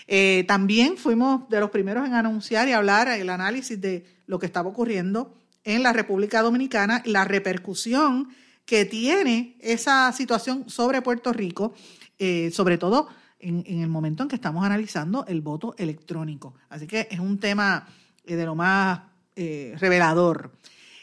Eh, 0.07 0.43
también 0.47 0.97
fuimos 0.97 1.47
de 1.49 1.59
los 1.59 1.69
primeros 1.69 2.05
en 2.05 2.15
anunciar 2.15 2.67
y 2.67 2.73
hablar 2.73 3.07
el 3.07 3.29
análisis 3.29 3.79
de 3.79 4.05
lo 4.25 4.39
que 4.39 4.47
estaba 4.47 4.69
ocurriendo 4.69 5.33
en 5.63 5.83
la 5.83 5.93
República 5.93 6.41
Dominicana, 6.41 7.03
la 7.05 7.23
repercusión 7.23 8.29
que 8.65 8.85
tiene 8.85 9.55
esa 9.59 10.11
situación 10.11 10.69
sobre 10.69 11.01
Puerto 11.01 11.33
Rico, 11.33 11.73
eh, 12.19 12.51
sobre 12.51 12.77
todo 12.77 13.07
en, 13.41 13.63
el 13.81 13.89
momento 13.89 14.23
en 14.23 14.29
que 14.29 14.35
estamos 14.35 14.63
analizando 14.65 15.25
el 15.27 15.41
voto 15.41 15.75
electrónico. 15.77 16.53
Así 16.69 16.87
que 16.87 17.07
es 17.09 17.19
un 17.19 17.39
tema 17.39 17.87
eh, 18.25 18.35
de 18.35 18.45
lo 18.45 18.55
más 18.55 19.01
eh, 19.35 19.75
revelador. 19.79 20.51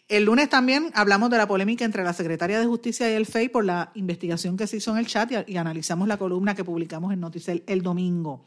El 0.09 0.24
lunes 0.24 0.49
también 0.49 0.91
hablamos 0.95 1.28
de 1.30 1.36
la 1.36 1.47
polémica 1.47 1.84
entre 1.84 2.03
la 2.03 2.14
Secretaria 2.14 2.59
de 2.59 2.66
Justicia 2.66 3.11
y 3.11 3.14
el 3.14 3.26
FEI 3.26 3.51
por 3.51 3.64
la 3.64 3.91
investigación 3.95 4.57
que 4.57 4.66
se 4.66 4.78
hizo 4.78 4.91
en 4.93 4.99
el 4.99 5.07
chat 5.07 5.30
y, 5.47 5.57
analizamos 5.57 6.09
la 6.09 6.16
columna 6.16 6.55
que 6.55 6.64
publicamos 6.64 7.12
en 7.12 7.20
Noticel 7.20 7.62
el 7.66 7.82
domingo. 7.82 8.45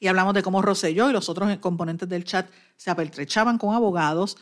y 0.00 0.08
hablamos 0.08 0.34
de 0.34 0.42
cómo 0.42 0.60
Rosselló 0.60 1.08
y 1.08 1.12
los 1.12 1.28
otros 1.28 1.56
componentes 1.58 2.08
del 2.08 2.24
chat 2.24 2.50
se 2.76 2.90
apertrechaban 2.90 3.58
con 3.58 3.74
abogados 3.74 4.36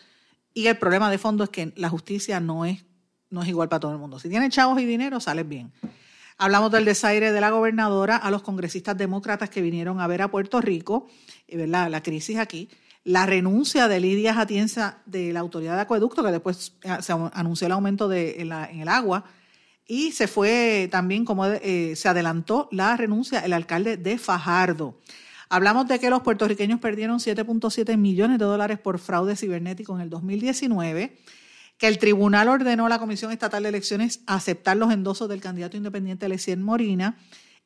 y 0.54 0.66
el 0.66 0.78
problema 0.78 1.10
de 1.10 1.18
fondo 1.18 1.44
es 1.44 1.50
que 1.50 1.72
la 1.76 1.88
justicia 1.88 2.40
no 2.40 2.64
es, 2.64 2.84
no 3.30 3.42
es 3.42 3.48
igual 3.48 3.68
para 3.68 3.80
todo 3.80 3.92
el 3.92 3.98
mundo. 3.98 4.18
Si 4.18 4.28
tienes 4.28 4.50
chavos 4.50 4.80
y 4.80 4.86
dinero, 4.86 5.20
sales 5.20 5.46
bien. 5.46 5.72
Hablamos 6.40 6.70
del 6.70 6.84
desaire 6.84 7.32
de 7.32 7.40
la 7.40 7.50
gobernadora 7.50 8.16
a 8.16 8.30
los 8.30 8.42
congresistas 8.42 8.96
demócratas 8.96 9.50
que 9.50 9.60
vinieron 9.60 10.00
a 10.00 10.06
ver 10.06 10.22
a 10.22 10.30
Puerto 10.30 10.60
Rico, 10.60 11.08
¿verdad? 11.52 11.90
la 11.90 12.00
crisis 12.00 12.38
aquí, 12.38 12.68
la 13.02 13.26
renuncia 13.26 13.88
de 13.88 13.98
Lidia 13.98 14.34
Jatienza 14.34 14.98
de 15.04 15.32
la 15.32 15.40
Autoridad 15.40 15.74
de 15.74 15.80
Acueducto, 15.80 16.22
que 16.22 16.30
después 16.30 16.74
eh, 16.82 16.98
se 17.00 17.12
anunció 17.12 17.66
el 17.66 17.72
aumento 17.72 18.06
de, 18.06 18.40
en, 18.40 18.52
el 18.52 18.88
agua, 18.88 19.24
y 19.84 20.12
se 20.12 20.28
fue 20.28 20.88
también, 20.92 21.24
como 21.24 21.44
eh, 21.46 21.94
se 21.96 22.08
adelantó 22.08 22.68
la 22.70 22.96
renuncia 22.96 23.40
el 23.40 23.52
alcalde 23.52 23.96
de 23.96 24.16
Fajardo. 24.16 24.96
Hablamos 25.48 25.88
de 25.88 25.98
que 25.98 26.08
los 26.08 26.22
puertorriqueños 26.22 26.78
perdieron 26.78 27.18
7.7 27.18 27.96
millones 27.96 28.38
de 28.38 28.44
dólares 28.44 28.78
por 28.78 29.00
fraude 29.00 29.34
cibernético 29.34 29.96
en 29.96 30.02
el 30.02 30.10
2019, 30.10 31.16
que 31.78 31.86
el 31.86 31.98
tribunal 31.98 32.48
ordenó 32.48 32.86
a 32.86 32.88
la 32.88 32.98
Comisión 32.98 33.32
Estatal 33.32 33.62
de 33.62 33.68
Elecciones 33.70 34.20
aceptar 34.26 34.76
los 34.76 34.92
endosos 34.92 35.28
del 35.28 35.40
candidato 35.40 35.76
independiente 35.76 36.28
Lecien 36.28 36.62
Morina 36.62 37.16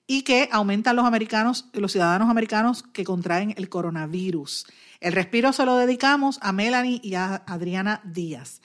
y 0.06 0.22
que 0.22 0.48
aumentan 0.52 0.96
los 0.96 1.06
americanos, 1.06 1.70
los 1.72 1.92
ciudadanos 1.92 2.28
americanos 2.28 2.82
que 2.82 3.04
contraen 3.04 3.54
el 3.56 3.70
coronavirus. 3.70 4.66
El 5.00 5.14
respiro 5.14 5.52
se 5.52 5.64
lo 5.64 5.76
dedicamos 5.76 6.38
a 6.42 6.52
Melanie 6.52 7.00
y 7.02 7.14
a 7.14 7.36
Adriana 7.46 8.02
Díaz. 8.04 8.60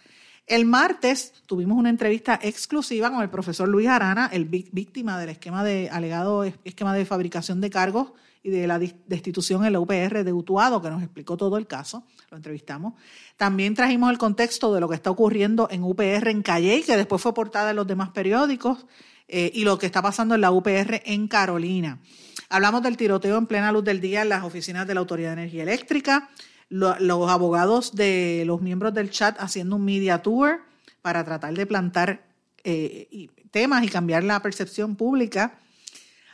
El 0.46 0.66
martes 0.66 1.34
tuvimos 1.46 1.78
una 1.78 1.90
entrevista 1.90 2.40
exclusiva 2.42 3.10
con 3.10 3.22
el 3.22 3.30
profesor 3.30 3.68
Luis 3.68 3.88
Arana, 3.88 4.30
el 4.32 4.46
víctima 4.46 5.20
del 5.20 5.30
esquema 5.30 5.64
de 5.64 5.90
alegado 5.90 6.44
esquema 6.44 6.94
de 6.94 7.06
fabricación 7.06 7.62
de 7.62 7.70
cargos 7.70 8.12
y 8.48 8.50
de 8.50 8.66
la 8.66 8.80
destitución 8.80 9.66
en 9.66 9.74
la 9.74 9.80
UPR 9.82 10.24
de 10.24 10.32
Utuado, 10.32 10.82
que 10.82 10.90
nos 10.90 11.04
explicó 11.04 11.36
todo 11.36 11.58
el 11.58 11.68
caso. 11.68 12.06
Lo 12.32 12.38
entrevistamos. 12.38 12.94
También 13.36 13.76
trajimos 13.76 14.10
el 14.10 14.18
contexto 14.18 14.74
de 14.74 14.80
lo 14.80 14.88
que 14.88 14.96
está 14.96 15.12
ocurriendo 15.12 15.68
en 15.70 15.84
UPR 15.84 16.30
en 16.30 16.42
Calle, 16.42 16.82
que 16.84 16.96
después 16.96 17.22
fue 17.22 17.34
portada 17.34 17.72
en 17.72 17.76
los 17.76 17.86
demás 17.86 18.10
periódicos, 18.12 18.86
eh, 19.28 19.52
y 19.54 19.66
lo 19.66 19.78
que 19.78 19.86
está 19.86 20.02
pasando 20.02 20.36
en 20.36 20.42
la 20.42 20.52
UPR 20.52 21.02
en 21.04 21.28
Carolina. 21.28 22.00
Hablamos 22.48 22.82
del 22.84 22.96
tiroteo 22.96 23.38
en 23.38 23.48
plena 23.48 23.74
luz 23.74 23.84
del 23.84 24.00
día 24.00 24.22
en 24.22 24.30
las 24.30 24.46
oficinas 24.46 24.88
de 24.88 24.94
la 24.94 25.02
Autoridad 25.02 25.36
de 25.36 25.42
Energía 25.42 25.64
Eléctrica 25.64 26.30
los 26.70 27.30
abogados 27.30 27.96
de 27.96 28.44
los 28.46 28.62
miembros 28.62 28.94
del 28.94 29.10
chat 29.10 29.38
haciendo 29.40 29.78
un 29.78 29.86
media 29.86 30.22
tour 30.22 30.62
para 31.02 31.24
tratar 31.24 31.54
de 31.54 31.66
plantar 31.66 32.26
eh, 32.64 33.30
temas 33.52 33.84
y 33.86 33.88
cambiar 33.88 34.26
la 34.26 34.42
percepción 34.42 34.98
pública. 34.98 35.60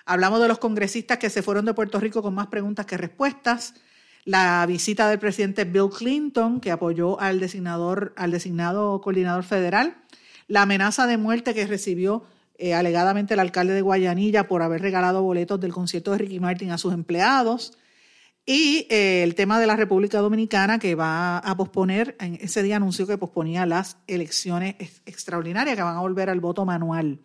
Hablamos 0.05 0.41
de 0.41 0.47
los 0.47 0.59
congresistas 0.59 1.17
que 1.17 1.29
se 1.29 1.41
fueron 1.41 1.65
de 1.65 1.73
Puerto 1.73 1.99
Rico 1.99 2.21
con 2.21 2.33
más 2.33 2.47
preguntas 2.47 2.85
que 2.85 2.97
respuestas. 2.97 3.73
La 4.25 4.65
visita 4.65 5.09
del 5.09 5.19
presidente 5.19 5.65
Bill 5.65 5.89
Clinton, 5.89 6.59
que 6.59 6.71
apoyó 6.71 7.19
al, 7.19 7.39
designador, 7.39 8.13
al 8.17 8.31
designado 8.31 8.99
coordinador 9.01 9.43
federal. 9.43 9.97
La 10.47 10.63
amenaza 10.63 11.07
de 11.07 11.17
muerte 11.17 11.53
que 11.53 11.67
recibió 11.67 12.23
eh, 12.57 12.73
alegadamente 12.73 13.33
el 13.33 13.39
alcalde 13.39 13.73
de 13.73 13.81
Guayanilla 13.81 14.47
por 14.47 14.61
haber 14.61 14.81
regalado 14.81 15.23
boletos 15.23 15.59
del 15.59 15.73
concierto 15.73 16.11
de 16.11 16.19
Ricky 16.19 16.39
Martin 16.39 16.71
a 16.71 16.77
sus 16.77 16.93
empleados. 16.93 17.77
Y 18.45 18.87
eh, 18.89 19.23
el 19.23 19.35
tema 19.35 19.57
de 19.59 19.67
la 19.67 19.77
República 19.77 20.19
Dominicana 20.19 20.79
que 20.79 20.95
va 20.95 21.37
a 21.37 21.55
posponer, 21.55 22.17
en 22.19 22.35
ese 22.35 22.61
día 22.61 22.75
anunció 22.75 23.07
que 23.07 23.17
posponía 23.17 23.65
las 23.65 23.97
elecciones 24.05 24.75
extraordinarias 25.05 25.77
que 25.77 25.83
van 25.83 25.95
a 25.95 26.01
volver 26.01 26.29
al 26.29 26.41
voto 26.41 26.65
manual. 26.65 27.19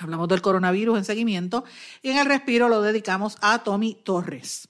Hablamos 0.00 0.28
del 0.28 0.42
coronavirus 0.42 0.98
en 0.98 1.04
seguimiento 1.04 1.64
y 2.02 2.10
en 2.10 2.18
el 2.18 2.26
respiro 2.26 2.68
lo 2.68 2.82
dedicamos 2.82 3.36
a 3.40 3.62
Tommy 3.62 3.96
Torres. 4.02 4.68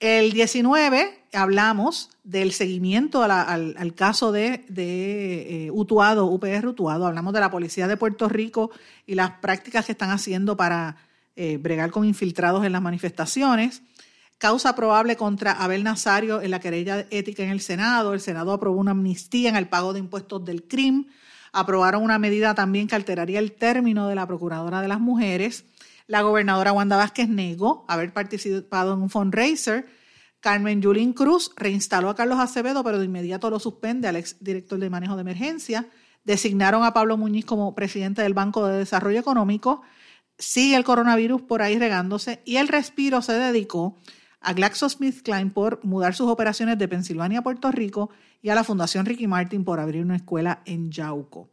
El 0.00 0.32
19 0.32 1.24
hablamos 1.34 2.10
del 2.24 2.52
seguimiento 2.52 3.22
al, 3.22 3.94
caso 3.94 4.32
de, 4.32 4.64
eh, 4.76 5.70
Utuado, 5.72 6.26
UPR 6.26 6.66
Utuado. 6.66 7.06
Hablamos 7.06 7.34
de 7.34 7.40
la 7.40 7.50
Policía 7.50 7.86
de 7.86 7.96
Puerto 7.96 8.28
Rico 8.28 8.70
y 9.06 9.14
las 9.14 9.32
prácticas 9.32 9.84
que 9.84 9.92
están 9.92 10.10
haciendo 10.10 10.56
para 10.56 10.96
eh, 11.36 11.58
bregar 11.58 11.90
con 11.90 12.04
infiltrados 12.04 12.64
en 12.64 12.72
las 12.72 12.82
manifestaciones. 12.82 13.82
Causa 14.38 14.74
probable 14.74 15.16
contra 15.16 15.52
Abel 15.52 15.84
Nazario 15.84 16.40
en 16.40 16.50
la 16.50 16.60
querella 16.60 17.06
ética 17.10 17.42
en 17.42 17.50
el 17.50 17.60
Senado. 17.60 18.14
El 18.14 18.20
Senado 18.20 18.52
aprobó 18.52 18.80
una 18.80 18.92
amnistía 18.92 19.50
en 19.50 19.56
el 19.56 19.68
pago 19.68 19.92
de 19.92 19.98
impuestos 19.98 20.42
del 20.46 20.62
CRIM. 20.62 21.08
Aprobaron 21.52 22.02
una 22.02 22.18
medida 22.18 22.54
también 22.54 22.86
que 22.86 22.94
alteraría 22.94 23.38
el 23.38 23.52
término 23.52 24.08
de 24.08 24.14
la 24.14 24.26
Procuradora 24.26 24.80
de 24.80 24.88
las 24.88 25.00
Mujeres. 25.00 25.64
La 26.06 26.22
gobernadora 26.22 26.72
Wanda 26.72 26.96
Vázquez 26.96 27.28
negó 27.28 27.84
haber 27.88 28.12
participado 28.12 28.94
en 28.94 29.02
un 29.02 29.10
fundraiser. 29.10 29.86
Carmen 30.40 30.80
Yulín 30.80 31.12
Cruz 31.12 31.52
reinstaló 31.56 32.08
a 32.08 32.14
Carlos 32.14 32.38
Acevedo, 32.38 32.82
pero 32.82 32.98
de 32.98 33.04
inmediato 33.04 33.50
lo 33.50 33.58
suspende 33.58 34.08
al 34.08 34.16
ex 34.16 34.36
director 34.42 34.78
de 34.78 34.90
manejo 34.90 35.14
de 35.14 35.20
emergencia. 35.20 35.88
Designaron 36.24 36.84
a 36.84 36.92
Pablo 36.92 37.16
Muñiz 37.16 37.44
como 37.44 37.74
presidente 37.74 38.22
del 38.22 38.34
Banco 38.34 38.66
de 38.66 38.78
Desarrollo 38.78 39.20
Económico. 39.20 39.82
Sigue 40.38 40.76
el 40.76 40.84
coronavirus 40.84 41.42
por 41.42 41.62
ahí 41.62 41.78
regándose 41.78 42.42
y 42.44 42.56
el 42.56 42.68
respiro 42.68 43.20
se 43.22 43.34
dedicó 43.34 43.98
GlaxoSmithKline 44.42 45.50
por 45.50 45.84
mudar 45.84 46.14
sus 46.14 46.28
operaciones 46.28 46.78
de 46.78 46.88
Pensilvania 46.88 47.40
a 47.40 47.42
Puerto 47.42 47.70
Rico 47.70 48.10
y 48.42 48.48
a 48.48 48.54
la 48.54 48.64
Fundación 48.64 49.06
Ricky 49.06 49.26
Martin 49.26 49.64
por 49.64 49.80
abrir 49.80 50.04
una 50.04 50.16
escuela 50.16 50.62
en 50.64 50.90
Yauco. 50.90 51.50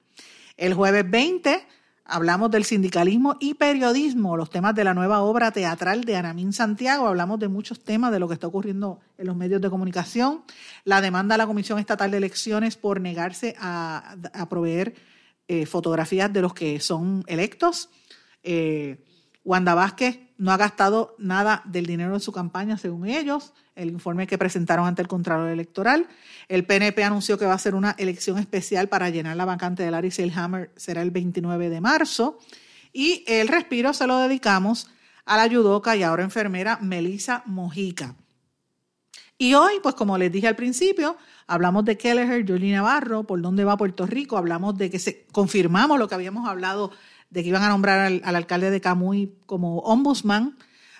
El 0.56 0.74
jueves 0.74 1.10
20 1.10 1.66
hablamos 2.06 2.50
del 2.50 2.64
sindicalismo 2.64 3.36
y 3.40 3.56
periodismo, 3.56 4.38
los 4.38 4.50
temas 4.50 4.74
de 4.74 4.86
la 4.86 4.94
nueva 4.94 5.22
obra 5.22 5.52
teatral 5.52 6.06
de 6.06 6.16
Anamín 6.16 6.54
Santiago, 6.54 7.08
hablamos 7.08 7.40
de 7.40 7.50
muchos 7.50 7.84
temas 7.84 8.12
de 8.12 8.20
lo 8.20 8.28
que 8.28 8.34
está 8.34 8.48
ocurriendo 8.48 9.02
en 9.18 9.28
los 9.28 9.36
medios 9.36 9.60
de 9.62 9.70
comunicación, 9.70 10.44
la 10.86 11.02
demanda 11.02 11.36
a 11.36 11.38
la 11.38 11.48
Comisión 11.48 11.80
Estatal 11.80 12.10
de 12.10 12.18
Elecciones 12.18 12.78
por 12.78 13.02
negarse 13.02 13.56
a, 13.60 14.16
proveer 14.50 14.96
eh, 15.50 15.66
fotografías 15.66 16.32
de 16.32 16.42
los 16.42 16.54
que 16.54 16.80
son 16.80 17.24
electos. 17.28 17.90
Eh, 18.42 19.04
Wanda 19.44 19.76
Vázquez 19.76 20.27
no 20.38 20.52
ha 20.52 20.58
gastado 20.58 21.16
nada 21.18 21.62
del 21.66 21.86
dinero 21.86 22.14
de 22.14 22.20
su 22.20 22.32
campaña, 22.32 22.78
según 22.78 23.08
ellos, 23.08 23.54
el 23.76 23.90
informe 23.90 24.28
que 24.28 24.38
presentaron 24.38 24.86
ante 24.88 25.02
el 25.02 25.08
Contralor 25.08 25.50
Electoral. 25.50 26.08
El 26.48 26.66
PNP 26.66 27.04
anunció 27.04 27.38
que 27.38 27.46
va 27.46 27.54
a 27.54 27.60
ser 27.60 27.76
una 27.76 27.96
elección 27.98 28.38
especial 28.38 28.88
para 28.88 29.10
llenar 29.10 29.36
la 29.38 29.46
vacante 29.46 29.84
de 29.84 29.92
Larry 29.92 30.12
Selhammer, 30.12 30.72
será 30.76 31.02
el 31.02 31.12
29 31.12 31.70
de 31.70 31.82
marzo. 31.82 32.40
Y 32.94 33.24
el 33.28 33.48
respiro 33.48 33.94
se 33.94 34.08
lo 34.08 34.18
dedicamos 34.20 34.90
a 35.26 35.38
la 35.38 35.48
yudoca 35.48 35.96
y 35.96 36.04
ahora 36.04 36.24
enfermera 36.24 36.80
Melissa 36.82 37.44
Mojica. 37.46 38.16
Y 39.40 39.54
hoy, 39.54 39.74
pues 39.84 39.94
como 39.94 40.18
les 40.18 40.32
dije 40.32 40.48
al 40.48 40.56
principio, 40.56 41.16
hablamos 41.46 41.86
de 41.86 41.98
Kelleher, 41.98 42.44
Jolie 42.48 42.74
Navarro, 42.74 43.24
por 43.24 43.40
dónde 43.40 43.64
va 43.66 43.78
Puerto 43.78 44.08
Rico, 44.08 44.36
hablamos 44.36 44.76
de 44.78 44.90
que 44.90 44.98
se, 44.98 45.28
confirmamos 45.32 46.00
lo 46.00 46.08
que 46.08 46.16
habíamos 46.16 46.50
hablado 46.50 46.92
de 47.30 47.44
que 47.44 47.50
iban 47.50 47.64
a 47.64 47.70
nombrar 47.70 48.00
al, 48.00 48.36
alcalde 48.36 48.72
de 48.72 48.82
Camuy 48.82 49.34
como 49.46 49.80
ombudsman. 49.80 50.58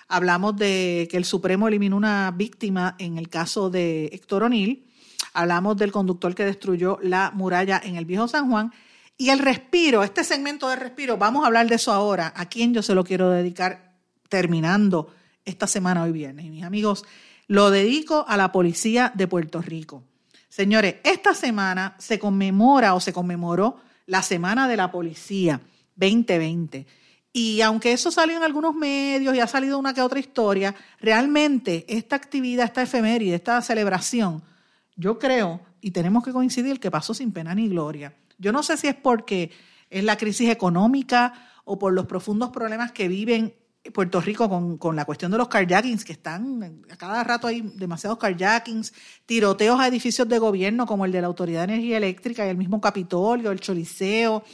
Hablamos 0.08 0.56
de 0.56 1.08
que 1.10 1.16
el 1.16 1.24
Supremo 1.24 1.68
eliminó 1.68 1.96
una 1.96 2.30
víctima 2.30 2.96
en 2.98 3.18
el 3.18 3.28
caso 3.28 3.70
de 3.70 4.06
Héctor 4.12 4.44
O'Neill. 4.44 4.86
Hablamos 5.34 5.76
del 5.76 5.92
conductor 5.92 6.34
que 6.34 6.44
destruyó 6.44 6.98
la 7.02 7.30
muralla 7.34 7.80
en 7.82 7.96
el 7.96 8.04
viejo 8.04 8.28
San 8.28 8.50
Juan. 8.50 8.72
Y 9.16 9.30
el 9.30 9.40
respiro, 9.40 10.02
este 10.04 10.22
segmento 10.24 10.68
de 10.68 10.76
respiro, 10.76 11.16
vamos 11.16 11.42
a 11.42 11.46
hablar 11.46 11.68
de 11.68 11.74
eso 11.74 11.92
ahora. 11.92 12.32
¿A 12.36 12.46
quién 12.46 12.72
yo 12.72 12.82
se 12.82 12.94
lo 12.94 13.04
quiero 13.04 13.30
dedicar 13.30 13.96
terminando 14.28 15.12
esta 15.44 15.66
semana 15.66 16.04
hoy 16.04 16.12
viernes? 16.12 16.46
Y 16.46 16.50
mis 16.50 16.64
amigos, 16.64 17.04
lo 17.48 17.70
dedico 17.70 18.24
a 18.28 18.36
la 18.36 18.52
policía 18.52 19.12
de 19.14 19.26
Puerto 19.26 19.60
Rico. 19.60 20.04
Señores, 20.48 20.96
esta 21.04 21.34
semana 21.34 21.96
se 21.98 22.18
conmemora 22.18 22.94
o 22.94 23.00
se 23.00 23.12
conmemoró 23.12 23.76
la 24.06 24.22
Semana 24.22 24.68
de 24.68 24.76
la 24.76 24.90
Policía. 24.90 25.60
2020. 25.98 26.86
Y 27.32 27.60
aunque 27.60 27.92
eso 27.92 28.10
salió 28.10 28.36
en 28.36 28.42
algunos 28.42 28.74
medios 28.74 29.34
y 29.34 29.40
ha 29.40 29.46
salido 29.46 29.78
una 29.78 29.92
que 29.92 30.00
otra 30.00 30.18
historia, 30.18 30.74
realmente 31.00 31.84
esta 31.88 32.16
actividad, 32.16 32.64
esta 32.64 32.82
efeméride, 32.82 33.34
esta 33.34 33.60
celebración, 33.60 34.42
yo 34.96 35.18
creo, 35.18 35.60
y 35.80 35.90
tenemos 35.90 36.24
que 36.24 36.32
coincidir, 36.32 36.80
que 36.80 36.90
pasó 36.90 37.14
sin 37.14 37.32
pena 37.32 37.54
ni 37.54 37.68
gloria. 37.68 38.14
Yo 38.38 38.52
no 38.52 38.62
sé 38.62 38.76
si 38.76 38.88
es 38.88 38.94
porque 38.94 39.50
es 39.90 40.04
la 40.04 40.16
crisis 40.16 40.50
económica 40.50 41.34
o 41.64 41.78
por 41.78 41.92
los 41.92 42.06
profundos 42.06 42.50
problemas 42.50 42.92
que 42.92 43.08
viven 43.08 43.54
Puerto 43.92 44.20
Rico 44.20 44.48
con, 44.48 44.76
con, 44.76 44.96
la 44.96 45.04
cuestión 45.04 45.30
de 45.30 45.38
los 45.38 45.48
carjackings, 45.48 46.04
que 46.04 46.12
están, 46.12 46.82
a 46.90 46.96
cada 46.96 47.24
rato 47.24 47.46
hay 47.46 47.60
demasiados 47.60 48.18
carjackings, 48.18 48.92
tiroteos 49.26 49.80
a 49.80 49.86
edificios 49.86 50.28
de 50.28 50.38
gobierno 50.38 50.86
como 50.86 51.04
el 51.04 51.12
de 51.12 51.20
la 51.20 51.26
Autoridad 51.26 51.66
de 51.66 51.74
Energía 51.74 51.96
Eléctrica 51.96 52.46
y 52.46 52.50
el 52.50 52.56
mismo 52.56 52.80
Capitolio, 52.80 53.50
el 53.50 53.60
Choliseo, 53.60 54.44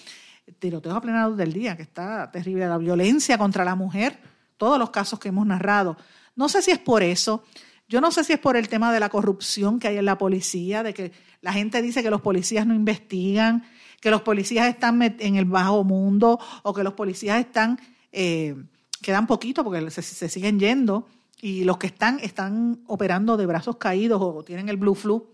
tiroteos 0.59 0.97
a 0.97 1.01
plena 1.01 1.29
luz 1.29 1.37
del 1.37 1.53
día, 1.53 1.77
que 1.77 1.83
está 1.83 2.31
terrible, 2.31 2.67
la 2.67 2.79
violencia 2.79 3.39
contra 3.39 3.65
la 3.65 3.75
mujer, 3.75 4.19
todos 4.57 4.79
los 4.79 4.91
casos 4.91 5.19
que 5.19 5.29
hemos 5.29 5.47
narrado. 5.47 5.97
No 6.37 6.49
sé 6.49 6.63
si 6.63 6.71
es 6.71 6.79
por 6.79 7.03
eso, 7.03 7.45
yo 7.89 8.01
no 8.01 8.11
sé 8.11 8.25
si 8.25 8.33
es 8.33 8.39
por 8.39 8.57
el 8.57 8.69
tema 8.69 8.93
de 8.93 9.01
la 9.01 9.09
corrupción 9.09 9.79
que 9.79 9.89
hay 9.89 9.99
en 9.99 10.05
la 10.05 10.19
policía, 10.19 10.83
de 10.83 10.95
que 10.95 11.13
la 11.43 11.53
gente 11.53 11.83
dice 11.83 12.03
que 12.03 12.11
los 12.11 12.23
policías 12.23 12.67
no 12.67 12.75
investigan, 12.75 13.65
que 14.01 14.11
los 14.11 14.23
policías 14.23 14.67
están 14.69 15.01
en 15.03 15.37
el 15.37 15.45
bajo 15.45 15.85
mundo 15.85 16.39
o 16.63 16.73
que 16.73 16.83
los 16.83 16.95
policías 16.95 17.39
están, 17.39 17.79
eh, 18.13 18.57
quedan 19.03 19.27
poquito 19.27 19.65
porque 19.65 19.91
se, 19.91 20.29
siguen 20.29 20.59
yendo 20.59 21.07
y 21.41 21.65
los 21.65 21.77
que 21.77 21.87
están 21.87 22.19
están 22.21 22.81
operando 22.87 23.37
de 23.37 23.47
brazos 23.47 23.77
caídos 23.77 24.21
o 24.23 24.43
tienen 24.43 24.69
el 24.69 24.77
blue 24.77 24.95
flu 24.95 25.27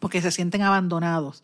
porque 0.00 0.22
se 0.22 0.30
sienten 0.30 0.62
abandonados. 0.62 1.42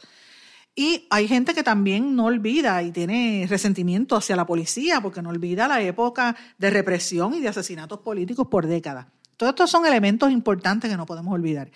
Y 0.75 1.07
hay 1.11 1.29
gente 1.29 1.53
que 1.53 1.62
también 1.62 2.16
no 2.16 2.27
olvida 2.27 2.83
y 2.83 2.93
tiene 2.93 3.47
resentimiento 3.49 4.16
hacia 4.16 4.37
la 4.37 4.47
policía 4.47 5.01
porque 5.03 5.20
no 5.20 5.29
olvida 5.29 5.68
la 5.68 5.83
época 5.83 6.35
de 6.57 6.70
represión 6.70 7.35
y 7.35 7.41
de 7.41 7.49
asesinatos 7.49 8.01
políticos 8.01 8.47
por 8.49 8.66
décadas. 8.66 9.07
Todos 9.37 9.51
estos 9.51 9.70
son 9.70 9.85
elementos 9.85 10.31
importantes 10.31 10.91
que 10.91 10.97
no 10.97 11.05
podemos 11.05 11.35
olvidar. 11.35 11.70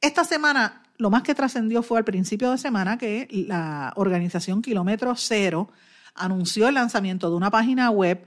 Esta 0.00 0.24
semana, 0.24 0.82
lo 0.98 1.08
más 1.08 1.22
que 1.22 1.34
trascendió 1.34 1.82
fue 1.82 1.98
al 1.98 2.04
principio 2.04 2.50
de 2.50 2.58
semana 2.58 2.98
que 2.98 3.26
la 3.30 3.92
organización 3.96 4.60
Kilómetro 4.60 5.14
Cero 5.16 5.70
anunció 6.14 6.68
el 6.68 6.74
lanzamiento 6.74 7.30
de 7.30 7.36
una 7.36 7.50
página 7.50 7.90
web 7.90 8.26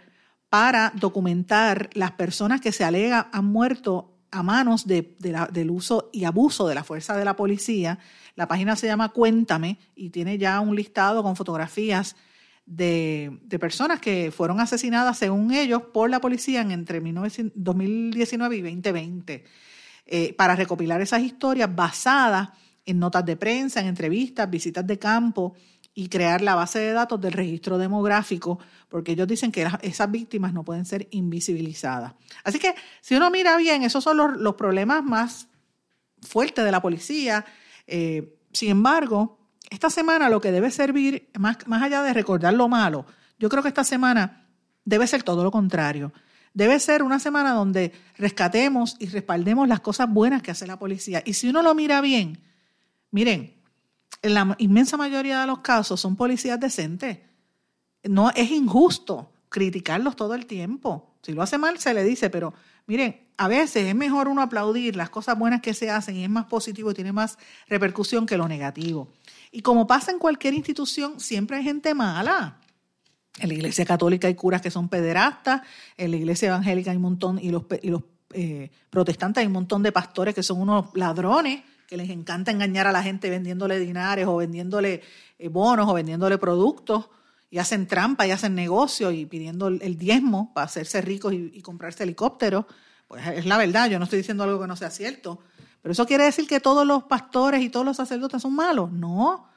para 0.49 0.91
documentar 0.95 1.89
las 1.93 2.11
personas 2.11 2.59
que 2.61 2.72
se 2.72 2.84
alega 2.84 3.30
han 3.32 3.45
muerto 3.45 4.16
a 4.32 4.43
manos 4.43 4.86
del 4.88 5.71
uso 5.71 6.09
y 6.11 6.25
abuso 6.25 6.67
de 6.67 6.75
la 6.75 6.84
fuerza 6.84 7.15
de 7.15 7.25
la 7.25 7.36
policía. 7.36 7.99
La 8.36 8.47
página 8.47 8.75
se 8.75 8.88
llama 8.88 9.09
Cuéntame 9.09 9.80
y 9.95 10.09
tiene 10.09 10.38
ya 10.38 10.59
un 10.59 10.75
listado 10.75 11.23
con 11.23 11.36
fotografías 11.36 12.15
de, 12.65 13.39
personas 13.59 13.99
que 13.99 14.32
fueron 14.32 14.59
asesinadas, 14.59 15.17
según 15.17 15.53
ellos, 15.53 15.82
por 15.93 16.09
la 16.09 16.19
policía 16.19 16.61
en 16.61 16.71
entre 16.71 17.01
2019 17.01 18.57
y 18.57 18.61
2020, 18.61 19.43
eh, 20.05 20.34
para 20.34 20.55
recopilar 20.55 21.01
esas 21.01 21.21
historias 21.21 21.73
basadas 21.73 22.49
en 22.86 22.99
notas 22.99 23.25
de 23.25 23.36
prensa, 23.36 23.80
en 23.80 23.88
entrevistas, 23.88 24.49
visitas 24.49 24.86
de 24.86 24.99
campo 24.99 25.55
y 25.97 26.09
crear 26.09 26.43
la 26.43 26.53
base 26.53 26.77
de 26.77 26.93
datos 26.93 27.19
del 27.19 27.33
registro 27.33 27.79
demográfico, 27.79 28.59
porque 28.87 29.13
ellos 29.13 29.27
dicen 29.27 29.51
que 29.51 29.67
esas 29.81 30.11
víctimas 30.11 30.53
no 30.53 30.63
pueden 30.63 30.85
ser 30.85 31.07
invisibilizadas. 31.09 32.13
Así 32.43 32.59
que 32.59 32.75
si 33.01 33.15
uno 33.15 33.31
mira 33.31 33.57
bien, 33.57 33.81
esos 33.81 34.03
son 34.03 34.15
los, 34.15 34.53
problemas 34.53 35.03
más 35.03 35.47
fuertes 36.21 36.63
de 36.63 36.71
la 36.71 36.83
policía. 36.83 37.43
Eh, 37.87 38.37
sin 38.53 38.69
embargo, 38.69 39.39
esta 39.71 39.89
semana 39.89 40.29
lo 40.29 40.39
que 40.39 40.51
debe 40.51 40.69
servir, 40.69 41.31
más, 41.39 41.57
más 41.65 41.81
allá 41.81 42.03
de 42.03 42.13
recordar 42.13 42.53
lo 42.53 42.67
malo, 42.67 43.07
yo 43.39 43.49
creo 43.49 43.63
que 43.63 43.69
esta 43.69 43.83
semana 43.83 44.45
debe 44.85 45.07
ser 45.07 45.23
todo 45.23 45.43
lo 45.43 45.49
contrario. 45.49 46.13
Debe 46.53 46.79
ser 46.79 47.01
una 47.01 47.17
semana 47.17 47.53
donde 47.53 47.91
rescatemos 48.19 48.97
y 48.99 49.07
respaldemos 49.07 49.67
las 49.67 49.79
cosas 49.79 50.07
buenas 50.13 50.43
que 50.43 50.51
hace 50.51 50.67
la 50.67 50.77
policía. 50.77 51.23
Y 51.25 51.33
si 51.33 51.49
uno 51.49 51.63
lo 51.63 51.73
mira 51.73 52.01
bien, 52.01 52.39
miren, 53.09 53.56
en 54.22 54.34
la 54.34 54.55
inmensa 54.59 54.97
mayoría 54.97 55.41
de 55.41 55.47
los 55.47 55.59
casos 55.59 55.99
son 55.99 56.15
policías 56.15 56.59
decentes. 56.59 57.20
No 58.03 58.30
es 58.32 58.51
injusto 58.51 59.32
criticarlos 59.49 60.15
todo 60.15 60.34
el 60.34 60.45
tiempo. 60.45 61.15
Si 61.22 61.34
lo 61.34 61.41
hace 61.41 61.57
mal, 61.57 61.80
se 61.80 61.93
le 61.93 62.03
dice, 62.03 62.30
pero 62.30 62.53
miren, 62.86 63.28
a 63.38 63.47
veces 63.47 63.88
es 63.88 63.95
mejor 63.95 64.28
uno 64.28 64.41
aplaudir 64.41 64.95
las 64.95 65.09
cosas 65.09 65.38
buenas 65.38 65.61
que 65.61 65.74
se 65.74 65.89
hacen 65.89 66.15
y 66.15 66.24
es 66.24 66.30
más 66.30 66.45
positivo 66.45 66.91
y 66.91 66.93
tiene 66.93 67.11
más 67.11 67.38
repercusión 67.68 68.26
que 68.26 68.38
lo 68.38 68.47
negativo. 68.47 69.09
Y 69.51 69.61
como 69.61 69.88
pasa 69.88 70.11
en 70.11 70.20
cualquier 70.20 70.53
institución, 70.53 71.20
siempre 71.20 71.57
hay 71.57 71.63
gente 71.63 71.93
mala. 71.93 72.57
En 73.39 73.49
la 73.49 73.53
iglesia 73.53 73.86
católica 73.86 74.28
hay 74.28 74.36
curas 74.36 74.61
que 74.61 74.72
son 74.72 74.89
pederastas, 74.89 75.61
en 75.95 76.11
la 76.11 76.18
iglesia 76.18 76.47
evangélica 76.47 76.89
hay 76.89 76.97
un 76.97 77.03
montón, 77.03 77.39
y 77.39 77.51
los, 77.51 77.63
y 77.84 77.89
los 77.89 78.01
eh, 78.34 78.72
protestantes 78.89 79.41
hay 79.41 79.47
un 79.47 79.53
montón 79.53 79.84
de 79.84 79.91
pastores 79.91 80.34
que 80.34 80.41
son 80.41 80.59
unos 80.59 80.88
ladrones 80.95 81.61
que 81.88 81.97
les 81.97 82.09
encanta 82.09 82.51
engañar 82.51 82.85
a 82.85 82.91
la 82.91 83.01
gente 83.01 83.29
vendiéndole 83.29 83.79
dinares 83.79 84.27
o 84.27 84.35
vendiéndole 84.35 85.01
eh, 85.39 85.47
bonos 85.47 85.88
o 85.89 85.93
vendiéndole 85.93 86.38
productos 86.38 87.09
y 87.49 87.59
hacen 87.59 87.88
trampa 87.88 88.27
y 88.27 88.31
hacen 88.31 88.53
negocio 88.55 89.11
y 89.11 89.25
pidiendo 89.25 89.69
el 89.69 89.97
diezmo 89.97 90.53
para 90.53 90.65
hacerse 90.65 91.01
ricos 91.01 91.33
y, 91.33 91.61
comprarse 91.61 92.03
helicópteros. 92.03 92.65
Pues 93.07 93.25
es 93.25 93.45
la 93.45 93.57
verdad, 93.57 93.89
yo 93.89 93.99
no 93.99 94.03
estoy 94.03 94.17
diciendo 94.17 94.43
algo 94.43 94.59
que 94.59 94.67
no 94.67 94.75
sea 94.75 94.91
cierto. 94.91 95.39
Pero 95.81 95.93
eso 95.93 96.05
quiere 96.05 96.25
decir 96.25 96.45
que 96.45 96.59
todos 96.59 96.85
los 96.85 97.03
pastores 97.03 97.61
y 97.61 97.69
todos 97.69 97.85
los 97.85 97.95
sacerdotes 97.95 98.41
son 98.41 98.53
malos. 98.53 98.91
No. 98.91 99.47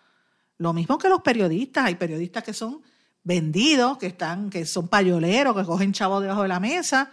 Lo 0.59 0.72
mismo 0.72 0.99
que 0.99 1.09
los 1.09 1.22
periodistas. 1.22 1.87
Hay 1.87 1.97
periodistas 1.97 2.45
que 2.45 2.53
son 2.53 2.81
vendidos, 3.24 3.99
que 3.99 4.07
están, 4.07 4.51
que 4.51 4.64
son 4.66 4.87
payoleros, 4.87 5.57
que 5.57 5.64
cogen 5.64 5.93
chavos 5.93 6.22
debajo 6.22 6.43
de 6.43 6.49
la 6.49 6.61
mesa. 6.61 7.11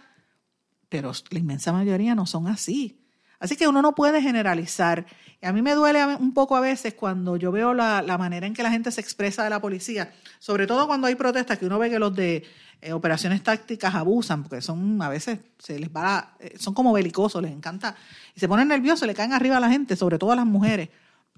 Pero 0.88 1.10
la 1.30 1.38
inmensa 1.40 1.72
mayoría 1.72 2.14
no 2.14 2.24
son 2.24 2.46
así. 2.46 2.97
Así 3.40 3.56
que 3.56 3.68
uno 3.68 3.82
no 3.82 3.94
puede 3.94 4.20
generalizar. 4.20 5.06
Y 5.40 5.46
a 5.46 5.52
mí 5.52 5.62
me 5.62 5.74
duele 5.74 6.04
un 6.16 6.34
poco 6.34 6.56
a 6.56 6.60
veces 6.60 6.94
cuando 6.94 7.36
yo 7.36 7.52
veo 7.52 7.72
la, 7.72 8.02
manera 8.18 8.46
en 8.46 8.54
que 8.54 8.62
la 8.62 8.70
gente 8.70 8.90
se 8.90 9.00
expresa 9.00 9.44
de 9.44 9.50
la 9.50 9.60
policía, 9.60 10.12
sobre 10.40 10.66
todo 10.66 10.86
cuando 10.86 11.06
hay 11.06 11.14
protestas, 11.14 11.58
que 11.58 11.66
uno 11.66 11.78
ve 11.78 11.90
que 11.90 11.98
los 12.00 12.14
de 12.14 12.44
eh, 12.80 12.92
operaciones 12.92 13.42
tácticas 13.42 13.94
abusan, 13.94 14.42
porque 14.42 14.60
son 14.60 15.00
a 15.00 15.08
veces 15.08 15.38
se 15.58 15.78
les 15.78 15.90
va, 15.90 16.36
eh, 16.40 16.56
son 16.58 16.74
como 16.74 16.92
belicosos, 16.92 17.40
les 17.40 17.52
encanta, 17.52 17.94
y 18.34 18.40
se 18.40 18.48
ponen 18.48 18.66
nerviosos, 18.66 19.06
le 19.06 19.14
caen 19.14 19.32
arriba 19.32 19.58
a 19.58 19.60
la 19.60 19.70
gente, 19.70 19.94
sobre 19.94 20.18
todo 20.18 20.32
a 20.32 20.36
las 20.36 20.46
mujeres, 20.46 20.88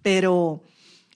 pero, 0.03 0.63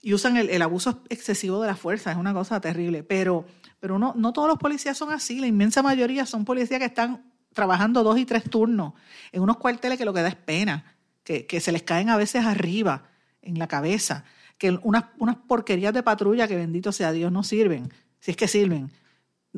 y 0.03 0.13
usan 0.13 0.37
el, 0.37 0.61
abuso 0.61 1.01
excesivo 1.09 1.61
de 1.61 1.67
la 1.67 1.75
fuerza, 1.75 2.11
es 2.11 2.17
una 2.17 2.33
cosa 2.33 2.61
terrible, 2.61 3.01
pero, 3.01 3.45
pero 3.79 3.97
no, 3.97 4.13
no 4.15 4.31
todos 4.31 4.47
los 4.47 4.59
policías 4.59 4.95
son 4.95 5.11
así, 5.11 5.39
la 5.39 5.47
inmensa 5.47 5.81
mayoría 5.81 6.27
son 6.27 6.45
policías 6.45 6.79
que 6.79 6.85
están 6.85 7.23
trabajando 7.55 8.03
dos 8.03 8.19
y 8.19 8.25
tres 8.25 8.43
turnos 8.43 8.93
en 9.31 9.41
unos 9.41 9.57
cuarteles 9.57 9.97
que 9.97 10.05
lo 10.05 10.13
que 10.13 10.21
da 10.21 10.27
es 10.27 10.35
pena, 10.35 10.83
que, 11.23 11.59
se 11.59 11.71
les 11.71 11.81
caen 11.81 12.09
a 12.09 12.17
veces 12.17 12.45
arriba, 12.45 13.05
en 13.41 13.57
la 13.57 13.67
cabeza, 13.67 14.25
que 14.57 14.77
unas, 14.83 15.05
unas 15.17 15.37
porquerías 15.37 15.93
de 15.93 16.03
patrulla 16.03 16.47
que 16.47 16.55
bendito 16.55 16.91
sea 16.91 17.11
Dios 17.11 17.31
no 17.31 17.43
sirven, 17.43 17.91
si 18.19 18.31
es 18.31 18.37
que 18.37 18.47
sirven, 18.47 18.91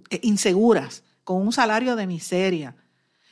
eh, 0.10 0.20
inseguras, 0.24 1.04
con 1.24 1.42
un 1.42 1.52
salario 1.52 1.96
de 1.96 2.08
miseria. 2.08 2.76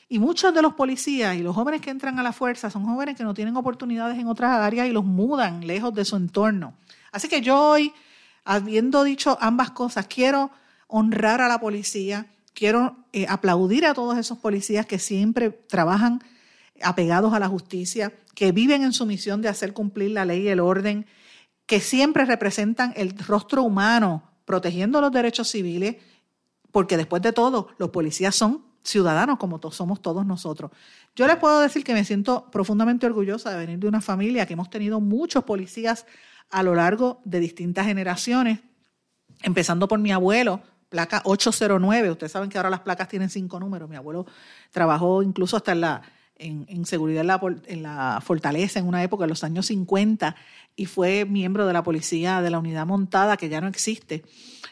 Y 0.09 0.19
muchos 0.19 0.53
de 0.53 0.61
los 0.61 0.73
policías 0.73 1.35
y 1.35 1.41
los 1.41 1.55
jóvenes 1.55 1.81
que 1.81 1.89
entran 1.89 2.19
a 2.19 2.23
la 2.23 2.33
fuerza 2.33 2.69
son 2.69 2.85
jóvenes 2.85 3.15
que 3.15 3.23
no 3.23 3.33
tienen 3.33 3.55
oportunidades 3.55 4.17
en 4.17 4.27
otras 4.27 4.51
áreas 4.51 4.87
y 4.87 4.91
los 4.91 5.05
mudan 5.05 5.65
lejos 5.65 5.93
de 5.93 6.05
su 6.05 6.15
entorno. 6.15 6.73
Así 7.11 7.27
que 7.27 7.41
yo 7.41 7.59
hoy, 7.59 7.93
habiendo 8.43 9.03
dicho 9.03 9.37
ambas 9.41 9.71
cosas, 9.71 10.07
quiero 10.07 10.51
honrar 10.87 11.41
a 11.41 11.47
la 11.47 11.59
policía, 11.59 12.27
quiero 12.55 13.05
eh, 13.13 13.27
aplaudir 13.29 13.85
a 13.85 13.93
todos 13.93 14.17
esos 14.17 14.39
policías 14.39 14.87
que 14.87 14.97
siempre 14.97 15.51
trabajan 15.51 16.23
apegados 16.81 17.33
a 17.33 17.39
la 17.39 17.47
justicia, 17.47 18.13
que 18.33 18.51
viven 18.51 18.83
en 18.83 18.93
su 18.93 19.05
misión 19.05 19.41
de 19.41 19.49
hacer 19.49 19.73
cumplir 19.73 20.11
la 20.11 20.25
ley 20.25 20.43
y 20.43 20.47
el 20.47 20.59
orden, 20.59 21.05
que 21.67 21.79
siempre 21.79 22.25
representan 22.25 22.93
el 22.95 23.17
rostro 23.17 23.63
humano, 23.63 24.23
protegiendo 24.45 25.01
los 25.01 25.11
derechos 25.11 25.49
civiles, 25.49 25.97
porque 26.71 26.97
después 26.97 27.21
de 27.21 27.33
todo, 27.33 27.69
los 27.77 27.89
policías 27.89 28.35
son 28.35 28.63
ciudadanos 28.83 29.37
como 29.37 29.59
somos 29.71 30.01
todos 30.01 30.25
nosotros. 30.25 30.71
Yo 31.15 31.27
les 31.27 31.37
puedo 31.37 31.59
decir 31.59 31.83
que 31.83 31.93
me 31.93 32.05
siento 32.05 32.49
profundamente 32.51 33.05
orgullosa 33.05 33.51
de 33.51 33.57
venir 33.57 33.79
de 33.79 33.87
una 33.87 34.01
familia 34.01 34.45
que 34.45 34.53
hemos 34.53 34.69
tenido 34.69 34.99
muchos 34.99 35.43
policías 35.43 36.05
a 36.51 36.61
lo 36.61 36.75
largo 36.75 37.21
de 37.25 37.39
distintas 37.39 37.87
generaciones, 37.87 38.59
empezando 39.41 39.87
por 39.87 39.99
mi 39.99 40.11
abuelo, 40.11 40.61
placa 40.89 41.21
809. 41.25 42.11
Ustedes 42.11 42.31
saben 42.31 42.49
que 42.49 42.57
ahora 42.57 42.69
las 42.69 42.81
placas 42.81 43.07
tienen 43.07 43.29
cinco 43.29 43.59
números. 43.59 43.89
Mi 43.89 43.95
abuelo 43.95 44.25
trabajó 44.71 45.23
incluso 45.23 45.57
hasta 45.57 45.71
en 45.71 45.81
la 45.81 46.01
en, 46.37 46.85
seguridad 46.85 47.41
en 47.67 47.83
la, 47.83 48.21
fortaleza 48.23 48.79
en 48.79 48.87
una 48.87 49.03
época, 49.03 49.23
en 49.23 49.29
los 49.29 49.43
años 49.43 49.67
50, 49.67 50.35
y 50.75 50.85
fue 50.85 51.25
miembro 51.25 51.65
de 51.65 51.73
la 51.73 51.83
policía 51.83 52.41
de 52.41 52.49
la 52.49 52.59
unidad 52.59 52.85
montada, 52.85 53.37
que 53.37 53.49
ya 53.49 53.61
no 53.61 53.67
existe. 53.67 54.23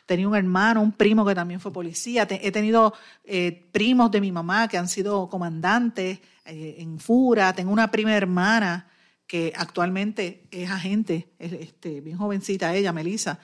Tenía 0.05 0.27
un 0.27 0.35
hermano, 0.35 0.81
un 0.81 0.91
primo 0.91 1.25
que 1.25 1.35
también 1.35 1.59
fue 1.59 1.71
policía. 1.71 2.27
he 2.29 2.51
tenido 2.51 2.93
eh, 3.23 3.67
primos 3.71 4.11
de 4.11 4.19
mi 4.19 4.31
mamá 4.31 4.67
que 4.67 4.77
han 4.77 4.89
sido 4.89 5.29
comandantes 5.29 6.19
eh, 6.45 6.75
en 6.79 6.99
FURA. 6.99 7.53
Tengo 7.53 7.71
una 7.71 7.89
prima 7.89 8.13
hermana 8.13 8.89
que 9.25 9.53
actualmente 9.55 10.45
es 10.51 10.69
agente, 10.69 11.29
este, 11.39 12.01
bien 12.01 12.17
jovencita 12.17 12.75
ella, 12.75 12.91
Melissa, 12.91 13.39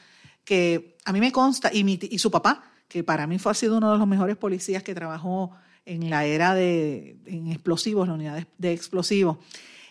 que 0.50 0.98
a 1.06 1.14
mí 1.14 1.20
me 1.20 1.32
consta, 1.32 1.70
y, 1.72 1.84
mi, 1.84 2.00
y 2.02 2.18
su 2.18 2.32
papá, 2.32 2.64
que 2.88 3.04
para 3.04 3.28
mí 3.28 3.38
fue 3.38 3.52
ha 3.52 3.54
sido 3.54 3.78
uno 3.78 3.92
de 3.92 4.00
los 4.00 4.08
mejores 4.08 4.36
policías 4.36 4.82
que 4.82 4.96
trabajó 4.96 5.52
en 5.86 6.10
la 6.10 6.26
era 6.26 6.56
de 6.56 7.20
en 7.28 7.52
explosivos, 7.52 8.08
la 8.08 8.16
unidad 8.16 8.48
de, 8.58 8.74
explosivos. 8.74 9.38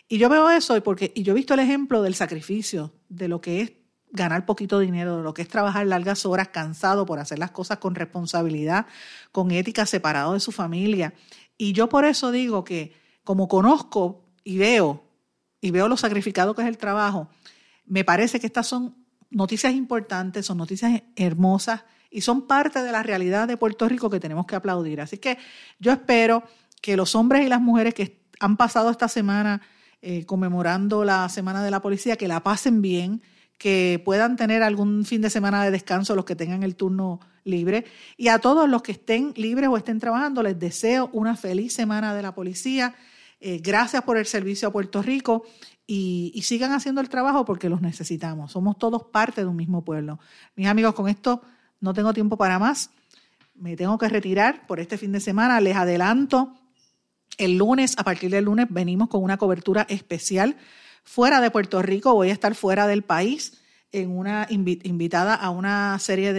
Y 0.09 0.19
yo 0.19 0.29
veo 0.29 0.51
eso 0.51 0.83
porque, 0.83 1.13
y 1.15 1.23
yo 1.23 1.31
he 1.31 1.37
visto 1.37 1.55
el 1.55 1.61
ejemplo 1.61 2.03
del 2.03 2.17
sacrificio, 2.17 2.93
de 3.09 3.29
lo 3.29 3.41
que 3.41 3.61
es 3.61 3.73
ganar 4.11 4.47
poquito 4.47 4.81
dinero, 4.81 5.19
de 5.19 5.23
lo 5.23 5.33
que 5.33 5.43
es 5.43 5.49
trabajar 5.49 5.87
largas 5.87 6.27
horas 6.27 6.49
cansado 6.49 7.07
por 7.07 7.21
hacer 7.21 7.39
las 7.39 7.53
cosas 7.53 7.79
con 7.79 7.95
responsabilidad, 7.95 8.87
con 9.31 9.53
ética, 9.53 9.87
separado 9.87 10.33
de 10.33 10.41
su 10.41 10.51
familia. 10.51 11.15
Y 11.57 11.73
yo 11.73 11.89
por 11.89 12.05
eso 12.05 12.33
digo 12.33 12.65
que 12.65 12.95
como 13.23 13.47
conozco 13.47 14.25
y 14.43 14.59
veo, 14.59 15.05
y 15.61 15.71
veo 15.71 15.87
lo 15.87 15.97
sacrificado 15.97 16.57
que 16.57 16.63
es 16.63 16.69
el 16.69 16.79
trabajo, 16.79 17.29
me 17.87 18.03
parece 18.03 18.41
que 18.41 18.49
estas 18.49 18.67
son 18.67 18.98
noticias 19.31 19.72
importantes, 19.74 20.47
son 20.47 20.59
noticias 20.59 21.03
hermosas 21.16 21.85
y 22.11 22.22
son 22.22 22.47
parte 22.47 22.83
de 22.83 22.93
la 22.93 23.03
realidad 23.03 23.49
de 23.49 23.57
Puerto 23.57 23.89
Rico 23.89 24.09
que 24.11 24.20
tenemos 24.20 24.47
que 24.47 24.57
aplaudir. 24.57 25.01
Así 25.01 25.18
que 25.18 25.39
yo 25.79 25.93
espero 25.93 26.43
que 26.81 26.97
los 26.97 27.14
hombres 27.14 27.45
y 27.45 27.49
las 27.49 27.61
mujeres 27.61 27.95
que 27.95 28.22
han 28.41 28.57
pasado 28.57 28.91
esta 28.91 29.09
semana 29.09 29.61
eh, 30.01 30.24
conmemorando 30.26 31.05
la 31.05 31.29
Semana 31.29 31.62
de 31.62 31.72
la 31.72 31.83
Policía, 31.83 32.16
que 32.16 32.29
la 32.29 32.43
pasen 32.45 32.81
bien, 32.81 33.20
que 33.59 34.01
puedan 34.05 34.37
tener 34.37 34.62
algún 34.62 35.05
fin 35.05 35.20
de 35.20 35.29
semana 35.29 35.64
de 35.64 35.72
descanso 35.72 36.14
los 36.14 36.24
que 36.24 36.37
tengan 36.37 36.62
el 36.62 36.76
turno 36.76 37.18
libre. 37.43 37.85
Y 38.16 38.29
a 38.29 38.39
todos 38.39 38.68
los 38.68 38.83
que 38.83 38.93
estén 38.93 39.33
libres 39.37 39.68
o 39.68 39.76
estén 39.76 39.99
trabajando, 39.99 40.45
les 40.45 40.57
deseo 40.57 41.11
una 41.12 41.37
feliz 41.37 41.72
semana 41.72 42.14
de 42.14 42.22
la 42.22 42.33
policía. 42.33 42.95
Eh, 43.41 43.61
gracias 43.61 44.05
por 44.05 44.16
el 44.16 44.26
servicio 44.26 44.68
a 44.68 44.72
Puerto 44.72 45.03
Rico 45.03 45.45
y, 45.91 46.43
sigan 46.43 46.72
haciendo 46.72 47.01
el 47.01 47.09
trabajo 47.09 47.47
porque 47.47 47.70
los 47.70 47.80
necesitamos. 47.80 48.53
Somos 48.53 48.78
todos 48.78 49.05
parte 49.05 49.41
de 49.41 49.47
un 49.47 49.57
mismo 49.57 49.82
pueblo. 49.82 50.20
Mis 50.55 50.68
amigos, 50.68 50.95
con 50.95 51.09
esto 51.09 51.41
no 51.80 51.95
tengo 51.95 52.12
tiempo 52.12 52.36
para 52.36 52.59
más. 52.59 52.91
Me 53.55 53.74
tengo 53.74 53.97
que 53.97 54.11
retirar 54.11 54.66
por 54.66 54.80
este 54.80 54.99
fin 54.99 55.12
de 55.12 55.20
semana. 55.20 55.62
Les 55.62 55.74
adelanto, 55.74 56.55
el 57.39 57.57
lunes, 57.57 57.95
a 57.97 58.05
partir 58.05 58.30
del 58.30 58.45
lunes, 58.45 58.66
venimos 58.68 59.09
con 59.09 59.24
una 59.24 59.39
cobertura 59.39 59.86
especial 59.89 60.57
fuera 61.05 61.41
de 61.41 61.51
Puerto 61.51 61.80
Rico. 61.80 62.12
Voy 62.12 62.28
a 62.28 62.34
estar 62.34 62.55
fuera 62.55 62.86
del 62.86 63.03
país 63.03 63.59
en 63.91 64.11
una 64.11 64.47
invitada 64.51 65.34
a 65.34 65.49
una 65.49 65.99
serie 66.01 66.34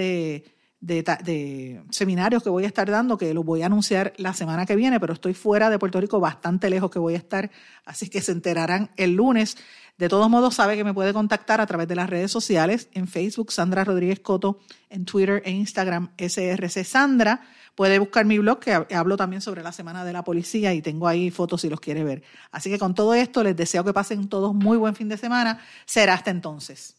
de 0.82 1.04
de, 1.04 1.84
seminarios 1.90 2.42
que 2.42 2.50
voy 2.50 2.64
a 2.64 2.68
estar 2.68 2.90
dando, 2.90 3.18
que 3.18 3.34
los 3.34 3.46
voy 3.46 3.62
a 3.64 3.66
anunciar 3.66 4.14
la 4.18 4.34
semana 4.34 4.66
que 4.66 4.76
viene, 4.76 5.00
pero 5.00 5.14
estoy 5.14 5.34
fuera 5.34 5.70
de 5.70 5.78
Puerto 5.78 6.00
Rico, 6.00 6.20
bastante 6.20 6.70
lejos 6.70 6.90
que 6.90 7.00
voy 7.00 7.16
a 7.16 7.18
estar, 7.18 7.52
así 7.86 8.10
que 8.10 8.22
se 8.22 8.32
enterarán 8.32 8.92
el 8.96 9.16
lunes. 9.16 9.58
De 9.98 10.08
todos 10.08 10.30
modos, 10.30 10.56
sabe 10.56 10.78
que 10.78 10.86
me 10.86 10.94
puede 10.94 11.12
contactar 11.12 11.60
a 11.60 11.66
través 11.66 11.88
de 11.90 11.96
las 11.96 12.10
redes 12.10 12.32
sociales, 12.32 12.88
en 12.94 13.08
Facebook, 13.08 13.52
Sandra 13.52 13.84
Rodríguez 13.84 14.22
Coto, 14.22 14.60
en 14.90 15.04
Twitter 15.04 15.42
e 15.44 15.52
Instagram, 15.52 16.12
SRC 16.18 16.86
Sandra. 16.86 17.42
Puede 17.76 18.00
buscar 18.00 18.26
mi 18.26 18.40
blog, 18.40 18.60
que 18.60 18.74
hablo 18.96 19.18
también 19.18 19.42
sobre 19.42 19.62
la 19.62 19.74
Semana 19.74 20.06
de 20.06 20.14
la 20.14 20.24
Policía 20.24 20.74
y 20.74 20.82
tengo 20.82 21.08
ahí 21.08 21.32
fotos 21.32 21.62
si 21.62 21.70
los 21.70 21.82
quiere 21.82 22.06
ver. 22.06 22.24
Así 22.52 22.70
que 22.70 22.80
con 22.80 22.96
todo 22.96 23.14
esto, 23.14 23.44
les 23.44 23.58
deseo 23.58 23.84
que 23.84 23.92
pasen 23.92 24.30
todos 24.30 24.56
muy 24.56 24.78
buen 24.78 24.96
fin 24.96 25.10
de 25.10 25.18
semana. 25.18 25.60
Será 25.86 26.14
hasta 26.14 26.32
entonces. 26.32 26.99